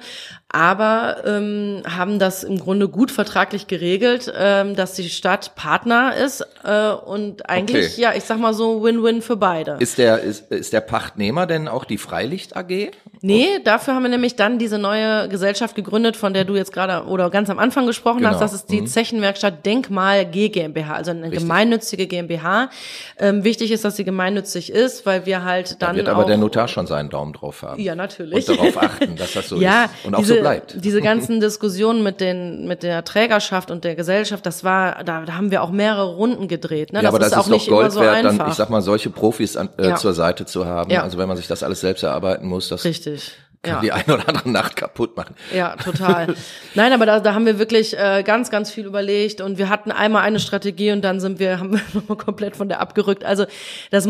aber 0.49 1.23
ähm, 1.25 1.83
haben 1.85 2.19
das 2.19 2.43
im 2.43 2.57
Grunde 2.57 2.87
gut 2.87 3.11
vertraglich 3.11 3.67
geregelt, 3.67 4.31
ähm, 4.35 4.75
dass 4.75 4.93
die 4.93 5.09
Stadt 5.09 5.55
Partner 5.55 6.15
ist 6.15 6.45
äh, 6.63 6.89
und 6.89 7.49
eigentlich, 7.49 7.93
okay. 7.93 8.01
ja, 8.01 8.13
ich 8.15 8.23
sag 8.23 8.39
mal 8.39 8.53
so 8.53 8.81
Win-Win 8.81 9.21
für 9.21 9.35
beide. 9.35 9.75
Ist 9.79 9.97
der, 9.97 10.21
ist, 10.21 10.49
ist 10.51 10.71
der 10.71 10.81
Pachtnehmer 10.81 11.47
denn 11.47 11.67
auch 11.67 11.83
die 11.83 11.97
Freilicht 11.97 12.55
AG? 12.55 12.91
Nee, 13.21 13.59
dafür 13.63 13.95
haben 13.95 14.03
wir 14.03 14.09
nämlich 14.09 14.35
dann 14.35 14.57
diese 14.57 14.77
neue 14.77 15.27
Gesellschaft 15.27 15.75
gegründet, 15.75 16.15
von 16.15 16.33
der 16.33 16.45
du 16.45 16.55
jetzt 16.55 16.71
gerade 16.71 17.07
oder 17.07 17.29
ganz 17.29 17.49
am 17.49 17.59
Anfang 17.59 17.85
gesprochen 17.85 18.19
genau. 18.19 18.29
hast. 18.29 18.39
Das 18.39 18.53
ist 18.53 18.67
die 18.67 18.81
mhm. 18.81 18.87
Zechenwerkstatt 18.87 19.65
Denkmal 19.65 20.25
G 20.25 20.49
GmbH, 20.49 20.93
also 20.93 21.11
eine 21.11 21.23
Richtig. 21.23 21.39
gemeinnützige 21.39 22.07
GmbH. 22.07 22.69
Ähm, 23.17 23.43
wichtig 23.43 23.71
ist, 23.71 23.83
dass 23.83 23.95
sie 23.95 24.03
gemeinnützig 24.03 24.71
ist, 24.71 25.05
weil 25.05 25.25
wir 25.25 25.43
halt 25.43 25.81
dann. 25.81 25.91
Da 25.91 25.95
wird 25.95 26.09
aber 26.09 26.25
der 26.25 26.37
Notar 26.37 26.67
schon 26.67 26.87
seinen 26.87 27.09
Daumen 27.09 27.33
drauf 27.33 27.63
haben. 27.63 27.81
Ja, 27.81 27.95
natürlich. 27.95 28.47
Und 28.47 28.57
darauf 28.57 28.77
achten, 28.77 29.15
dass 29.15 29.33
das 29.33 29.49
so 29.49 29.55
ja, 29.59 29.85
ist. 29.85 30.05
Und 30.05 30.15
auch 30.15 30.19
diese, 30.19 30.35
so 30.35 30.43
bleibt. 30.49 30.83
Diese 30.83 31.01
ganzen 31.01 31.39
Diskussionen 31.39 32.03
mit 32.03 32.19
den, 32.19 32.67
mit 32.67 32.83
der 32.83 33.03
Trägerschaft 33.03 33.71
und 33.71 33.83
der 33.83 33.95
Gesellschaft, 33.95 34.45
das 34.45 34.63
war, 34.63 35.03
da, 35.03 35.25
da 35.25 35.33
haben 35.33 35.51
wir 35.51 35.63
auch 35.63 35.71
mehrere 35.71 36.15
Runden 36.15 36.47
gedreht. 36.47 36.93
Ne? 36.93 36.99
Ja, 36.99 37.03
das 37.03 37.09
aber 37.09 37.19
das 37.19 37.31
ist, 37.31 37.37
auch 37.37 37.45
ist 37.45 37.51
nicht 37.51 37.69
Gold 37.69 37.81
immer 37.81 37.91
so 37.91 38.01
wert, 38.01 38.15
einfach. 38.25 38.37
dann, 38.37 38.49
ich 38.49 38.55
sag 38.55 38.69
mal, 38.69 38.81
solche 38.81 39.09
Profis 39.09 39.57
an, 39.57 39.69
äh, 39.77 39.89
ja. 39.89 39.95
zur 39.95 40.13
Seite 40.13 40.45
zu 40.45 40.65
haben. 40.65 40.91
Ja. 40.91 41.03
Also 41.03 41.17
wenn 41.17 41.27
man 41.27 41.37
sich 41.37 41.47
das 41.47 41.63
alles 41.63 41.81
selbst 41.81 42.03
erarbeiten 42.03 42.47
muss, 42.47 42.69
das 42.69 42.83
Richtig 42.83 43.33
kann 43.67 43.75
ja. 43.75 43.81
die 43.81 43.91
eine 43.91 44.13
oder 44.13 44.29
andere 44.29 44.49
Nacht 44.49 44.75
kaputt 44.75 45.15
machen. 45.15 45.35
Ja, 45.53 45.75
total. 45.75 46.35
Nein, 46.75 46.93
aber 46.93 47.05
da, 47.05 47.19
da 47.19 47.33
haben 47.33 47.45
wir 47.45 47.59
wirklich 47.59 47.97
äh, 47.97 48.23
ganz, 48.23 48.49
ganz 48.49 48.71
viel 48.71 48.85
überlegt 48.85 49.41
und 49.41 49.57
wir 49.57 49.69
hatten 49.69 49.91
einmal 49.91 50.23
eine 50.23 50.39
Strategie 50.39 50.91
und 50.91 51.01
dann 51.01 51.19
sind 51.19 51.39
wir, 51.39 51.59
haben 51.59 51.73
wir 51.73 51.81
nochmal 51.93 52.17
komplett 52.17 52.55
von 52.55 52.69
der 52.69 52.79
abgerückt. 52.81 53.25
Also 53.25 53.45
das, 53.91 54.07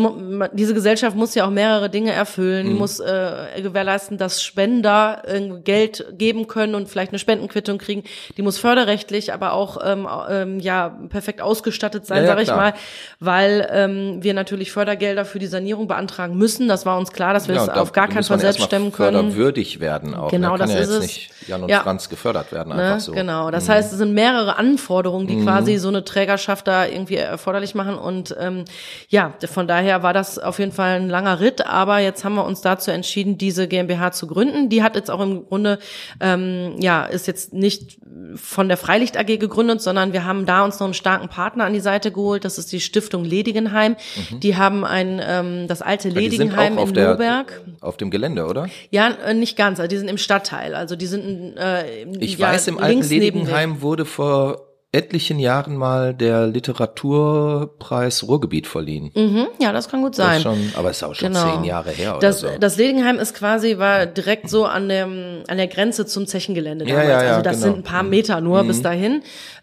diese 0.52 0.74
Gesellschaft 0.74 1.16
muss 1.16 1.34
ja 1.34 1.46
auch 1.46 1.50
mehrere 1.50 1.90
Dinge 1.90 2.12
erfüllen, 2.12 2.66
mhm. 2.66 2.70
die 2.70 2.76
muss 2.76 3.00
äh, 3.00 3.62
gewährleisten, 3.62 4.18
dass 4.18 4.42
Spender 4.42 5.22
äh, 5.26 5.38
Geld 5.62 6.06
geben 6.12 6.46
können 6.46 6.74
und 6.74 6.88
vielleicht 6.88 7.12
eine 7.12 7.18
Spendenquittung 7.18 7.78
kriegen. 7.78 8.04
Die 8.36 8.42
muss 8.42 8.58
förderrechtlich, 8.58 9.32
aber 9.32 9.52
auch 9.52 9.78
ähm, 9.84 10.06
ähm, 10.28 10.60
ja 10.60 10.96
perfekt 11.08 11.40
ausgestattet 11.40 12.06
sein, 12.06 12.22
ja, 12.22 12.28
sage 12.28 12.42
ich 12.42 12.48
mal, 12.48 12.74
weil 13.20 13.68
ähm, 13.72 14.22
wir 14.22 14.34
natürlich 14.34 14.72
Fördergelder 14.72 15.24
für 15.24 15.38
die 15.38 15.46
Sanierung 15.46 15.88
beantragen 15.88 16.36
müssen. 16.36 16.68
Das 16.68 16.86
war 16.86 16.98
uns 16.98 17.12
klar, 17.12 17.34
dass 17.34 17.48
wir 17.48 17.54
ja, 17.54 17.62
es 17.62 17.68
auf 17.68 17.92
gar 17.92 18.08
keinen 18.08 18.24
Fall 18.24 18.38
selbst 18.38 18.62
stemmen 18.62 18.92
können 18.92 19.36
würdig 19.48 19.80
werden 19.80 20.14
auch. 20.14 20.30
Genau, 20.30 20.56
da 20.56 20.66
kann 20.66 20.68
das 20.68 20.74
ja 20.74 20.80
ist 20.80 20.90
jetzt 20.90 20.96
es. 20.96 21.02
nicht 21.02 21.30
Jan 21.48 21.62
und 21.62 21.70
ja. 21.70 21.80
Franz 21.80 22.10
gefördert 22.10 22.52
werden, 22.52 22.72
einfach 22.72 22.94
ne? 22.96 23.00
so. 23.00 23.12
Genau, 23.12 23.50
das 23.50 23.66
mhm. 23.66 23.72
heißt, 23.72 23.92
es 23.92 23.98
sind 23.98 24.12
mehrere 24.12 24.56
Anforderungen, 24.56 25.26
die 25.26 25.36
mhm. 25.36 25.44
quasi 25.44 25.78
so 25.78 25.88
eine 25.88 26.04
Trägerschaft 26.04 26.66
da 26.66 26.86
irgendwie 26.86 27.16
erforderlich 27.16 27.74
machen. 27.74 27.96
Und 27.96 28.36
ähm, 28.38 28.66
ja, 29.08 29.32
von 29.46 29.66
daher 29.66 30.02
war 30.02 30.12
das 30.12 30.38
auf 30.38 30.58
jeden 30.58 30.72
Fall 30.72 31.00
ein 31.00 31.08
langer 31.08 31.40
Ritt, 31.40 31.66
aber 31.66 31.98
jetzt 31.98 32.24
haben 32.24 32.34
wir 32.34 32.44
uns 32.44 32.60
dazu 32.60 32.90
entschieden, 32.90 33.38
diese 33.38 33.68
GmbH 33.68 34.12
zu 34.12 34.26
gründen. 34.26 34.68
Die 34.68 34.82
hat 34.82 34.96
jetzt 34.96 35.10
auch 35.10 35.20
im 35.20 35.46
Grunde, 35.46 35.78
ähm, 36.20 36.76
ja, 36.78 37.04
ist 37.04 37.26
jetzt 37.26 37.54
nicht 37.54 37.98
von 38.34 38.68
der 38.68 38.76
Freilicht 38.76 39.16
AG 39.16 39.38
gegründet, 39.38 39.80
sondern 39.80 40.12
wir 40.12 40.24
haben 40.24 40.44
da 40.44 40.64
uns 40.64 40.78
noch 40.78 40.86
einen 40.86 40.94
starken 40.94 41.28
Partner 41.28 41.64
an 41.64 41.72
die 41.72 41.80
Seite 41.80 42.12
geholt. 42.12 42.44
Das 42.44 42.58
ist 42.58 42.70
die 42.72 42.80
Stiftung 42.80 43.24
Ledigenheim. 43.24 43.96
Mhm. 44.30 44.40
Die 44.40 44.56
haben 44.56 44.84
ein 44.84 45.20
ähm, 45.24 45.68
das 45.68 45.80
alte 45.80 46.10
Ledigenheim 46.10 46.76
in 46.76 46.90
Nürnberg. 46.90 47.62
Auf 47.80 47.96
dem 47.96 48.10
Gelände, 48.10 48.46
oder? 48.46 48.68
Ja, 48.90 49.14
äh, 49.28 49.34
nicht 49.34 49.56
ganz. 49.56 49.78
Also 49.80 49.88
die 49.88 49.98
sind 49.98 50.08
im 50.08 50.18
Stadtteil. 50.18 50.74
Also 50.74 50.96
die 50.96 51.06
sind 51.06 51.56
äh, 51.56 52.04
Ich 52.20 52.38
ja, 52.38 52.48
weiß, 52.48 52.68
im 52.68 52.78
alten 52.78 53.02
Ledigenheim 53.02 53.82
wurde 53.82 54.04
vor 54.04 54.68
etlichen 54.90 55.38
Jahren 55.38 55.76
mal 55.76 56.14
der 56.14 56.46
Literaturpreis 56.46 58.26
Ruhrgebiet 58.26 58.66
verliehen. 58.66 59.10
Mhm, 59.14 59.48
ja, 59.60 59.70
das 59.72 59.90
kann 59.90 60.00
gut 60.00 60.14
sein. 60.14 60.40
Schon, 60.40 60.72
aber 60.76 60.88
es 60.88 60.98
ist 60.98 61.02
auch 61.02 61.14
schon 61.14 61.28
genau. 61.28 61.56
zehn 61.56 61.64
Jahre 61.64 61.90
her 61.90 62.16
das, 62.20 62.42
oder 62.42 62.54
so. 62.54 62.58
Das 62.58 62.78
Ledigenheim 62.78 63.18
ist 63.18 63.34
quasi, 63.34 63.76
war 63.76 64.06
direkt 64.06 64.48
so 64.48 64.64
an, 64.64 64.88
dem, 64.88 65.42
an 65.46 65.58
der 65.58 65.66
Grenze 65.66 66.06
zum 66.06 66.26
Zechengelände 66.26 66.86
damals. 66.86 67.06
Ja, 67.06 67.12
ja, 67.12 67.22
ja, 67.22 67.28
also 67.30 67.42
das 67.42 67.60
genau. 67.60 67.66
sind 67.66 67.76
ein 67.76 67.82
paar 67.82 68.02
Meter 68.02 68.40
nur 68.40 68.62
mhm. 68.62 68.68
bis 68.68 68.80
dahin. 68.80 69.22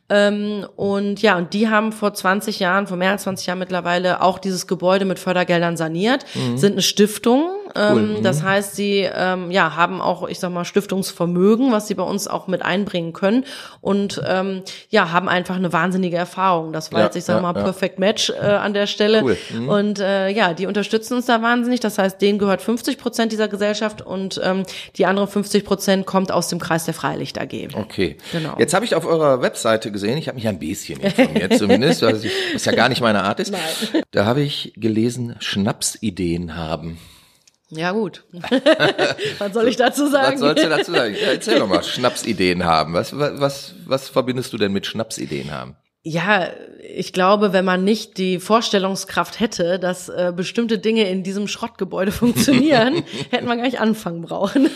Ähm, 0.10 0.68
und 0.76 1.24
ja, 1.24 1.38
und 1.38 1.54
die 1.54 1.70
haben 1.70 1.92
vor 1.92 2.14
20 2.14 2.60
Jahren, 2.60 2.86
vor 2.86 2.96
mehr 2.96 3.12
als 3.12 3.24
20 3.24 3.48
Jahren 3.48 3.60
mittlerweile 3.60 4.22
auch 4.22 4.38
dieses 4.38 4.68
Gebäude 4.68 5.06
mit 5.06 5.18
Fördergeldern 5.18 5.76
saniert, 5.76 6.26
mhm. 6.36 6.58
sind 6.58 6.74
eine 6.74 6.84
Stiftung. 6.84 7.50
Cool. 7.76 8.00
Ähm, 8.00 8.14
mhm. 8.18 8.24
Das 8.24 8.44
heißt, 8.44 8.76
sie 8.76 9.08
ähm, 9.14 9.52
ja, 9.52 9.76
haben 9.76 10.02
auch, 10.02 10.28
ich 10.28 10.40
sag 10.40 10.52
mal, 10.52 10.66
Stiftungsvermögen, 10.66 11.72
was 11.72 11.88
sie 11.88 11.96
bei 11.96 12.04
uns 12.04 12.28
auch 12.28 12.48
mit 12.48 12.62
einbringen 12.62 13.14
können 13.14 13.46
und 13.82 14.22
ähm, 14.26 14.64
ja, 14.90 15.12
haben 15.12 15.28
einfach 15.28 15.56
eine 15.56 15.74
wahnsinnige 15.74 16.16
Erfahrung. 16.16 16.72
Das 16.72 16.92
war 16.92 17.00
ja, 17.00 17.06
jetzt, 17.06 17.16
ich 17.16 17.26
sag 17.26 17.36
ja, 17.36 17.42
mal. 17.42 17.54
Perfect 17.54 18.00
Match 18.00 18.30
äh, 18.30 18.46
an 18.46 18.74
der 18.74 18.88
Stelle. 18.88 19.24
Cool. 19.24 19.38
Mhm. 19.54 19.70
Und 19.70 20.00
äh, 20.00 20.30
ja, 20.30 20.54
die 20.54 20.68
unterstützen 20.68 21.16
uns 21.16 21.26
da 21.26 21.42
wahnsinnig. 21.42 21.80
Das 21.80 21.98
heißt, 21.98 22.22
denen 22.22 22.40
gehört 22.40 22.62
50 22.62 22.98
Prozent 22.98 23.32
dieser 23.32 23.48
Gesellschaft 23.48 24.02
und 24.02 24.40
ähm, 24.44 24.64
die 24.98 25.06
andere 25.06 25.28
50 25.28 25.66
Prozent 25.66 26.06
kommt 26.06 26.32
aus 26.32 26.48
dem 26.48 26.60
Kreis 26.60 26.86
der 26.86 26.94
Freilicht 26.94 27.40
AG. 27.40 27.70
Okay. 27.74 28.18
Genau. 28.32 28.56
Jetzt 28.58 28.74
habe 28.74 28.86
ich 28.86 28.96
auf 28.96 29.06
eurer 29.06 29.42
Webseite 29.42 29.92
gesehen, 29.92 30.18
ich 30.18 30.28
habe 30.28 30.36
mich 30.36 30.48
ein 30.48 30.60
bisschen 30.60 31.00
informiert 31.00 31.54
zumindest, 31.58 32.02
was, 32.02 32.24
ich, 32.24 32.32
was 32.54 32.66
ja 32.66 32.74
gar 32.74 32.90
nicht 32.90 33.02
meine 33.02 33.24
Art 33.24 33.40
ist. 33.40 33.52
Nein. 33.52 34.04
Da 34.12 34.26
habe 34.26 34.42
ich 34.42 34.74
gelesen, 34.78 35.36
Schnapsideen 35.40 36.56
haben. 36.56 36.98
Ja, 37.70 37.92
gut. 37.92 38.24
was 39.40 39.54
soll 39.54 39.68
ich 39.68 39.76
dazu 39.76 40.08
sagen? 40.08 40.34
Was 40.34 40.40
sollst 40.40 40.64
du 40.64 40.70
dazu 40.70 40.92
sagen? 40.92 41.16
Erzähl 41.16 41.60
doch 41.60 41.68
mal, 41.68 41.84
Schnapsideen 41.84 42.64
haben. 42.64 42.94
Was, 42.94 43.18
was, 43.18 43.74
was 43.86 44.10
verbindest 44.10 44.54
du 44.54 44.58
denn 44.58 44.72
mit 44.72 44.86
Schnapsideen 44.86 45.52
haben? 45.52 45.76
Ja, 46.08 46.50
ich 46.88 47.14
glaube, 47.14 47.52
wenn 47.52 47.66
man 47.66 47.84
nicht 47.84 48.20
die 48.20 48.40
Vorstellungskraft 48.40 49.40
hätte, 49.40 49.80
dass 49.80 50.08
äh, 50.08 50.32
bestimmte 50.36 50.78
Dinge 50.78 51.10
in 51.10 51.24
diesem 51.24 51.48
Schrottgebäude 51.48 52.12
funktionieren, 52.12 53.04
hätten 53.32 53.48
wir 53.48 53.56
gar 53.56 53.64
nicht 53.64 53.80
anfangen 53.80 54.22
brauchen. 54.22 54.70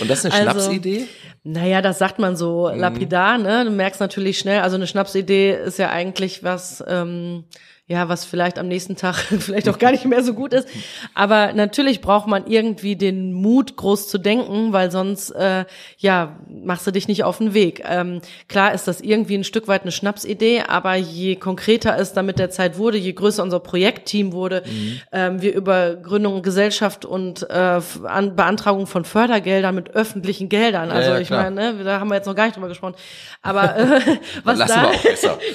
Und 0.00 0.10
das 0.10 0.24
ist 0.24 0.32
eine 0.32 0.48
also, 0.48 0.60
Schnapsidee? 0.60 1.06
Naja, 1.44 1.82
das 1.82 1.98
sagt 1.98 2.18
man 2.18 2.36
so 2.36 2.68
mhm. 2.68 2.80
lapidar, 2.80 3.38
ne? 3.38 3.64
Du 3.64 3.70
merkst 3.70 4.00
natürlich 4.00 4.40
schnell, 4.40 4.60
also 4.60 4.74
eine 4.74 4.88
Schnapsidee 4.88 5.52
ist 5.52 5.78
ja 5.78 5.90
eigentlich 5.90 6.42
was, 6.42 6.82
ähm, 6.88 7.44
ja, 7.92 8.08
was 8.08 8.24
vielleicht 8.24 8.58
am 8.58 8.68
nächsten 8.68 8.96
Tag 8.96 9.16
vielleicht 9.38 9.68
auch 9.68 9.78
gar 9.78 9.90
nicht 9.92 10.06
mehr 10.06 10.24
so 10.24 10.32
gut 10.32 10.54
ist. 10.54 10.66
Aber 11.12 11.52
natürlich 11.52 12.00
braucht 12.00 12.26
man 12.26 12.46
irgendwie 12.46 12.96
den 12.96 13.34
Mut, 13.34 13.76
groß 13.76 14.08
zu 14.08 14.16
denken, 14.16 14.72
weil 14.72 14.90
sonst, 14.90 15.30
äh, 15.32 15.66
ja, 15.98 16.38
machst 16.48 16.86
du 16.86 16.90
dich 16.90 17.06
nicht 17.06 17.22
auf 17.22 17.36
den 17.36 17.52
Weg. 17.52 17.82
Ähm, 17.86 18.22
klar 18.48 18.72
ist 18.72 18.88
das 18.88 19.02
irgendwie 19.02 19.34
ein 19.34 19.44
Stück 19.44 19.68
weit 19.68 19.82
eine 19.82 19.92
Schnapsidee, 19.92 20.62
aber 20.66 20.94
je 20.94 21.36
konkreter 21.36 21.98
es 21.98 22.14
dann 22.14 22.24
mit 22.24 22.38
der 22.38 22.48
Zeit 22.48 22.78
wurde, 22.78 22.96
je 22.96 23.12
größer 23.12 23.42
unser 23.42 23.60
Projektteam 23.60 24.32
wurde, 24.32 24.62
mhm. 24.64 25.00
ähm, 25.12 25.42
wir 25.42 25.54
über 25.54 25.96
Gründung 25.96 26.40
Gesellschaft 26.40 27.04
und 27.04 27.42
äh, 27.50 27.80
an 28.04 28.36
Beantragung 28.36 28.86
von 28.86 29.04
Fördergeldern 29.04 29.74
mit 29.74 29.90
öffentlichen 29.90 30.48
Geldern, 30.48 30.90
also 30.90 31.10
ja, 31.10 31.16
ja, 31.16 31.20
ich 31.20 31.28
meine, 31.28 31.74
ne, 31.74 31.84
da 31.84 32.00
haben 32.00 32.08
wir 32.08 32.14
jetzt 32.14 32.26
noch 32.26 32.34
gar 32.34 32.46
nicht 32.46 32.56
drüber 32.56 32.68
gesprochen, 32.68 32.94
aber 33.42 33.76
äh, 33.76 34.00
was 34.44 34.58
da, 34.60 34.92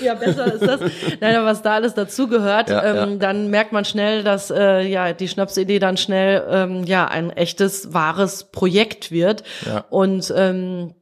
ja 0.04 0.13
besser 0.13 0.54
ist 0.54 0.63
das, 0.63 0.82
nein, 1.19 1.36
aber 1.36 1.47
was 1.47 1.63
da 1.63 1.73
alles 1.73 1.95
dazu 1.95 2.26
dazugehört, 2.27 2.69
ja, 2.69 2.83
ähm, 2.83 3.11
ja. 3.11 3.15
dann 3.17 3.49
merkt 3.49 3.71
man 3.71 3.85
schnell, 3.85 4.23
dass 4.23 4.51
äh, 4.51 4.81
ja 4.81 5.13
die 5.13 5.27
Schnapsidee 5.27 5.79
dann 5.79 5.97
schnell 5.97 6.43
ähm, 6.49 6.83
ja 6.83 7.07
ein 7.07 7.29
echtes, 7.31 7.93
wahres 7.93 8.45
Projekt 8.45 9.11
wird. 9.11 9.43
Ja. 9.65 9.85
Und 9.89 10.33
ähm, 10.35 10.93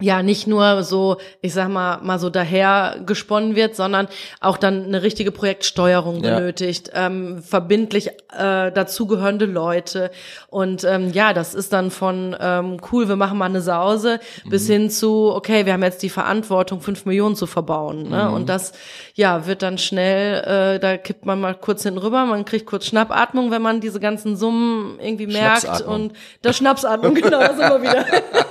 ja 0.00 0.22
nicht 0.22 0.46
nur 0.46 0.82
so, 0.82 1.18
ich 1.40 1.52
sag 1.52 1.68
mal, 1.68 1.98
mal 2.02 2.18
so 2.18 2.30
daher 2.30 2.96
gesponnen 3.04 3.54
wird, 3.54 3.76
sondern 3.76 4.08
auch 4.40 4.56
dann 4.56 4.84
eine 4.84 5.02
richtige 5.02 5.32
Projektsteuerung 5.32 6.22
ja. 6.22 6.34
benötigt, 6.36 6.90
ähm, 6.94 7.42
verbindlich 7.42 8.08
äh, 8.36 8.72
dazugehörende 8.72 9.46
Leute. 9.46 10.10
Und 10.48 10.84
ähm, 10.84 11.10
ja, 11.12 11.32
das 11.32 11.54
ist 11.54 11.72
dann 11.72 11.90
von 11.90 12.36
ähm, 12.40 12.78
cool, 12.92 13.08
wir 13.08 13.16
machen 13.16 13.38
mal 13.38 13.46
eine 13.46 13.60
Sause, 13.60 14.20
mhm. 14.44 14.50
bis 14.50 14.66
hin 14.66 14.90
zu, 14.90 15.32
okay, 15.34 15.66
wir 15.66 15.72
haben 15.72 15.82
jetzt 15.82 16.02
die 16.02 16.10
Verantwortung, 16.10 16.80
fünf 16.80 17.04
Millionen 17.06 17.36
zu 17.36 17.46
verbauen. 17.46 18.08
Ne? 18.08 18.24
Mhm. 18.24 18.34
Und 18.34 18.48
das 18.48 18.72
ja 19.14 19.46
wird 19.46 19.62
dann 19.62 19.78
schnell, 19.78 20.76
äh, 20.76 20.78
da 20.78 20.96
kippt 20.96 21.26
man 21.26 21.40
mal 21.40 21.54
kurz 21.54 21.82
hinten 21.82 21.98
rüber, 21.98 22.24
man 22.24 22.44
kriegt 22.44 22.66
kurz 22.66 22.86
Schnappatmung, 22.86 23.50
wenn 23.50 23.62
man 23.62 23.80
diese 23.80 24.00
ganzen 24.00 24.36
Summen 24.36 24.98
irgendwie 25.00 25.26
merkt. 25.26 25.82
Und 25.82 26.12
das 26.42 26.56
Schnapsatmung, 26.56 27.14
genau, 27.14 27.40
das 27.40 27.58
immer 27.58 27.82
wieder. 27.82 28.04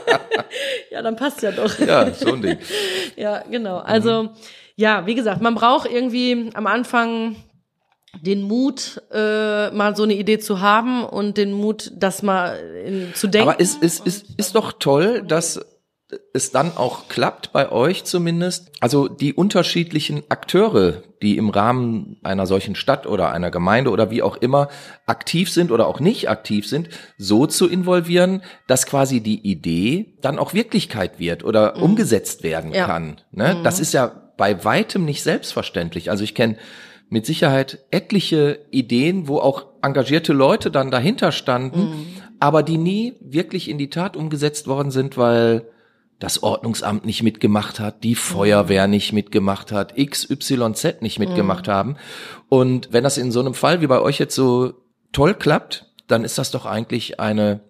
ja, 0.91 1.01
dann 1.01 1.15
passt 1.15 1.41
ja 1.41 1.51
doch. 1.51 1.77
Ja, 1.79 2.13
so 2.13 2.33
ein 2.33 2.41
Ding. 2.41 2.57
ja, 3.15 3.43
genau. 3.49 3.77
Also, 3.77 4.23
mhm. 4.23 4.29
ja, 4.75 5.05
wie 5.05 5.15
gesagt, 5.15 5.41
man 5.41 5.55
braucht 5.55 5.89
irgendwie 5.89 6.49
am 6.53 6.67
Anfang 6.67 7.35
den 8.21 8.41
Mut, 8.41 9.01
äh, 9.11 9.69
mal 9.71 9.95
so 9.95 10.03
eine 10.03 10.15
Idee 10.15 10.39
zu 10.39 10.61
haben 10.61 11.03
und 11.03 11.37
den 11.37 11.51
Mut, 11.51 11.91
das 11.95 12.23
mal 12.23 12.57
in, 12.85 13.13
zu 13.13 13.27
denken. 13.27 13.49
Aber 13.49 13.61
es 13.61 13.75
ist, 13.75 14.05
ist, 14.05 14.25
ist 14.37 14.55
doch 14.55 14.73
toll, 14.73 15.23
dass 15.25 15.59
es 16.33 16.51
dann 16.51 16.75
auch 16.75 17.07
klappt, 17.07 17.51
bei 17.53 17.71
euch 17.71 18.03
zumindest. 18.03 18.71
Also 18.79 19.07
die 19.07 19.33
unterschiedlichen 19.33 20.23
Akteure, 20.29 21.03
die 21.21 21.37
im 21.37 21.49
Rahmen 21.49 22.17
einer 22.23 22.45
solchen 22.45 22.75
Stadt 22.75 23.05
oder 23.05 23.31
einer 23.31 23.51
Gemeinde 23.51 23.91
oder 23.91 24.09
wie 24.09 24.21
auch 24.21 24.37
immer 24.37 24.69
aktiv 25.05 25.51
sind 25.51 25.71
oder 25.71 25.87
auch 25.87 25.99
nicht 25.99 26.29
aktiv 26.29 26.67
sind, 26.67 26.89
so 27.17 27.45
zu 27.45 27.67
involvieren, 27.67 28.41
dass 28.67 28.85
quasi 28.85 29.19
die 29.19 29.39
Idee 29.39 30.13
dann 30.21 30.39
auch 30.39 30.53
Wirklichkeit 30.53 31.19
wird 31.19 31.43
oder 31.43 31.75
mhm. 31.75 31.83
umgesetzt 31.83 32.43
werden 32.43 32.73
ja. 32.73 32.85
kann. 32.85 33.17
Ne? 33.31 33.55
Mhm. 33.55 33.63
Das 33.63 33.79
ist 33.79 33.93
ja 33.93 34.11
bei 34.37 34.63
weitem 34.63 35.03
nicht 35.03 35.23
selbstverständlich. 35.23 36.09
Also 36.09 36.23
ich 36.23 36.35
kenne 36.35 36.55
mit 37.09 37.25
Sicherheit 37.25 37.79
etliche 37.91 38.59
Ideen, 38.71 39.27
wo 39.27 39.39
auch 39.39 39.65
engagierte 39.81 40.31
Leute 40.31 40.71
dann 40.71 40.91
dahinter 40.91 41.31
standen, 41.31 41.81
mhm. 41.81 42.07
aber 42.39 42.63
die 42.63 42.77
nie 42.77 43.15
wirklich 43.19 43.69
in 43.69 43.77
die 43.77 43.89
Tat 43.89 44.15
umgesetzt 44.15 44.67
worden 44.67 44.91
sind, 44.91 45.17
weil 45.17 45.65
das 46.19 46.43
Ordnungsamt 46.43 47.05
nicht 47.05 47.23
mitgemacht 47.23 47.79
hat, 47.79 48.03
die 48.03 48.15
Feuerwehr 48.15 48.85
mhm. 48.85 48.91
nicht 48.91 49.13
mitgemacht 49.13 49.71
hat, 49.71 49.95
XYZ 49.95 51.01
nicht 51.01 51.17
mitgemacht 51.17 51.67
mhm. 51.67 51.71
haben. 51.71 51.95
Und 52.49 52.91
wenn 52.91 53.03
das 53.03 53.17
in 53.17 53.31
so 53.31 53.39
einem 53.39 53.53
Fall 53.53 53.81
wie 53.81 53.87
bei 53.87 54.01
euch 54.01 54.19
jetzt 54.19 54.35
so 54.35 54.73
toll 55.13 55.33
klappt, 55.33 55.85
dann 56.07 56.23
ist 56.23 56.37
das 56.37 56.51
doch 56.51 56.65
eigentlich 56.65 57.19
eine 57.19 57.61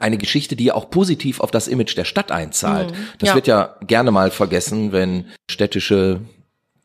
eine 0.00 0.16
Geschichte, 0.16 0.56
die 0.56 0.72
auch 0.72 0.88
positiv 0.88 1.40
auf 1.40 1.50
das 1.50 1.68
Image 1.68 1.94
der 1.98 2.06
Stadt 2.06 2.32
einzahlt. 2.32 2.92
Mhm. 2.92 3.08
Das 3.18 3.28
ja. 3.30 3.34
wird 3.34 3.46
ja 3.46 3.76
gerne 3.86 4.10
mal 4.10 4.30
vergessen, 4.30 4.90
wenn 4.92 5.26
städtische 5.50 6.22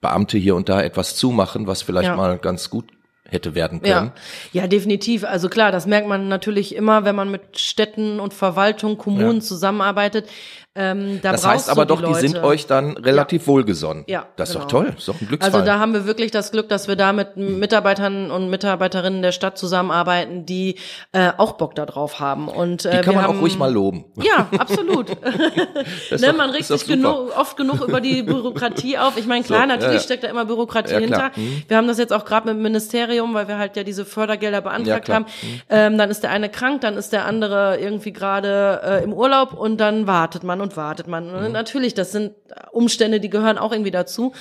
Beamte 0.01 0.37
hier 0.37 0.55
und 0.55 0.67
da 0.67 0.81
etwas 0.81 1.15
zumachen, 1.15 1.67
was 1.67 1.81
vielleicht 1.81 2.09
ja. 2.09 2.15
mal 2.17 2.37
ganz 2.37 2.69
gut 2.69 2.85
hätte 3.29 3.55
werden 3.55 3.81
können. 3.81 4.11
Ja. 4.53 4.61
ja, 4.61 4.67
definitiv. 4.67 5.23
Also 5.23 5.49
klar, 5.49 5.71
das 5.71 5.85
merkt 5.85 6.07
man 6.07 6.27
natürlich 6.27 6.75
immer, 6.75 7.03
wenn 7.03 7.15
man 7.15 7.29
mit 7.29 7.59
Städten 7.59 8.19
und 8.19 8.33
Verwaltung, 8.33 8.97
Kommunen 8.97 9.39
ja. 9.39 9.41
zusammenarbeitet. 9.41 10.29
Ähm, 10.77 11.19
da 11.21 11.31
das 11.31 11.45
heißt 11.45 11.69
aber 11.69 11.85
doch, 11.85 12.01
die, 12.01 12.07
die, 12.07 12.27
sind 12.27 12.43
euch 12.43 12.67
dann 12.67 12.97
relativ 12.97 13.43
ja. 13.43 13.47
wohlgesonnen. 13.47 14.03
Ja, 14.07 14.27
das 14.35 14.49
genau. 14.49 14.59
ist 14.59 14.71
doch 14.71 14.79
genau. 14.79 14.83
toll, 14.83 14.91
das 14.91 14.99
ist 14.99 15.07
doch 15.07 15.21
ein 15.21 15.27
Glücksfall. 15.27 15.53
Also 15.53 15.65
da 15.65 15.79
haben 15.79 15.93
wir 15.93 16.05
wirklich 16.05 16.31
das 16.31 16.51
Glück, 16.51 16.69
dass 16.69 16.87
wir 16.87 16.95
da 16.95 17.13
mit 17.13 17.35
Mitarbeitern 17.35 18.29
und 18.29 18.49
Mitarbeiterinnen 18.49 19.21
der 19.23 19.31
Stadt 19.31 19.57
zusammenarbeiten, 19.57 20.45
die 20.45 20.75
äh, 21.13 21.31
auch 21.37 21.53
Bock 21.53 21.73
darauf 21.73 22.19
haben. 22.19 22.47
Und 22.47 22.85
äh, 22.85 22.97
die 22.97 23.01
kann 23.01 23.15
man 23.15 23.23
haben, 23.23 23.37
auch 23.37 23.41
ruhig 23.41 23.57
mal 23.57 23.73
loben. 23.73 24.05
Ja, 24.17 24.47
absolut. 24.57 25.07
ne, 26.11 26.33
man 26.33 26.51
regt 26.51 26.65
sich 26.65 26.85
genug, 26.85 27.35
oft 27.37 27.57
genug 27.57 27.81
über 27.81 27.99
die 27.99 28.21
Bürokratie 28.21 28.97
auf. 28.97 29.17
Ich 29.17 29.25
meine, 29.25 29.43
klar, 29.43 29.61
so, 29.61 29.67
natürlich 29.67 29.95
ja, 29.95 30.01
steckt 30.01 30.23
da 30.23 30.27
immer 30.27 30.45
Bürokratie 30.45 30.95
hinter. 30.95 31.31
Mhm. 31.35 31.63
Wir 31.67 31.77
haben 31.77 31.87
das 31.87 31.97
jetzt 31.97 32.13
auch 32.13 32.25
gerade 32.25 32.47
mit 32.47 32.57
dem 32.57 32.61
Ministerium, 32.63 33.33
weil 33.33 33.47
wir 33.47 33.57
halt 33.57 33.75
ja 33.75 33.83
diese 33.83 34.05
Fördergelder 34.05 34.61
beantragt 34.61 35.09
haben. 35.09 35.25
Mhm. 35.25 35.61
Ähm, 35.69 35.97
dann 35.97 36.09
ist 36.09 36.21
der 36.23 36.31
eine 36.31 36.49
krank, 36.49 36.81
dann 36.81 36.97
ist 36.97 37.13
der 37.13 37.25
andere 37.25 37.77
irgendwie 37.79 38.13
gerade 38.13 38.81
äh, 38.83 39.03
im 39.03 39.13
Urlaub 39.13 39.53
und 39.53 39.77
dann 39.77 40.07
wartet 40.07 40.43
man 40.43 40.61
und 40.61 40.66
wartet 40.75 41.07
man. 41.07 41.29
Und 41.29 41.47
mhm. 41.47 41.51
natürlich, 41.51 41.93
das 41.93 42.11
sind 42.11 42.33
Umstände, 42.71 43.19
die 43.19 43.29
gehören 43.29 43.57
auch 43.57 43.71
irgendwie 43.71 43.91
dazu. 43.91 44.33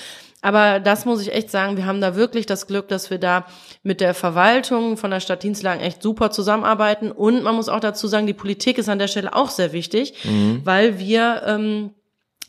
Aber 0.43 0.81
das 0.81 1.05
muss 1.07 1.21
ich 1.23 1.33
echt 1.33 1.51
sagen, 1.51 1.77
wir 1.77 1.87
haben 1.87 2.01
da 2.01 2.15
wirklich 2.15 2.47
das 2.47 2.67
Glück, 2.67 2.89
dass 2.89 3.11
wir 3.11 3.19
da 3.19 3.47
mit 3.83 4.01
der 4.01 4.15
Verwaltung 4.15 4.97
von 4.97 5.11
der 5.11 5.21
Stadt 5.21 5.43
Dienstlagen 5.43 5.81
echt 5.81 6.03
super 6.03 6.31
zusammenarbeiten. 6.31 7.11
Und 7.11 7.43
man 7.43 7.55
muss 7.55 7.69
auch 7.69 7.81
dazu 7.81 8.07
sagen, 8.07 8.27
die 8.27 8.35
Politik 8.35 8.79
ist 8.79 8.89
an 8.89 8.99
der 8.99 9.09
Stelle 9.09 9.35
auch 9.35 9.51
sehr 9.51 9.73
wichtig, 9.73 10.15
mhm. 10.25 10.61
weil 10.65 10.99
wir 10.99 11.43
ähm, 11.47 11.91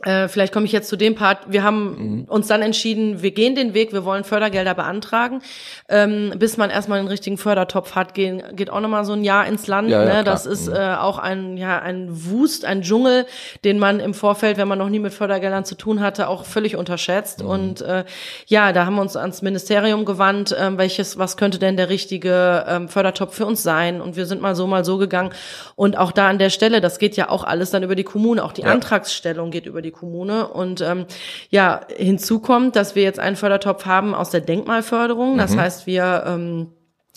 äh, 0.03 0.27
vielleicht 0.27 0.53
komme 0.53 0.65
ich 0.67 0.71
jetzt 0.71 0.89
zu 0.89 0.95
dem 0.95 1.15
Part. 1.15 1.51
Wir 1.51 1.63
haben 1.63 2.19
mhm. 2.19 2.23
uns 2.25 2.47
dann 2.47 2.62
entschieden, 2.62 3.23
wir 3.23 3.31
gehen 3.31 3.55
den 3.55 3.73
Weg, 3.73 3.93
wir 3.93 4.05
wollen 4.05 4.23
Fördergelder 4.23 4.75
beantragen. 4.75 5.41
Ähm, 5.89 6.33
bis 6.38 6.57
man 6.57 6.69
erstmal 6.69 6.99
einen 6.99 7.07
richtigen 7.07 7.38
Fördertopf 7.38 7.95
hat, 7.95 8.13
gehen, 8.13 8.43
geht 8.55 8.69
auch 8.69 8.79
nochmal 8.79 9.05
so 9.05 9.13
ein 9.13 9.23
Jahr 9.23 9.47
ins 9.47 9.65
Land. 9.65 9.89
Ja, 9.89 10.05
ne? 10.05 10.13
ja, 10.13 10.23
das 10.23 10.45
ist 10.45 10.67
mhm. 10.67 10.75
äh, 10.75 10.95
auch 10.95 11.17
ein, 11.17 11.57
ja, 11.57 11.79
ein 11.79 12.10
Wust, 12.10 12.63
ein 12.63 12.83
Dschungel, 12.83 13.25
den 13.63 13.79
man 13.79 13.99
im 13.99 14.13
Vorfeld, 14.13 14.57
wenn 14.57 14.67
man 14.67 14.77
noch 14.77 14.89
nie 14.89 14.99
mit 14.99 15.13
Fördergeldern 15.13 15.65
zu 15.65 15.73
tun 15.73 15.99
hatte, 15.99 16.27
auch 16.27 16.45
völlig 16.45 16.75
unterschätzt. 16.75 17.41
Mhm. 17.41 17.49
Und 17.49 17.81
äh, 17.81 18.05
ja, 18.45 18.73
da 18.73 18.86
haben 18.86 18.95
wir 18.95 19.01
uns 19.01 19.15
ans 19.15 19.41
Ministerium 19.41 20.05
gewandt, 20.05 20.51
äh, 20.51 20.77
welches, 20.77 21.17
was 21.17 21.38
könnte 21.38 21.57
denn 21.57 21.75
der 21.75 21.89
richtige 21.89 22.65
ähm, 22.67 22.88
Fördertopf 22.88 23.36
für 23.36 23.47
uns 23.47 23.63
sein? 23.63 23.99
Und 23.99 24.15
wir 24.15 24.27
sind 24.27 24.41
mal 24.41 24.55
so, 24.55 24.67
mal 24.67 24.86
so 24.86 24.99
gegangen. 24.99 25.31
Und 25.75 25.97
auch 25.97 26.12
da 26.12 26.29
an 26.29 26.38
der 26.38 26.51
Stelle, 26.51 26.81
das 26.81 26.99
geht 26.99 27.15
ja 27.15 27.29
auch 27.29 27.43
alles 27.43 27.71
dann 27.71 27.81
über 27.81 27.95
die 27.95 28.03
Kommune, 28.03 28.43
auch 28.43 28.51
die 28.51 28.62
ja. 28.62 28.67
Antragsstellung 28.67 29.49
geht 29.49 29.65
über 29.65 29.81
die 29.81 29.87
die 29.88 29.91
Kommune. 29.91 30.47
Und 30.47 30.82
ähm, 30.82 31.06
ja, 31.50 31.82
hinzu 31.95 32.39
kommt, 32.39 32.76
dass 32.76 32.95
wir 32.95 33.04
jetzt 33.04 33.19
einen 33.19 33.36
Fördertopf 33.36 33.86
haben 33.86 34.13
aus 34.13 34.30
der 34.30 34.41
Denkmalförderung. 34.41 35.38
Das 35.38 35.56
mhm. 35.56 35.62
heißt, 35.62 35.88
wir 35.88 36.23
ähm, 36.28 36.67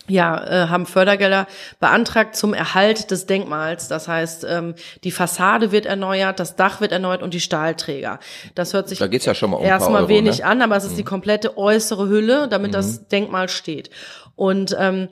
ja, 0.09 0.45
äh, 0.45 0.69
haben 0.69 0.87
Fördergelder 0.87 1.47
beantragt 1.79 2.37
zum 2.37 2.55
Erhalt 2.55 3.11
des 3.11 3.27
Denkmals. 3.27 3.89
Das 3.89 4.09
heißt, 4.09 4.47
ähm, 4.49 4.75
die 5.05 5.11
Fassade 5.11 5.73
wird 5.73 5.87
erneuert, 5.87 6.41
das 6.41 6.57
Dach 6.57 6.81
wird 6.81 6.93
erneuert 6.93 7.23
und 7.23 7.35
die 7.35 7.41
Stahlträger. 7.41 8.19
Das 8.55 8.75
hört 8.75 8.89
sich 8.89 8.99
da 8.99 9.07
geht's 9.07 9.27
ja 9.27 9.35
schon 9.35 9.51
mal 9.51 9.59
um 9.59 9.65
erstmal 9.65 10.09
wenig 10.09 10.39
ne? 10.39 10.45
an, 10.47 10.63
aber 10.63 10.77
es 10.77 10.85
ist 10.85 10.93
mhm. 10.93 10.97
die 10.97 11.05
komplette 11.05 11.57
äußere 11.57 12.09
Hülle, 12.09 12.49
damit 12.49 12.71
mhm. 12.71 12.75
das 12.75 13.09
Denkmal 13.09 13.49
steht. 13.49 13.91
Und 14.37 14.75
ähm, 14.79 15.09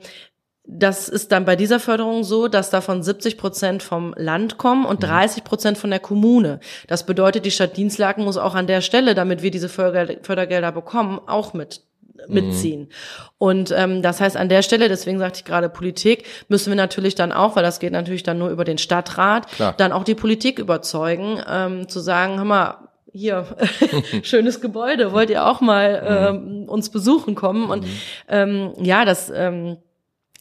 das 0.71 1.09
ist 1.09 1.31
dann 1.31 1.45
bei 1.45 1.55
dieser 1.55 1.79
Förderung 1.79 2.23
so, 2.23 2.47
dass 2.47 2.69
davon 2.69 3.01
70 3.01 3.37
Prozent 3.37 3.81
vom 3.81 4.13
Land 4.15 4.57
kommen 4.57 4.85
und 4.85 5.03
30 5.03 5.43
mhm. 5.43 5.47
Prozent 5.47 5.77
von 5.77 5.89
der 5.89 5.99
Kommune. 5.99 6.59
Das 6.87 7.05
bedeutet, 7.05 7.45
die 7.45 7.51
Stadt 7.51 7.75
Dienstlaken 7.75 8.23
muss 8.23 8.37
auch 8.37 8.53
an 8.53 8.67
der 8.67 8.81
Stelle, 8.81 9.15
damit 9.15 9.41
wir 9.41 9.49
diese 9.49 9.67
Fördergelder 9.67 10.71
bekommen, 10.71 11.19
auch 11.25 11.53
mit 11.53 11.81
mitziehen. 12.27 12.81
Mhm. 12.81 12.87
Und 13.37 13.71
ähm, 13.75 14.01
das 14.01 14.19
heißt, 14.19 14.35
an 14.35 14.49
der 14.49 14.61
Stelle, 14.61 14.89
deswegen 14.89 15.19
sagte 15.19 15.39
ich 15.39 15.45
gerade 15.45 15.69
Politik, 15.69 16.25
müssen 16.49 16.69
wir 16.69 16.75
natürlich 16.75 17.15
dann 17.15 17.31
auch, 17.31 17.55
weil 17.55 17.63
das 17.63 17.79
geht 17.79 17.93
natürlich 17.93 18.23
dann 18.23 18.37
nur 18.37 18.49
über 18.49 18.65
den 18.65 18.77
Stadtrat, 18.77 19.47
Klar. 19.47 19.73
dann 19.77 19.93
auch 19.93 20.03
die 20.03 20.15
Politik 20.15 20.59
überzeugen, 20.59 21.41
ähm, 21.49 21.87
zu 21.87 22.01
sagen, 22.01 22.37
hör 22.37 22.43
mal, 22.43 22.89
hier, 23.13 23.45
schönes 24.21 24.59
Gebäude, 24.59 25.13
wollt 25.13 25.29
ihr 25.29 25.47
auch 25.47 25.61
mal 25.61 26.33
mhm. 26.33 26.61
ähm, 26.65 26.69
uns 26.69 26.89
besuchen 26.89 27.35
kommen? 27.35 27.69
Und 27.69 27.85
mhm. 27.85 27.99
ähm, 28.27 28.73
ja, 28.81 29.05
das 29.05 29.31
ähm, 29.33 29.77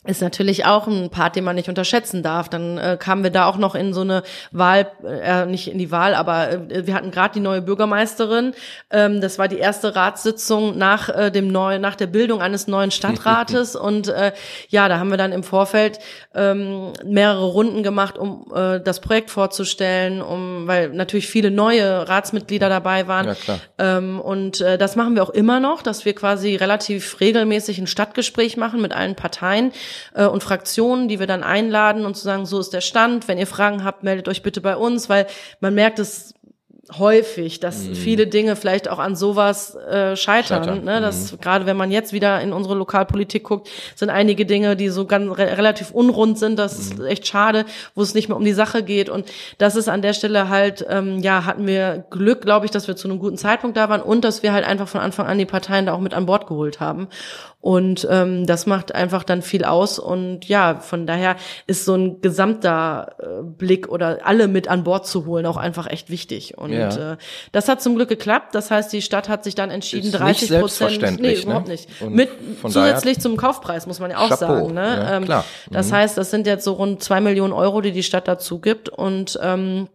ist 0.09 0.23
natürlich 0.23 0.65
auch 0.65 0.87
ein 0.87 1.11
Part, 1.11 1.37
den 1.37 1.45
man 1.45 1.55
nicht 1.55 1.69
unterschätzen 1.69 2.23
darf. 2.23 2.49
Dann 2.49 2.79
äh, 2.79 2.97
kamen 2.99 3.23
wir 3.23 3.31
da 3.31 3.45
auch 3.45 3.59
noch 3.59 3.75
in 3.75 3.93
so 3.93 4.01
eine 4.01 4.23
Wahl, 4.53 4.91
äh, 5.05 5.45
nicht 5.45 5.71
in 5.71 5.77
die 5.77 5.91
Wahl, 5.91 6.15
aber 6.15 6.51
äh, 6.51 6.87
wir 6.87 6.95
hatten 6.95 7.11
gerade 7.11 7.35
die 7.35 7.41
neue 7.41 7.61
Bürgermeisterin. 7.61 8.55
Ähm, 8.91 9.21
das 9.21 9.39
war 9.39 9.49
die 9.49 9.59
erste 9.59 9.95
Ratssitzung 9.95 10.79
nach 10.79 11.11
äh, 11.11 11.31
dem 11.31 11.49
neuen, 11.49 11.83
nach 11.83 11.95
der 11.95 12.07
Bildung 12.07 12.41
eines 12.41 12.69
neuen 12.69 12.91
Stadtrates 12.91 13.77
und 13.89 14.09
äh, 14.09 14.33
ja, 14.71 14.89
da 14.89 14.99
haben 14.99 15.11
wir 15.11 15.19
dann 15.19 15.33
im 15.33 15.43
Vorfeld 15.43 15.99
ähm, 16.35 16.93
mehrere 17.05 17.45
Runden 17.45 17.83
gemacht, 17.83 18.17
um 18.17 18.51
äh, 18.55 18.81
das 18.81 19.01
Projekt 19.01 19.31
vorzustellen, 19.31 20.23
um 20.23 20.67
weil 20.67 20.89
natürlich 20.89 21.29
viele 21.29 21.51
neue 21.51 22.09
Ratsmitglieder 22.09 22.71
dabei 22.71 23.09
waren. 23.09 23.27
Ja, 23.27 23.35
klar. 23.35 23.61
Ähm, 23.77 24.21
und 24.21 24.63
äh, 24.63 24.79
das 24.79 24.97
machen 24.97 25.15
wir 25.17 25.23
auch 25.23 25.31
immer 25.31 25.61
noch, 25.61 25.83
dass 25.83 26.07
wir 26.07 26.15
quasi 26.15 26.57
relativ 26.57 27.21
regelmäßig 27.21 27.79
ein 27.79 27.87
Stadtgespräch 27.87 28.57
machen 28.57 28.81
mit 28.81 28.95
allen 28.95 29.15
Parteien 29.15 29.73
äh, 30.15 30.27
und 30.27 30.43
Fraktionen, 30.43 31.09
die 31.09 31.19
wir 31.19 31.27
dann 31.27 31.43
einladen 31.43 32.05
und 32.05 32.17
zu 32.17 32.25
sagen, 32.25 32.47
so 32.47 32.61
ist 32.61 32.73
der 32.73 32.81
Stand. 32.81 33.29
Wenn 33.29 33.39
ihr 33.39 33.47
Fragen 33.47 33.85
habt, 33.85 34.03
meldet 34.03 34.29
euch 34.29 34.43
bitte 34.43 34.61
bei 34.61 34.77
uns, 34.77 35.09
weil 35.09 35.27
man 35.61 35.75
merkt 35.75 35.99
es 35.99 36.35
häufig, 36.97 37.61
dass 37.61 37.85
mhm. 37.85 37.95
viele 37.95 38.27
Dinge 38.27 38.57
vielleicht 38.57 38.89
auch 38.89 38.99
an 38.99 39.15
sowas 39.15 39.75
äh, 39.75 40.17
scheitern. 40.17 40.65
scheitern. 40.65 40.85
Ne? 40.85 41.01
Dass 41.01 41.33
mhm. 41.33 41.41
gerade 41.41 41.67
wenn 41.67 41.77
man 41.77 41.91
jetzt 41.91 42.13
wieder 42.13 42.41
in 42.41 42.53
unsere 42.53 42.75
Lokalpolitik 42.75 43.45
guckt, 43.45 43.69
sind 43.95 44.11
einige 44.11 44.47
Dinge, 44.47 44.77
die 44.77 44.89
so 44.89 45.05
ganz 45.05 45.31
re 45.37 45.59
relativ 45.59 45.91
unrund 45.91 46.39
sind. 46.39 46.59
Das 46.59 46.77
mhm. 46.79 47.03
ist 47.03 47.11
echt 47.11 47.27
schade, 47.27 47.67
wo 47.95 48.03
es 48.03 48.15
nicht 48.15 48.29
mehr 48.29 48.37
um 48.37 48.45
die 48.45 48.53
Sache 48.53 48.83
geht. 48.83 49.11
Und 49.11 49.27
das 49.59 49.77
ist 49.77 49.89
an 49.89 50.03
der 50.03 50.15
Stelle 50.15 50.49
halt, 50.49 50.87
ähm, 50.89 51.19
ja, 51.19 51.45
hatten 51.45 51.67
wir 51.67 52.05
Glück, 52.11 52.41
glaube 52.43 52.65
ich, 52.65 52.71
dass 52.71 52.89
wir 52.89 52.97
zu 52.97 53.09
einem 53.09 53.19
guten 53.19 53.37
Zeitpunkt 53.37 53.77
da 53.77 53.89
waren 53.89 54.03
und 54.03 54.25
dass 54.25 54.43
wir 54.43 54.53
halt 54.53 54.65
einfach 54.65 54.89
von 54.89 55.01
Anfang 55.01 55.27
an 55.27 55.39
die 55.39 55.47
Parteien 55.47 55.87
da 55.87 55.93
auch 55.93 56.01
mit 56.01 56.15
an 56.15 56.27
Bord 56.27 56.47
geholt 56.47 56.81
haben. 56.81 57.09
Und 57.61 58.07
ähm, 58.09 58.47
das 58.47 58.67
macht 58.67 58.95
einfach 58.95 59.25
dann 59.25 59.43
viel 59.43 59.65
aus. 59.65 59.99
Und 59.99 60.45
ja, 60.45 60.79
von 60.79 61.09
daher 61.09 61.37
ist 61.67 61.85
so 61.85 61.97
ein 61.97 62.21
gesamter 62.21 63.17
äh, 63.19 63.43
Blick 63.43 63.89
oder 63.89 64.21
alle 64.23 64.47
mit 64.47 64.69
an 64.69 64.85
Bord 64.85 65.09
zu 65.09 65.27
holen 65.27 65.45
auch 65.45 65.57
einfach 65.57 65.91
echt 65.91 66.09
wichtig. 66.09 66.57
Und 66.57 66.73
ja. 66.73 67.15
äh, 67.15 67.17
das 67.51 67.69
hat 67.69 67.83
zum 67.83 67.97
Glück 67.97 68.09
geklappt. 68.09 68.55
Das 68.55 68.71
heißt, 68.71 68.93
die 68.93 69.03
Stadt 69.03 69.29
hat 69.29 69.43
sich 69.43 69.57
dann 69.57 69.71
entschieden, 69.71 70.07
ist 70.07 70.19
30 70.19 70.61
Prozent. 70.61 71.21
Nee, 71.21 71.35
überhaupt 71.35 71.67
ne? 71.67 71.73
nicht. 71.73 71.89
Und 72.01 72.15
mit 72.15 72.31
zusätzlich 72.63 73.19
zum 73.19 73.37
Kaufpreis, 73.37 73.89
muss 73.89 73.99
man 73.99 74.13
ja 74.13 74.19
auch 74.19 74.29
Chapeau. 74.29 74.47
sagen. 74.47 74.75
Ne? 74.75 74.87
Ja, 74.87 75.17
ähm, 75.17 75.25
klar. 75.25 75.45
Das 75.71 75.89
mhm. 75.89 75.97
heißt, 75.97 76.17
das 76.17 76.31
sind 76.31 76.47
jetzt 76.47 76.65
so 76.65 76.75
rund 76.75 77.03
zwei 77.03 77.21
Millionen 77.21 77.53
Euro, 77.53 77.81
die 77.81 77.91
die 77.91 78.05
Stadt 78.05 78.29
dazu 78.29 78.61
gibt. 78.61 78.89
Und 78.89 79.37
ähm, 79.43 79.89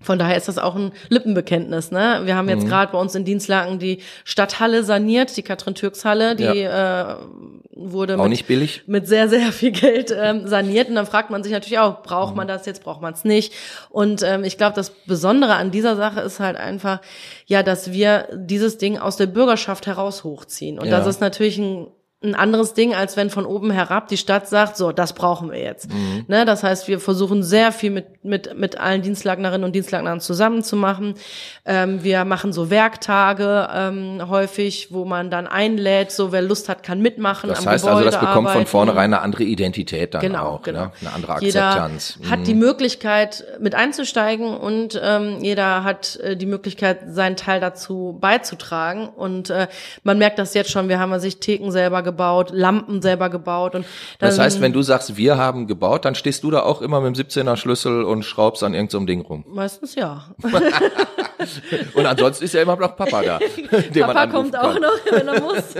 Von 0.00 0.18
daher 0.18 0.36
ist 0.36 0.46
das 0.46 0.58
auch 0.58 0.76
ein 0.76 0.92
Lippenbekenntnis. 1.08 1.90
Ne? 1.90 2.20
Wir 2.24 2.36
haben 2.36 2.48
jetzt 2.48 2.64
mhm. 2.64 2.68
gerade 2.68 2.92
bei 2.92 2.98
uns 2.98 3.14
in 3.16 3.24
Dienstlaken 3.24 3.80
die 3.80 3.98
Stadthalle 4.24 4.84
saniert, 4.84 5.36
die 5.36 5.42
Katrin-Türks-Halle, 5.42 6.36
die 6.36 6.44
ja. 6.44 7.14
äh, 7.14 7.16
wurde 7.74 8.14
auch 8.14 8.22
mit, 8.22 8.30
nicht 8.30 8.46
billig. 8.46 8.82
mit 8.86 9.08
sehr, 9.08 9.28
sehr 9.28 9.50
viel 9.52 9.72
Geld 9.72 10.14
ähm, 10.16 10.46
saniert. 10.46 10.88
Und 10.88 10.94
dann 10.94 11.06
fragt 11.06 11.30
man 11.30 11.42
sich 11.42 11.52
natürlich 11.52 11.80
auch, 11.80 12.02
braucht 12.02 12.36
man 12.36 12.46
mhm. 12.46 12.50
das 12.50 12.64
jetzt, 12.64 12.84
braucht 12.84 13.02
man 13.02 13.12
es 13.12 13.24
nicht? 13.24 13.52
Und 13.90 14.22
ähm, 14.22 14.44
ich 14.44 14.56
glaube, 14.56 14.76
das 14.76 14.90
Besondere 14.90 15.56
an 15.56 15.72
dieser 15.72 15.96
Sache 15.96 16.20
ist 16.20 16.38
halt 16.38 16.56
einfach, 16.56 17.00
ja, 17.46 17.64
dass 17.64 17.92
wir 17.92 18.28
dieses 18.34 18.78
Ding 18.78 18.98
aus 18.98 19.16
der 19.16 19.26
Bürgerschaft 19.26 19.88
heraus 19.88 20.22
hochziehen. 20.22 20.78
Und 20.78 20.86
ja. 20.86 20.98
das 20.98 21.08
ist 21.08 21.20
natürlich 21.20 21.58
ein 21.58 21.88
ein 22.20 22.34
anderes 22.34 22.74
Ding, 22.74 22.96
als 22.96 23.16
wenn 23.16 23.30
von 23.30 23.46
oben 23.46 23.70
herab 23.70 24.08
die 24.08 24.16
Stadt 24.16 24.48
sagt, 24.48 24.76
so, 24.76 24.90
das 24.90 25.12
brauchen 25.12 25.52
wir 25.52 25.60
jetzt. 25.60 25.88
Mhm. 25.92 26.24
Ne, 26.26 26.44
das 26.44 26.64
heißt, 26.64 26.88
wir 26.88 26.98
versuchen 26.98 27.44
sehr 27.44 27.70
viel 27.70 27.92
mit, 27.92 28.24
mit, 28.24 28.58
mit 28.58 28.76
allen 28.76 29.02
Dienstlagnerinnen 29.02 29.62
und 29.62 29.72
Dienstlagnern 29.72 30.20
zusammenzumachen. 30.20 31.14
Ähm, 31.64 32.02
wir 32.02 32.24
machen 32.24 32.52
so 32.52 32.70
Werktage 32.70 33.68
ähm, 33.72 34.28
häufig, 34.28 34.88
wo 34.90 35.04
man 35.04 35.30
dann 35.30 35.46
einlädt, 35.46 36.10
so 36.10 36.32
wer 36.32 36.42
Lust 36.42 36.68
hat, 36.68 36.82
kann 36.82 37.00
mitmachen. 37.00 37.50
Das 37.50 37.64
heißt 37.64 37.84
Gebäude 37.84 38.06
also, 38.06 38.10
das 38.10 38.18
bekommt 38.18 38.48
arbeiten. 38.48 38.58
von 38.58 38.66
vornherein 38.66 39.14
eine 39.14 39.22
andere 39.22 39.44
Identität 39.44 40.14
dann 40.14 40.20
genau, 40.20 40.46
auch, 40.46 40.58
ne? 40.58 40.72
genau. 40.72 40.84
Ne? 40.86 40.92
eine 41.00 41.12
andere 41.12 41.32
Akzeptanz. 41.34 42.14
Jeder 42.16 42.26
mhm. 42.26 42.32
hat 42.32 42.46
die 42.48 42.54
Möglichkeit, 42.54 43.44
mit 43.60 43.76
einzusteigen 43.76 44.56
und 44.56 45.00
ähm, 45.00 45.38
jeder 45.40 45.84
hat 45.84 46.16
äh, 46.16 46.36
die 46.36 46.46
Möglichkeit, 46.46 46.98
seinen 47.10 47.36
Teil 47.36 47.60
dazu 47.60 48.18
beizutragen. 48.20 49.08
Und 49.08 49.50
äh, 49.50 49.68
man 50.02 50.18
merkt 50.18 50.40
das 50.40 50.54
jetzt 50.54 50.72
schon, 50.72 50.88
wir 50.88 50.98
haben 50.98 51.16
sich 51.20 51.38
Theken 51.38 51.70
selber 51.70 52.07
gebaut, 52.08 52.50
Lampen 52.52 53.02
selber 53.02 53.28
gebaut. 53.28 53.74
Und 53.74 53.84
das 54.18 54.38
heißt, 54.38 54.60
wenn 54.62 54.72
du 54.72 54.80
sagst, 54.80 55.16
wir 55.16 55.36
haben 55.36 55.66
gebaut, 55.66 56.06
dann 56.06 56.14
stehst 56.14 56.42
du 56.42 56.50
da 56.50 56.62
auch 56.62 56.80
immer 56.80 57.00
mit 57.00 57.16
dem 57.16 57.26
17er 57.26 57.56
Schlüssel 57.56 58.02
und 58.02 58.22
schraubst 58.22 58.62
an 58.62 58.72
irgendeinem 58.72 59.02
so 59.02 59.06
Ding 59.06 59.20
rum. 59.20 59.44
Meistens 59.46 59.94
ja. 59.94 60.24
und 61.94 62.06
ansonsten 62.06 62.44
ist 62.44 62.54
ja 62.54 62.62
immer 62.62 62.76
noch 62.76 62.96
Papa 62.96 63.22
da. 63.22 63.38
Papa 64.00 64.26
kommt 64.26 64.52
kann. 64.52 64.64
auch 64.64 64.80
noch, 64.80 64.98
wenn 65.10 65.28
er 65.28 65.40
muss. 65.40 65.74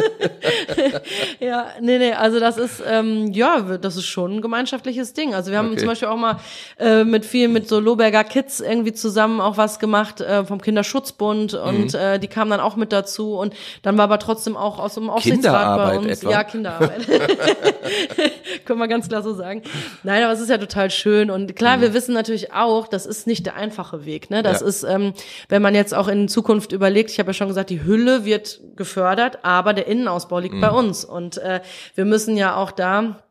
ja, 1.40 1.68
nee, 1.80 1.98
nee, 1.98 2.12
also 2.12 2.38
das 2.38 2.58
ist, 2.58 2.82
ähm, 2.86 3.32
ja, 3.32 3.60
das 3.80 3.96
ist 3.96 4.06
schon 4.06 4.36
ein 4.36 4.42
gemeinschaftliches 4.42 5.14
Ding. 5.14 5.34
Also 5.34 5.50
wir 5.50 5.58
haben 5.58 5.68
okay. 5.68 5.78
zum 5.78 5.88
Beispiel 5.88 6.08
auch 6.08 6.16
mal 6.16 6.36
äh, 6.78 7.04
mit 7.04 7.24
vielen, 7.24 7.52
mit 7.54 7.68
so 7.68 7.80
Lohberger 7.80 8.24
Kids 8.24 8.60
irgendwie 8.60 8.92
zusammen 8.92 9.40
auch 9.40 9.56
was 9.56 9.78
gemacht 9.78 10.20
äh, 10.20 10.44
vom 10.44 10.60
Kinderschutzbund 10.60 11.54
und 11.54 11.94
mhm. 11.94 11.98
äh, 11.98 12.18
die 12.18 12.28
kamen 12.28 12.50
dann 12.50 12.60
auch 12.60 12.76
mit 12.76 12.92
dazu 12.92 13.34
und 13.36 13.54
dann 13.82 13.96
war 13.96 14.04
aber 14.04 14.18
trotzdem 14.18 14.56
auch 14.56 14.78
aus 14.78 14.94
dem 14.94 15.08
Aufsichtsrat 15.08 15.76
bei 15.76 15.98
uns 15.98 16.17
etwa? 16.18 16.30
Ja, 16.30 16.44
Kinderarbeit. 16.44 17.06
Können 18.64 18.78
wir 18.78 18.88
ganz 18.88 19.08
klar 19.08 19.22
so 19.22 19.34
sagen. 19.34 19.62
Nein, 20.02 20.22
aber 20.22 20.32
es 20.32 20.40
ist 20.40 20.50
ja 20.50 20.58
total 20.58 20.90
schön. 20.90 21.30
Und 21.30 21.56
klar, 21.56 21.76
mhm. 21.76 21.82
wir 21.82 21.94
wissen 21.94 22.14
natürlich 22.14 22.52
auch, 22.52 22.88
das 22.88 23.06
ist 23.06 23.26
nicht 23.26 23.46
der 23.46 23.56
einfache 23.56 24.04
Weg. 24.04 24.30
Ne? 24.30 24.42
Das 24.42 24.60
ja. 24.60 24.66
ist, 24.66 24.82
ähm, 24.84 25.14
wenn 25.48 25.62
man 25.62 25.74
jetzt 25.74 25.94
auch 25.94 26.08
in 26.08 26.28
Zukunft 26.28 26.72
überlegt, 26.72 27.10
ich 27.10 27.18
habe 27.18 27.30
ja 27.30 27.34
schon 27.34 27.48
gesagt, 27.48 27.70
die 27.70 27.84
Hülle 27.84 28.24
wird 28.24 28.60
gefördert, 28.76 29.38
aber 29.42 29.72
der 29.72 29.86
Innenausbau 29.86 30.38
liegt 30.38 30.54
mhm. 30.54 30.60
bei 30.60 30.70
uns. 30.70 31.04
Und 31.04 31.38
äh, 31.38 31.60
wir 31.94 32.04
müssen 32.04 32.36
ja 32.36 32.56
auch 32.56 32.70
da 32.70 33.22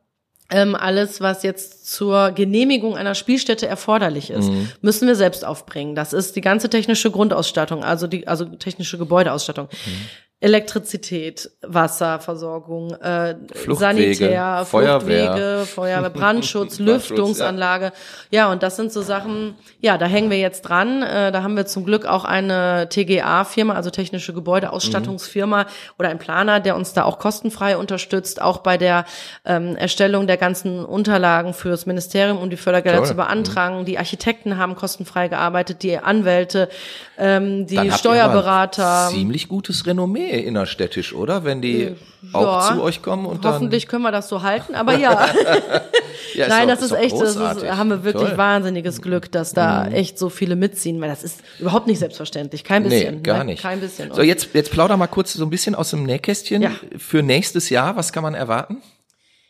ähm, 0.49 0.75
alles, 0.75 1.19
was 1.19 1.43
jetzt 1.43 1.87
zur 1.87 2.31
Genehmigung 2.31 2.95
einer 2.95 3.15
Spielstätte 3.15 3.67
erforderlich 3.67 4.29
ist, 4.29 4.49
mhm. 4.49 4.69
müssen 4.81 5.07
wir 5.07 5.15
selbst 5.15 5.45
aufbringen. 5.45 5.95
Das 5.95 6.13
ist 6.13 6.35
die 6.35 6.41
ganze 6.41 6.69
technische 6.69 7.11
Grundausstattung, 7.11 7.83
also 7.83 8.07
die 8.07 8.27
also 8.27 8.45
technische 8.45 8.97
Gebäudeausstattung. 8.97 9.67
Mhm. 9.67 9.91
Elektrizität, 10.39 11.49
Wasserversorgung, 11.63 12.91
äh, 12.91 13.37
Sanitär, 13.69 14.65
Feuerwehr. 14.67 15.31
Fluchtwege, 15.33 15.65
Feuerwehr, 15.65 16.09
Brandschutz, 16.11 16.77
Lüftungsanlage. 16.77 17.85
Ja. 18.29 18.41
ja. 18.41 18.51
und 18.51 18.61
das 18.61 18.75
sind 18.75 18.91
so 18.91 19.01
Sachen, 19.01 19.55
ja, 19.79 19.97
da 19.97 20.05
hängen 20.05 20.29
wir 20.29 20.37
jetzt 20.37 20.61
dran. 20.61 21.01
Äh, 21.01 21.31
da 21.31 21.41
haben 21.41 21.57
wir 21.57 21.65
zum 21.65 21.85
Glück 21.85 22.05
auch 22.05 22.23
eine 22.23 22.87
TGA-Firma, 22.87 23.73
also 23.73 23.89
technische 23.89 24.31
Gebäudeausstattungsfirma 24.31 25.63
mhm. 25.63 25.67
oder 25.97 26.09
ein 26.09 26.19
Planer, 26.19 26.59
der 26.59 26.75
uns 26.75 26.93
da 26.93 27.05
auch 27.05 27.17
kostenfrei 27.17 27.75
unterstützt, 27.75 28.39
auch 28.39 28.59
bei 28.59 28.77
der 28.77 29.05
ähm, 29.43 29.75
Erstellung 29.75 30.27
der 30.27 30.37
ganzen 30.37 30.85
Unterlagen 30.85 31.55
fürs 31.55 31.87
Ministerium, 31.87 32.37
um 32.37 32.51
die 32.51 32.57
Fördergelder 32.57 32.99
Toll. 32.99 33.07
zu 33.07 33.15
beantragen. 33.15 33.79
Mhm. 33.79 33.85
Die 33.85 33.97
Architekten 33.97 34.59
haben 34.59 34.75
kostenfrei 34.75 35.29
gearbeitet, 35.29 35.81
die 35.81 35.97
Anwälte, 35.97 36.69
ähm, 37.17 37.65
die 37.65 37.77
Dann 37.77 37.91
Steuerberater. 37.91 39.09
ziemlich 39.09 39.47
gutes 39.47 39.87
Renommee 39.87 40.26
innerstädtisch, 40.29 41.13
oder? 41.13 41.43
Wenn 41.43 41.61
die 41.61 41.83
äh, 41.83 41.95
auch 42.33 42.69
ja, 42.69 42.75
zu 42.75 42.81
euch 42.81 43.01
kommen 43.01 43.25
und 43.25 43.45
Hoffentlich 43.45 43.85
dann 43.85 43.91
können 43.91 44.03
wir 44.03 44.11
das 44.11 44.29
so 44.29 44.41
halten, 44.41 44.75
aber 44.75 44.97
ja. 44.97 45.11
ja 46.35 46.47
Nein, 46.49 46.63
auch, 46.63 46.75
das 46.75 46.81
ist, 46.81 46.91
echt, 46.91 47.19
das 47.19 47.35
ist, 47.35 47.39
haben 47.39 47.89
wir 47.89 48.03
wirklich 48.03 48.29
Toll. 48.29 48.37
wahnsinniges 48.37 49.01
Glück, 49.01 49.31
dass 49.31 49.53
da 49.53 49.85
mhm. 49.85 49.93
echt 49.93 50.17
so 50.19 50.29
viele 50.29 50.55
mitziehen, 50.55 50.99
weil 51.01 51.09
das 51.09 51.23
ist 51.23 51.41
überhaupt 51.59 51.87
nicht 51.87 51.99
selbstverständlich. 51.99 52.63
Kein 52.63 52.83
bisschen. 52.83 53.15
Nee, 53.15 53.21
gar 53.21 53.39
ne? 53.39 53.45
nicht. 53.45 53.61
Kein 53.61 53.79
bisschen. 53.79 54.13
So, 54.13 54.21
jetzt, 54.21 54.49
jetzt 54.53 54.71
plauder 54.71 54.97
mal 54.97 55.07
kurz 55.07 55.33
so 55.33 55.45
ein 55.45 55.49
bisschen 55.49 55.75
aus 55.75 55.91
dem 55.91 56.03
Nähkästchen. 56.03 56.61
Ja. 56.61 56.71
Für 56.97 57.23
nächstes 57.23 57.69
Jahr, 57.69 57.95
was 57.95 58.13
kann 58.13 58.23
man 58.23 58.33
erwarten? 58.33 58.81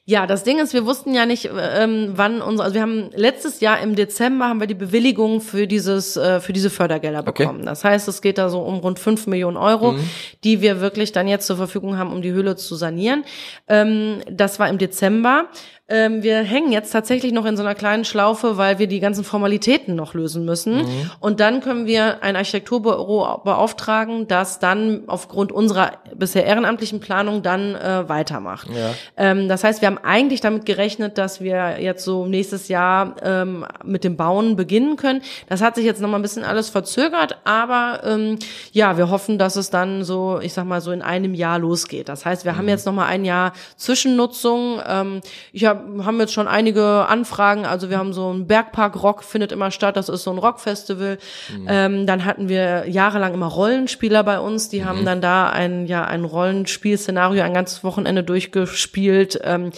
Ja, 0.10 0.26
das 0.26 0.46
Ding 0.46 0.58
ist, 0.60 0.74
wir 0.74 0.86
wussten 0.86 1.14
ja 1.14 1.26
nicht, 1.26 1.50
ähm, 1.54 2.14
wann 2.16 2.42
unsere, 2.42 2.64
also 2.64 2.76
wir 2.76 2.82
haben 2.82 3.10
letztes 3.14 3.60
Jahr 3.60 3.82
im 3.82 3.94
Dezember 3.94 4.48
haben 4.48 4.62
wir 4.62 4.68
die 4.68 4.74
Bewilligung 4.74 5.42
für 5.42 5.68
dieses, 5.68 6.16
äh, 6.16 6.40
für 6.40 6.54
diese 6.54 6.70
Fördergelder 6.70 7.24
bekommen. 7.24 7.58
Okay. 7.58 7.66
Das 7.66 7.84
heißt, 7.84 8.08
es 8.08 8.22
geht 8.22 8.38
da 8.38 8.48
so 8.48 8.62
um 8.62 8.78
rund 8.78 9.00
fünf 9.00 9.28
Millionen 9.28 9.58
Euro, 9.58 9.92
mhm. 9.92 10.10
die 10.46 10.62
wir 10.62 10.80
wirklich 10.80 11.12
dann 11.12 11.28
jetzt 11.28 11.46
zur 11.46 11.58
Verfügung 11.58 11.98
haben, 11.98 12.14
um 12.14 12.22
die 12.22 12.32
Höhle 12.32 12.56
zu 12.56 12.76
sanieren. 12.76 13.26
Ähm, 13.68 14.22
das 14.32 14.60
war 14.60 14.70
im 14.70 14.78
Dezember. 14.78 15.50
Ähm, 15.90 16.22
wir 16.22 16.40
hängen 16.40 16.74
jetzt 16.74 16.92
tatsächlich 16.92 17.32
noch 17.32 17.46
in 17.46 17.56
so 17.56 17.64
einer 17.64 17.74
kleinen 17.74 18.04
Schlaufe, 18.04 18.58
weil 18.58 18.78
wir 18.78 18.88
die 18.88 19.00
ganzen 19.00 19.24
Formalitäten 19.24 19.96
noch 19.96 20.14
lösen 20.14 20.44
müssen. 20.44 20.80
Mhm. 20.80 21.12
Und 21.22 21.40
dann 21.40 21.62
können 21.62 21.86
wir 21.86 22.24
ein 22.24 22.36
Architekturbüro 22.36 23.42
beauftragen, 23.46 24.28
das 24.28 24.60
dann 24.60 25.04
aufgrund 25.08 25.54
unserer 25.54 25.94
bisher 26.14 26.46
ehrenamtlichen 26.46 27.00
Planung 27.00 27.42
dann 27.42 27.76
äh, 27.76 28.10
weitermacht. 28.10 28.68
Ja. 28.70 28.94
Ähm, 29.16 29.48
das 29.48 29.64
heißt, 29.64 29.82
wir 29.82 29.88
haben 29.88 30.00
eigentlich 30.04 30.42
damit 30.42 30.66
gerechnet, 30.66 31.18
dass 31.18 31.40
wir 31.40 31.80
jetzt 31.80 32.04
so 32.04 32.26
nächstes 32.26 32.68
Jahr 32.68 33.16
ähm, 33.24 33.66
mit 33.86 34.04
dem 34.04 34.18
Bauen 34.18 34.58
beginnen 34.58 34.98
können. 34.98 35.22
Das 35.48 35.62
hat 35.62 35.76
sich 35.76 35.86
jetzt 35.86 36.02
noch 36.02 36.10
mal 36.10 36.18
ein 36.18 36.22
bisschen 36.22 36.44
alles 36.44 36.70
verzögert, 36.70 37.38
aber 37.46 38.02
ähm, 38.04 38.40
ja, 38.74 38.98
wir 38.98 39.10
hoffen, 39.10 39.38
dass 39.38 39.56
es 39.56 39.70
dann 39.70 40.04
so, 40.04 40.40
ich 40.42 40.52
sag 40.52 40.66
mal 40.66 40.82
so 40.82 40.92
in 40.92 41.02
einem 41.02 41.34
Jahr 41.34 41.60
losgeht. 41.60 42.10
Das 42.10 42.26
heißt, 42.26 42.44
wir 42.44 42.52
mhm. 42.52 42.58
haben 42.58 42.68
jetzt 42.68 42.86
noch 42.86 42.94
mal 42.94 43.06
ein 43.06 43.24
Jahr 43.24 43.54
Zwischennutzung. 43.78 44.82
Ähm, 44.86 45.22
ich 45.54 45.64
habe 45.64 45.77
haben 46.04 46.20
jetzt 46.20 46.34
schon 46.34 46.48
einige 46.48 47.06
Anfragen. 47.08 47.66
Also 47.66 47.90
wir 47.90 47.98
haben 47.98 48.14
so 48.14 48.34
ein 48.34 48.48
Bergpark 48.48 49.02
Rock 49.02 49.24
findet 49.24 49.52
immer 49.52 49.72
statt. 49.72 49.98
Das 49.98 50.10
ist 50.10 50.24
so 50.24 50.32
ein 50.32 50.38
Rockfestival. 50.38 51.18
Mhm. 51.52 51.68
Ähm, 51.70 52.08
dann 52.08 52.26
hatten 52.26 52.50
wir 52.50 52.86
jahrelang 52.88 53.34
immer 53.34 53.48
Rollenspieler 53.48 54.24
bei 54.24 54.40
uns. 54.40 54.70
Die 54.70 54.82
mhm. 54.82 54.86
haben 54.86 55.06
dann 55.06 55.22
da 55.22 55.50
ein 55.50 55.88
ja 55.88 56.06
ein 56.06 56.26
Rollenspielszenario 56.26 57.44
ein 57.44 57.54
ganzes 57.54 57.84
Wochenende 57.84 58.24
durchgespielt. 58.24 59.40
Ähm, 59.44 59.72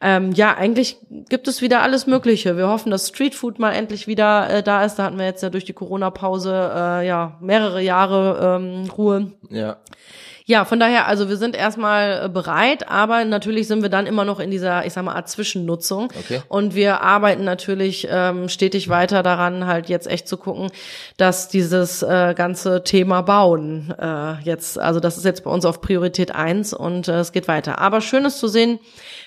ähm, 0.00 0.32
ja, 0.32 0.54
eigentlich 0.56 0.98
gibt 1.28 1.48
es 1.48 1.62
wieder 1.62 1.82
alles 1.82 2.06
Mögliche. 2.06 2.56
Wir 2.56 2.68
hoffen, 2.68 2.90
dass 2.90 3.08
Streetfood 3.08 3.58
mal 3.58 3.72
endlich 3.72 4.06
wieder 4.06 4.50
äh, 4.50 4.62
da 4.62 4.84
ist. 4.84 4.96
Da 4.96 5.04
hatten 5.04 5.18
wir 5.18 5.26
jetzt 5.26 5.42
ja 5.42 5.50
durch 5.50 5.64
die 5.64 5.72
Corona-Pause 5.72 6.72
äh, 6.74 7.06
ja 7.06 7.38
mehrere 7.40 7.80
Jahre 7.80 8.58
ähm, 8.60 8.90
Ruhe. 8.90 9.32
Ja. 9.50 9.76
Ja, 10.46 10.66
von 10.66 10.78
daher, 10.78 11.06
also 11.06 11.30
wir 11.30 11.38
sind 11.38 11.56
erstmal 11.56 12.26
äh, 12.26 12.28
bereit, 12.28 12.90
aber 12.90 13.24
natürlich 13.24 13.66
sind 13.66 13.80
wir 13.80 13.88
dann 13.88 14.06
immer 14.06 14.26
noch 14.26 14.40
in 14.40 14.50
dieser, 14.50 14.84
ich 14.84 14.92
sag 14.92 15.02
mal, 15.02 15.14
Art 15.14 15.30
Zwischennutzung. 15.30 16.12
Okay. 16.18 16.42
Und 16.48 16.74
wir 16.74 17.00
arbeiten 17.00 17.44
natürlich 17.44 18.06
ähm, 18.10 18.50
stetig 18.50 18.90
weiter 18.90 19.22
daran, 19.22 19.66
halt 19.66 19.88
jetzt 19.88 20.06
echt 20.06 20.28
zu 20.28 20.36
gucken, 20.36 20.70
dass 21.16 21.48
dieses 21.48 22.02
äh, 22.02 22.34
ganze 22.36 22.84
Thema 22.84 23.22
Bauen 23.22 23.94
äh, 23.98 24.34
jetzt, 24.42 24.78
also 24.78 25.00
das 25.00 25.16
ist 25.16 25.24
jetzt 25.24 25.44
bei 25.44 25.50
uns 25.50 25.64
auf 25.64 25.80
Priorität 25.80 26.34
eins 26.34 26.74
und 26.74 27.08
äh, 27.08 27.20
es 27.20 27.32
geht 27.32 27.48
weiter. 27.48 27.78
Aber 27.78 28.02
schön 28.02 28.26
ist 28.26 28.38
zu 28.38 28.48
sehen, 28.48 28.80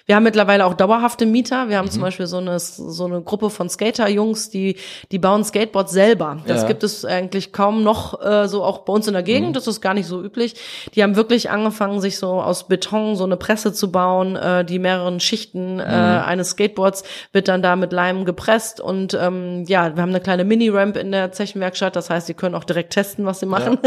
wir 0.08 0.16
haben 0.16 0.24
mittlerweile 0.24 0.66
auch 0.66 0.74
dauerhafte 0.74 1.26
Mieter. 1.26 1.68
Wir 1.68 1.78
haben 1.78 1.88
mhm. 1.88 1.92
zum 1.92 2.02
Beispiel 2.02 2.28
so 2.28 2.38
eine, 2.38 2.60
so 2.60 3.06
eine 3.06 3.22
Gruppe 3.22 3.50
von 3.50 3.70
Skater-Jungs, 3.70 4.50
die, 4.50 4.78
die 5.12 5.20
bauen 5.20 5.44
Skateboards 5.44 5.92
selber. 5.92 6.38
Das 6.48 6.62
ja. 6.62 6.68
gibt 6.70 6.84
es 6.84 7.04
eigentlich 7.04 7.52
kaum 7.52 7.84
noch 7.84 8.22
äh, 8.24 8.48
so 8.48 8.64
auch 8.64 8.80
bei 8.80 8.94
uns 8.94 9.08
in 9.08 9.14
der 9.14 9.24
Gegend. 9.24 9.50
Mhm. 9.50 9.54
Das 9.54 9.68
ist 9.68 9.82
gar 9.82 9.94
nicht 9.94 10.08
so 10.08 10.24
üblich. 10.24 10.56
Die 10.96 11.04
haben 11.04 11.18
wirklich 11.18 11.50
angefangen, 11.50 12.00
sich 12.00 12.18
so 12.18 12.42
aus 12.42 12.70
Beton 12.70 13.18
so 13.18 13.26
eine 13.26 13.36
Presse 13.36 13.74
zu 13.74 13.92
bauen, 13.92 14.38
äh, 14.38 14.64
die 14.64 14.80
mehreren 14.80 15.20
Schichten 15.20 15.80
äh, 15.80 15.84
mhm. 15.84 15.90
äh, 15.90 16.24
eines 16.26 16.52
Skateboards 16.52 17.04
wird 17.34 17.50
dann 17.50 17.62
da 17.62 17.76
mit 17.76 17.92
Leim 17.92 18.24
gepresst 18.24 18.80
und 18.80 19.14
ähm, 19.14 19.66
ja, 19.68 19.94
wir 19.94 20.02
haben 20.02 20.10
eine 20.10 20.22
kleine 20.22 20.46
Mini-Ramp 20.46 20.96
in 20.96 21.12
der 21.12 21.34
Zechenwerkstatt. 21.34 21.98
Das 21.98 22.10
heißt, 22.10 22.28
sie 22.28 22.34
können 22.34 22.56
auch 22.56 22.64
direkt 22.64 22.94
testen, 22.94 23.26
was 23.26 23.42
sie 23.42 23.46
machen. 23.46 23.78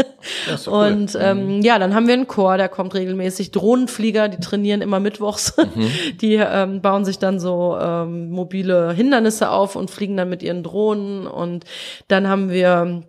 Ja. 0.47 0.57
Cool. 0.67 0.91
Und 0.91 1.17
ähm, 1.19 1.57
mhm. 1.57 1.61
ja, 1.63 1.79
dann 1.79 1.95
haben 1.95 2.05
wir 2.05 2.13
einen 2.13 2.27
Chor, 2.27 2.57
der 2.57 2.69
kommt 2.69 2.93
regelmäßig. 2.93 3.49
Drohnenflieger, 3.51 4.29
die 4.29 4.39
trainieren 4.39 4.81
immer 4.81 4.99
mittwochs. 4.99 5.55
Mhm. 5.57 5.89
Die 6.17 6.35
ähm, 6.35 6.81
bauen 6.81 7.05
sich 7.05 7.19
dann 7.19 7.39
so 7.39 7.77
ähm, 7.79 8.29
mobile 8.31 8.91
Hindernisse 8.93 9.49
auf 9.49 9.75
und 9.75 9.91
fliegen 9.91 10.17
dann 10.17 10.29
mit 10.29 10.43
ihren 10.43 10.63
Drohnen. 10.63 11.27
Und 11.27 11.65
dann 12.07 12.27
haben 12.27 12.49
wir 12.49 13.03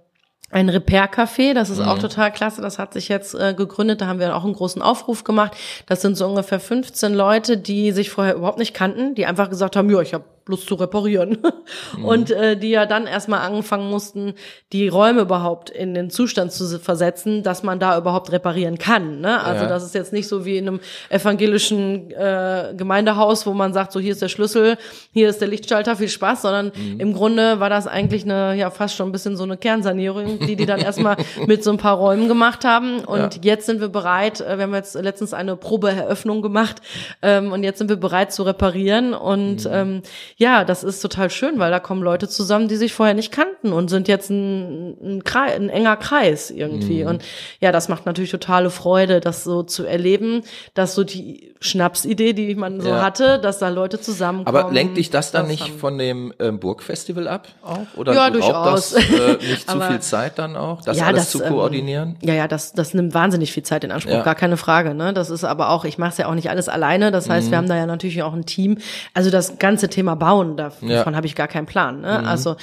ein 0.53 0.69
Repair-Café, 0.69 1.55
das 1.55 1.71
ist 1.71 1.79
mhm. 1.79 1.87
auch 1.87 1.99
total 1.99 2.31
klasse. 2.31 2.61
Das 2.61 2.79
hat 2.79 2.93
sich 2.93 3.09
jetzt 3.09 3.35
äh, 3.35 3.55
gegründet. 3.55 4.03
Da 4.03 4.07
haben 4.07 4.21
wir 4.21 4.37
auch 4.37 4.45
einen 4.45 4.53
großen 4.53 4.83
Aufruf 4.83 5.25
gemacht. 5.25 5.57
Das 5.87 6.03
sind 6.03 6.15
so 6.17 6.27
ungefähr 6.27 6.61
15 6.61 7.15
Leute, 7.15 7.57
die 7.57 7.91
sich 7.93 8.11
vorher 8.11 8.35
überhaupt 8.35 8.59
nicht 8.59 8.75
kannten, 8.75 9.15
die 9.15 9.25
einfach 9.25 9.49
gesagt 9.49 9.77
haben, 9.77 9.89
ja, 9.91 10.01
ich 10.01 10.13
habe 10.13 10.25
bloß 10.45 10.67
zu 10.67 10.75
reparieren. 10.75 11.39
Mhm. 11.97 12.05
Und 12.05 12.31
äh, 12.31 12.57
die 12.57 12.71
ja 12.71 12.87
dann 12.87 13.07
erstmal 13.07 13.41
angefangen 13.41 13.89
mussten, 13.89 14.35
die 14.73 14.89
Räume 14.89 15.23
überhaupt 15.23 15.71
in 15.71 15.95
den 15.95 16.11
Zustand 16.11 16.53
zu 16.53 16.79
versetzen, 16.79 17.43
dass 17.43 17.63
man 17.63 17.79
da 17.79 17.97
überhaupt 17.99 18.33
reparieren 18.33 18.79
kann. 18.79 19.21
Ne? 19.21 19.43
Also 19.43 19.65
ja. 19.65 19.69
das 19.69 19.85
ist 19.85 19.95
jetzt 19.95 20.13
nicht 20.13 20.29
so 20.29 20.45
wie 20.45 20.57
in 20.57 20.69
einem 20.69 20.81
evangelischen 21.09 22.11
äh, 22.11 22.75
Gemeindehaus, 22.77 23.47
wo 23.47 23.53
man 23.53 23.73
sagt, 23.73 23.93
so 23.93 24.01
hier 24.01 24.13
ist 24.13 24.23
der 24.23 24.29
Schlüssel, 24.29 24.77
hier 25.13 25.29
ist 25.29 25.41
der 25.41 25.49
Lichtschalter, 25.49 25.97
viel 25.97 26.09
Spaß, 26.09 26.43
sondern 26.43 26.73
mhm. 26.75 27.01
im 27.01 27.15
Grunde 27.15 27.61
war 27.61 27.71
das 27.71 27.87
eigentlich 27.87 28.25
eine, 28.25 28.55
ja 28.55 28.71
fast 28.71 28.97
schon 28.97 29.09
ein 29.09 29.13
bisschen 29.13 29.37
so 29.37 29.45
eine 29.45 29.57
Kernsanierung, 29.57 30.39
die 30.39 30.57
die 30.57 30.67
dann 30.67 30.81
erstmal 30.81 31.17
mit 31.47 31.65
so 31.65 31.71
ein 31.71 31.79
paar 31.79 31.97
Räumen 31.97 32.29
gemacht 32.29 32.65
haben. 32.65 33.05
Und 33.05 33.37
ja. 33.37 33.41
jetzt 33.43 33.67
sind 33.67 33.81
wir 33.81 33.89
bereit, 33.89 34.41
äh, 34.41 34.57
wir 34.57 34.65
haben 34.65 34.75
jetzt 34.75 34.95
letztens 34.95 35.35
eine 35.35 35.57
Probeeröffnung 35.57 36.43
gemacht 36.43 36.83
ähm, 37.23 37.53
und 37.53 37.63
jetzt 37.63 37.79
sind 37.79 37.89
wir 37.89 37.97
bereit 37.97 38.33
zu 38.33 38.43
reparieren. 38.43 39.15
Und 39.15 39.65
mhm. 39.65 39.71
ähm, 39.73 40.03
ja, 40.43 40.65
das 40.65 40.83
ist 40.83 41.01
total 41.01 41.31
schön, 41.31 41.61
weil 41.61 41.71
da 41.71 41.79
kommen 41.79 42.03
Leute 42.03 42.29
zusammen, 42.29 42.67
die 42.67 42.75
sich 42.75 42.93
vorher 42.93 43.15
nicht 43.15 43.31
kannten 43.31 43.73
und 43.73 43.91
sind 43.91 44.09
jetzt 44.09 44.29
ein, 44.29 44.97
ein, 45.01 45.25
Kreis, 45.25 45.55
ein 45.55 45.69
enger 45.69 45.97
Kreis 45.97 46.51
irgendwie. 46.51 47.05
Mhm. 47.05 47.11
Und 47.11 47.25
ja, 47.61 47.71
das 47.71 47.89
macht 47.89 48.07
natürlich 48.07 48.33
totale 48.33 48.71
Freude, 48.71 49.21
das 49.21 49.45
so 49.45 49.63
zu 49.63 49.85
erleben, 49.85 50.43
dass 50.75 50.97
so 50.97 51.05
die 51.05 51.55
Schnapsidee, 51.61 52.33
die 52.33 52.57
man 52.57 52.81
so 52.81 52.89
ja. 52.89 53.03
hatte, 53.03 53.39
dass 53.39 53.61
da 53.61 53.69
Leute 53.69 54.01
zusammenkommen. 54.01 54.57
Aber 54.57 54.73
lenkt 54.73 54.97
dich 54.97 55.11
das 55.11 55.31
dann 55.31 55.47
nicht 55.47 55.63
haben. 55.63 55.79
von 55.79 55.97
dem 55.97 56.35
ähm, 56.41 56.59
Burgfestival 56.59 57.29
ab 57.29 57.47
auch? 57.63 57.79
Oder 57.97 58.13
ja, 58.13 58.31
durchaus. 58.31 58.95
das 58.95 59.11
äh, 59.11 59.37
nicht 59.41 59.71
zu 59.71 59.81
viel 59.81 60.01
Zeit 60.01 60.41
dann 60.41 60.57
auch, 60.57 60.83
das 60.83 60.99
ja, 60.99 61.07
alles 61.07 61.25
das, 61.25 61.31
zu 61.31 61.43
ähm, 61.45 61.53
koordinieren? 61.53 62.17
Ähm, 62.21 62.29
ja, 62.29 62.35
ja, 62.35 62.49
das, 62.49 62.73
das 62.73 62.95
nimmt 62.95 63.15
wahnsinnig 63.15 63.53
viel 63.53 63.63
Zeit 63.63 63.85
in 63.85 63.93
Anspruch, 63.93 64.13
ja. 64.13 64.23
gar 64.23 64.35
keine 64.35 64.57
Frage. 64.57 64.93
Ne? 64.93 65.13
Das 65.13 65.31
ist 65.31 65.45
aber 65.45 65.71
auch, 65.71 65.85
ich 65.85 65.99
mache 65.99 66.11
es 66.11 66.19
ja 66.19 66.27
auch 66.27 66.35
nicht 66.35 66.51
alles 66.51 66.69
alleine. 66.69 67.13
Das 67.13 67.31
heißt, 67.31 67.47
mhm. 67.47 67.51
wir 67.53 67.59
haben 67.59 67.69
da 67.69 67.77
ja 67.77 67.87
natürlich 67.87 68.25
auch 68.25 68.33
ein 68.33 68.45
Team. 68.45 68.79
Also 69.15 69.31
das 69.31 69.61
ganze 69.61 69.89
Thema 69.89 70.17
Bauen, 70.33 70.57
davon 70.57 70.89
ja. 70.89 71.05
habe 71.05 71.27
ich 71.27 71.35
gar 71.35 71.49
keinen 71.49 71.67
Plan. 71.67 72.01
Ne? 72.01 72.21
Mhm. 72.21 72.27
Also 72.27 72.57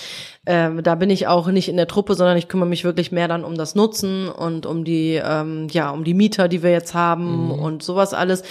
ähm, 0.48 0.82
da 0.82 0.96
bin 0.96 1.12
ich 1.12 1.28
auch 1.28 1.48
nicht 1.48 1.70
in 1.70 1.78
der 1.78 1.88
Truppe, 1.88 2.16
sondern 2.16 2.36
ich 2.38 2.48
kümmere 2.48 2.68
mich 2.68 2.84
wirklich 2.84 3.12
mehr 3.12 3.28
dann 3.28 3.44
um 3.44 3.56
das 3.56 3.76
Nutzen 3.76 4.28
und 4.28 4.66
um 4.66 4.84
die, 4.84 5.22
ähm, 5.24 5.68
ja, 5.70 5.92
um 5.92 6.04
die 6.04 6.16
Mieter, 6.16 6.48
die 6.48 6.64
wir 6.64 6.72
jetzt 6.72 6.96
haben 6.96 7.46
mhm. 7.46 7.52
und 7.52 7.84
sowas 7.84 8.16
alles. 8.16 8.42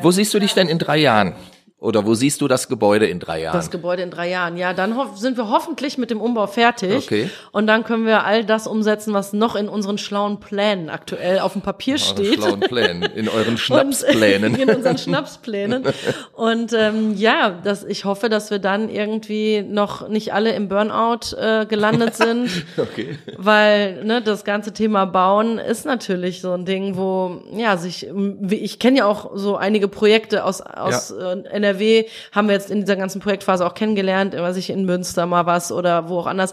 Wo 0.00 0.10
siehst 0.10 0.34
du 0.34 0.40
dich 0.40 0.54
denn 0.54 0.68
in 0.68 0.78
drei 0.78 0.98
Jahren? 0.98 1.34
Oder 1.80 2.04
wo 2.04 2.14
siehst 2.14 2.40
du 2.40 2.48
das 2.48 2.68
Gebäude 2.68 3.06
in 3.06 3.20
drei 3.20 3.42
Jahren? 3.42 3.56
Das 3.56 3.70
Gebäude 3.70 4.02
in 4.02 4.10
drei 4.10 4.28
Jahren. 4.28 4.56
Ja, 4.56 4.74
dann 4.74 4.98
sind 5.14 5.36
wir 5.36 5.48
hoffentlich 5.48 5.96
mit 5.96 6.10
dem 6.10 6.20
Umbau 6.20 6.48
fertig. 6.48 7.04
Okay. 7.04 7.30
Und 7.52 7.68
dann 7.68 7.84
können 7.84 8.04
wir 8.04 8.24
all 8.24 8.44
das 8.44 8.66
umsetzen, 8.66 9.14
was 9.14 9.32
noch 9.32 9.54
in 9.54 9.68
unseren 9.68 9.96
schlauen 9.96 10.40
Plänen 10.40 10.90
aktuell 10.90 11.38
auf 11.38 11.52
dem 11.52 11.62
Papier 11.62 11.94
in 11.94 12.00
steht. 12.00 12.34
Schlauen 12.34 12.58
Plänen, 12.58 13.02
in 13.02 13.28
euren 13.28 13.56
Schnapsplänen. 13.58 14.54
in 14.60 14.68
unseren 14.70 14.98
Schnapsplänen. 14.98 15.84
Und 16.32 16.72
ähm, 16.72 17.14
ja, 17.14 17.50
das, 17.62 17.84
ich 17.84 18.04
hoffe, 18.04 18.28
dass 18.28 18.50
wir 18.50 18.58
dann 18.58 18.88
irgendwie 18.88 19.62
noch 19.62 20.08
nicht 20.08 20.34
alle 20.34 20.54
im 20.54 20.68
Burnout 20.68 21.36
äh, 21.36 21.64
gelandet 21.66 22.16
sind. 22.16 22.50
okay. 22.76 23.18
Weil 23.36 24.04
ne, 24.04 24.20
das 24.20 24.44
ganze 24.44 24.72
Thema 24.72 25.04
Bauen 25.04 25.58
ist 25.58 25.86
natürlich 25.86 26.40
so 26.40 26.54
ein 26.54 26.64
Ding, 26.64 26.96
wo 26.96 27.40
ja 27.56 27.76
sich, 27.76 28.08
ich 28.50 28.80
kenne 28.80 28.98
ja 28.98 29.06
auch 29.06 29.30
so 29.34 29.56
einige 29.56 29.86
Projekte 29.86 30.44
aus 30.44 30.60
aus 30.60 31.14
ja. 31.16 31.34
äh, 31.34 31.67
NRW 31.68 32.04
haben 32.32 32.48
wir 32.48 32.54
jetzt 32.54 32.70
in 32.70 32.80
dieser 32.80 32.96
ganzen 32.96 33.20
Projektphase 33.20 33.66
auch 33.66 33.74
kennengelernt, 33.74 34.34
was 34.36 34.56
ich 34.56 34.70
in 34.70 34.84
Münster 34.84 35.26
mal 35.26 35.46
was 35.46 35.72
oder 35.72 36.08
wo 36.08 36.18
auch 36.18 36.26
anders. 36.26 36.52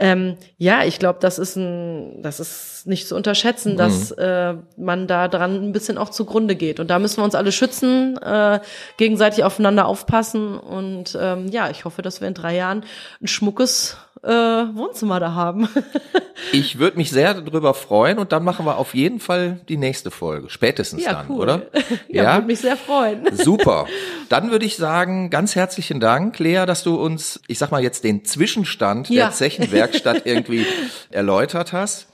Ähm, 0.00 0.36
ja, 0.58 0.84
ich 0.84 1.00
glaube, 1.00 1.18
das 1.20 1.38
ist 1.38 1.56
ein, 1.56 2.22
das 2.22 2.38
ist 2.38 2.86
nicht 2.86 3.08
zu 3.08 3.16
unterschätzen, 3.16 3.72
mhm. 3.72 3.76
dass 3.78 4.12
äh, 4.12 4.54
man 4.76 5.08
da 5.08 5.26
dran 5.26 5.56
ein 5.56 5.72
bisschen 5.72 5.98
auch 5.98 6.10
zugrunde 6.10 6.54
geht. 6.54 6.78
Und 6.78 6.88
da 6.88 7.00
müssen 7.00 7.18
wir 7.18 7.24
uns 7.24 7.34
alle 7.34 7.50
schützen, 7.50 8.16
äh, 8.18 8.60
gegenseitig 8.96 9.42
aufeinander 9.42 9.86
aufpassen. 9.86 10.56
Und 10.56 11.18
ähm, 11.20 11.48
ja, 11.48 11.68
ich 11.70 11.84
hoffe, 11.84 12.02
dass 12.02 12.20
wir 12.20 12.28
in 12.28 12.34
drei 12.34 12.54
Jahren 12.54 12.84
ein 13.20 13.26
schmuckes 13.26 13.96
äh, 14.22 14.28
Wohnzimmer 14.28 15.20
da 15.20 15.34
haben. 15.34 15.68
ich 16.52 16.78
würde 16.78 16.96
mich 16.96 17.10
sehr 17.10 17.34
darüber 17.34 17.74
freuen 17.74 18.18
und 18.18 18.32
dann 18.32 18.44
machen 18.44 18.66
wir 18.66 18.78
auf 18.78 18.94
jeden 18.94 19.20
Fall 19.20 19.60
die 19.68 19.76
nächste 19.76 20.10
Folge. 20.10 20.50
Spätestens 20.50 21.04
ja, 21.04 21.12
dann, 21.12 21.30
cool. 21.30 21.40
oder? 21.40 21.62
ja, 22.08 22.22
ja? 22.22 22.34
würde 22.34 22.46
mich 22.46 22.60
sehr 22.60 22.76
freuen. 22.76 23.26
Super. 23.36 23.86
Dann 24.28 24.50
würde 24.50 24.66
ich 24.66 24.76
sagen, 24.76 25.30
ganz 25.30 25.54
herzlichen 25.54 26.00
Dank, 26.00 26.38
Lea, 26.38 26.64
dass 26.66 26.82
du 26.82 26.96
uns, 26.96 27.40
ich 27.46 27.58
sag 27.58 27.70
mal 27.70 27.82
jetzt 27.82 28.04
den 28.04 28.24
Zwischenstand 28.24 29.08
ja. 29.08 29.26
der 29.26 29.34
Zechenwerkstatt 29.34 30.26
irgendwie 30.26 30.66
erläutert 31.10 31.72
hast. 31.72 32.08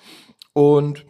Und 0.53 1.05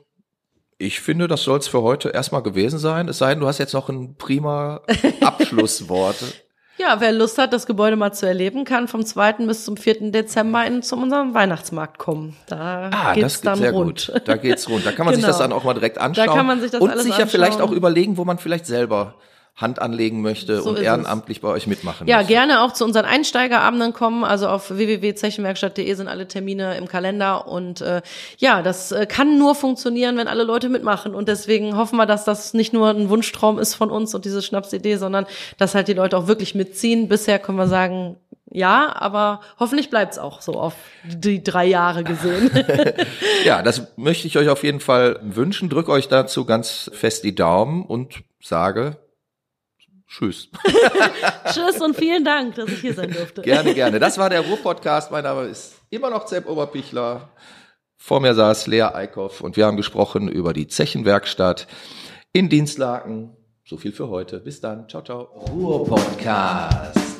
ich 0.79 1.01
finde, 1.01 1.29
das 1.29 1.43
soll 1.43 1.59
es 1.59 1.69
für 1.69 1.83
heute 1.83 2.11
erstmal 2.11 2.43
gewesen 2.43 2.79
sein. 2.79 3.09
Es 3.09 3.19
sei 3.19 3.31
denn, 3.31 3.41
du 3.41 3.47
hast 3.47 3.59
jetzt 3.59 3.75
noch 3.75 3.89
ein 3.89 4.17
prima 4.17 4.83
Abschlusswort. 5.21 6.44
Ja, 6.77 7.01
wer 7.01 7.13
Lust 7.13 7.39
hat, 7.39 7.53
das 7.53 7.67
Gebäude 7.67 7.95
mal 7.95 8.13
zu 8.13 8.27
erleben, 8.27 8.65
kann 8.65 8.89
vom 8.89 9.05
2. 9.05 9.33
bis 9.47 9.65
zum 9.65 9.77
4. 9.77 10.11
Dezember 10.11 10.67
in, 10.67 10.83
zu 10.83 10.97
unserem 10.97 11.33
Weihnachtsmarkt 11.33 11.99
kommen. 11.99 12.37
Da 12.47 12.91
ah, 12.93 13.15
geht's 13.15 13.35
das 13.35 13.41
geht 13.43 13.47
dann 13.47 13.59
sehr 13.59 13.73
rund. 13.73 14.11
Gut. 14.13 14.23
Da 14.25 14.37
geht's 14.37 14.69
rund. 14.69 14.85
Da 14.85 14.91
kann 14.91 15.07
man 15.07 15.15
genau. 15.15 15.27
sich 15.27 15.31
das 15.31 15.39
dann 15.39 15.53
auch 15.53 15.63
mal 15.63 15.75
direkt 15.75 15.99
anschauen. 15.99 16.27
Da 16.27 16.35
kann 16.35 16.47
man 16.47 16.61
sich 16.61 16.73
das 16.73 16.81
Und 16.81 16.91
alles 16.91 17.05
sich 17.05 17.13
ja 17.13 17.25
anschauen. 17.25 17.31
vielleicht 17.31 17.61
auch 17.61 17.71
überlegen, 17.71 18.17
wo 18.17 18.25
man 18.25 18.39
vielleicht 18.39 18.67
selber 18.67 19.15
Hand 19.57 19.81
anlegen 19.81 20.21
möchte 20.21 20.63
so 20.63 20.71
und 20.71 20.81
ehrenamtlich 20.81 21.39
es. 21.39 21.43
bei 21.43 21.49
euch 21.49 21.69
mitmachen 21.69 22.09
Ja, 22.09 22.17
möchte. 22.17 22.33
gerne 22.33 22.63
auch 22.63 22.73
zu 22.73 22.85
unseren 22.85 23.05
Einsteigerabenden 23.05 23.93
kommen. 23.93 24.25
Also 24.25 24.49
auf 24.49 24.71
www.zechenwerkstatt.de 24.71 25.95
sind 25.95 26.09
alle 26.09 26.27
Termine 26.27 26.77
im 26.77 26.89
Kalender. 26.89 27.47
Und 27.47 27.81
äh, 27.81 28.03
ja, 28.39 28.63
das 28.63 28.91
äh, 28.91 29.07
kann 29.07 29.39
nur 29.39 29.55
funktionieren, 29.55 30.17
wenn 30.17 30.27
alle 30.27 30.43
Leute 30.43 30.69
mitmachen. 30.69 31.15
Und 31.15 31.29
deswegen 31.29 31.77
hoffen 31.77 31.97
wir, 31.97 32.07
dass 32.07 32.25
das 32.25 32.53
nicht 32.53 32.73
nur 32.73 32.89
ein 32.89 33.09
Wunschtraum 33.09 33.61
ist 33.61 33.75
von 33.77 33.91
uns 33.91 34.13
und 34.17 34.25
diese 34.25 34.43
Schnapsidee, 34.43 34.97
sondern 34.97 35.25
dass 35.57 35.77
halt 35.77 35.87
die 35.87 35.95
Leute 35.95 36.19
auch 36.19 36.27
wirklich 36.27 36.57
mitziehen. 36.57 37.09
Bisher 37.09 37.39
können 37.39 37.59
wir 37.59 37.69
sagen, 37.69 38.17
ja, 38.51 38.93
aber 38.97 39.41
hoffentlich 39.61 39.89
bleibt's 39.89 40.19
auch 40.19 40.41
so 40.43 40.55
auf 40.55 40.75
die 41.05 41.45
drei 41.45 41.67
Jahre 41.67 42.03
gesehen. 42.03 42.51
ja, 43.45 43.63
das 43.63 43.87
möchte 43.97 44.27
ich 44.27 44.37
euch 44.37 44.49
auf 44.49 44.65
jeden 44.65 44.81
Fall 44.81 45.21
wünschen. 45.23 45.69
Drück 45.69 45.89
euch 45.89 46.09
dazu 46.09 46.45
ganz 46.45 46.91
fest 46.93 47.23
die 47.23 47.37
Daumen 47.37 47.85
und 47.85 48.25
sage 48.41 48.97
Tschüss. 50.09 50.49
Tschüss 51.53 51.81
und 51.81 51.97
vielen 51.97 52.25
Dank, 52.25 52.55
dass 52.55 52.69
ich 52.69 52.81
hier 52.81 52.95
sein 52.95 53.11
durfte. 53.13 53.43
Gerne, 53.43 53.75
gerne. 53.75 53.99
Das 53.99 54.19
war 54.19 54.31
der 54.31 54.43
Ruhr-Podcast. 54.43 55.11
Mein 55.11 55.25
Name 55.25 55.43
ist 55.45 55.75
immer 55.91 56.11
noch 56.11 56.27
Zepp 56.27 56.49
Oberpichler. 56.49 57.31
Vor 57.97 58.21
mir 58.21 58.35
saß 58.35 58.67
Lea 58.67 58.83
Eickhoff 58.83 59.41
und 59.41 59.57
wir 59.57 59.67
haben 59.67 59.77
gesprochen 59.77 60.29
über 60.29 60.53
die 60.53 60.69
Zechenwerkstatt 60.69 61.67
in 62.33 62.49
Dienstlaken. 62.49 63.37
So 63.65 63.79
viel 63.79 63.93
für 63.93 64.09
heute. 64.09 64.41
Bis 64.41 64.61
dann. 64.61 64.89
Ciao, 64.89 65.03
ciao. 65.03 65.23
Ruhr-Podcast. 65.23 67.14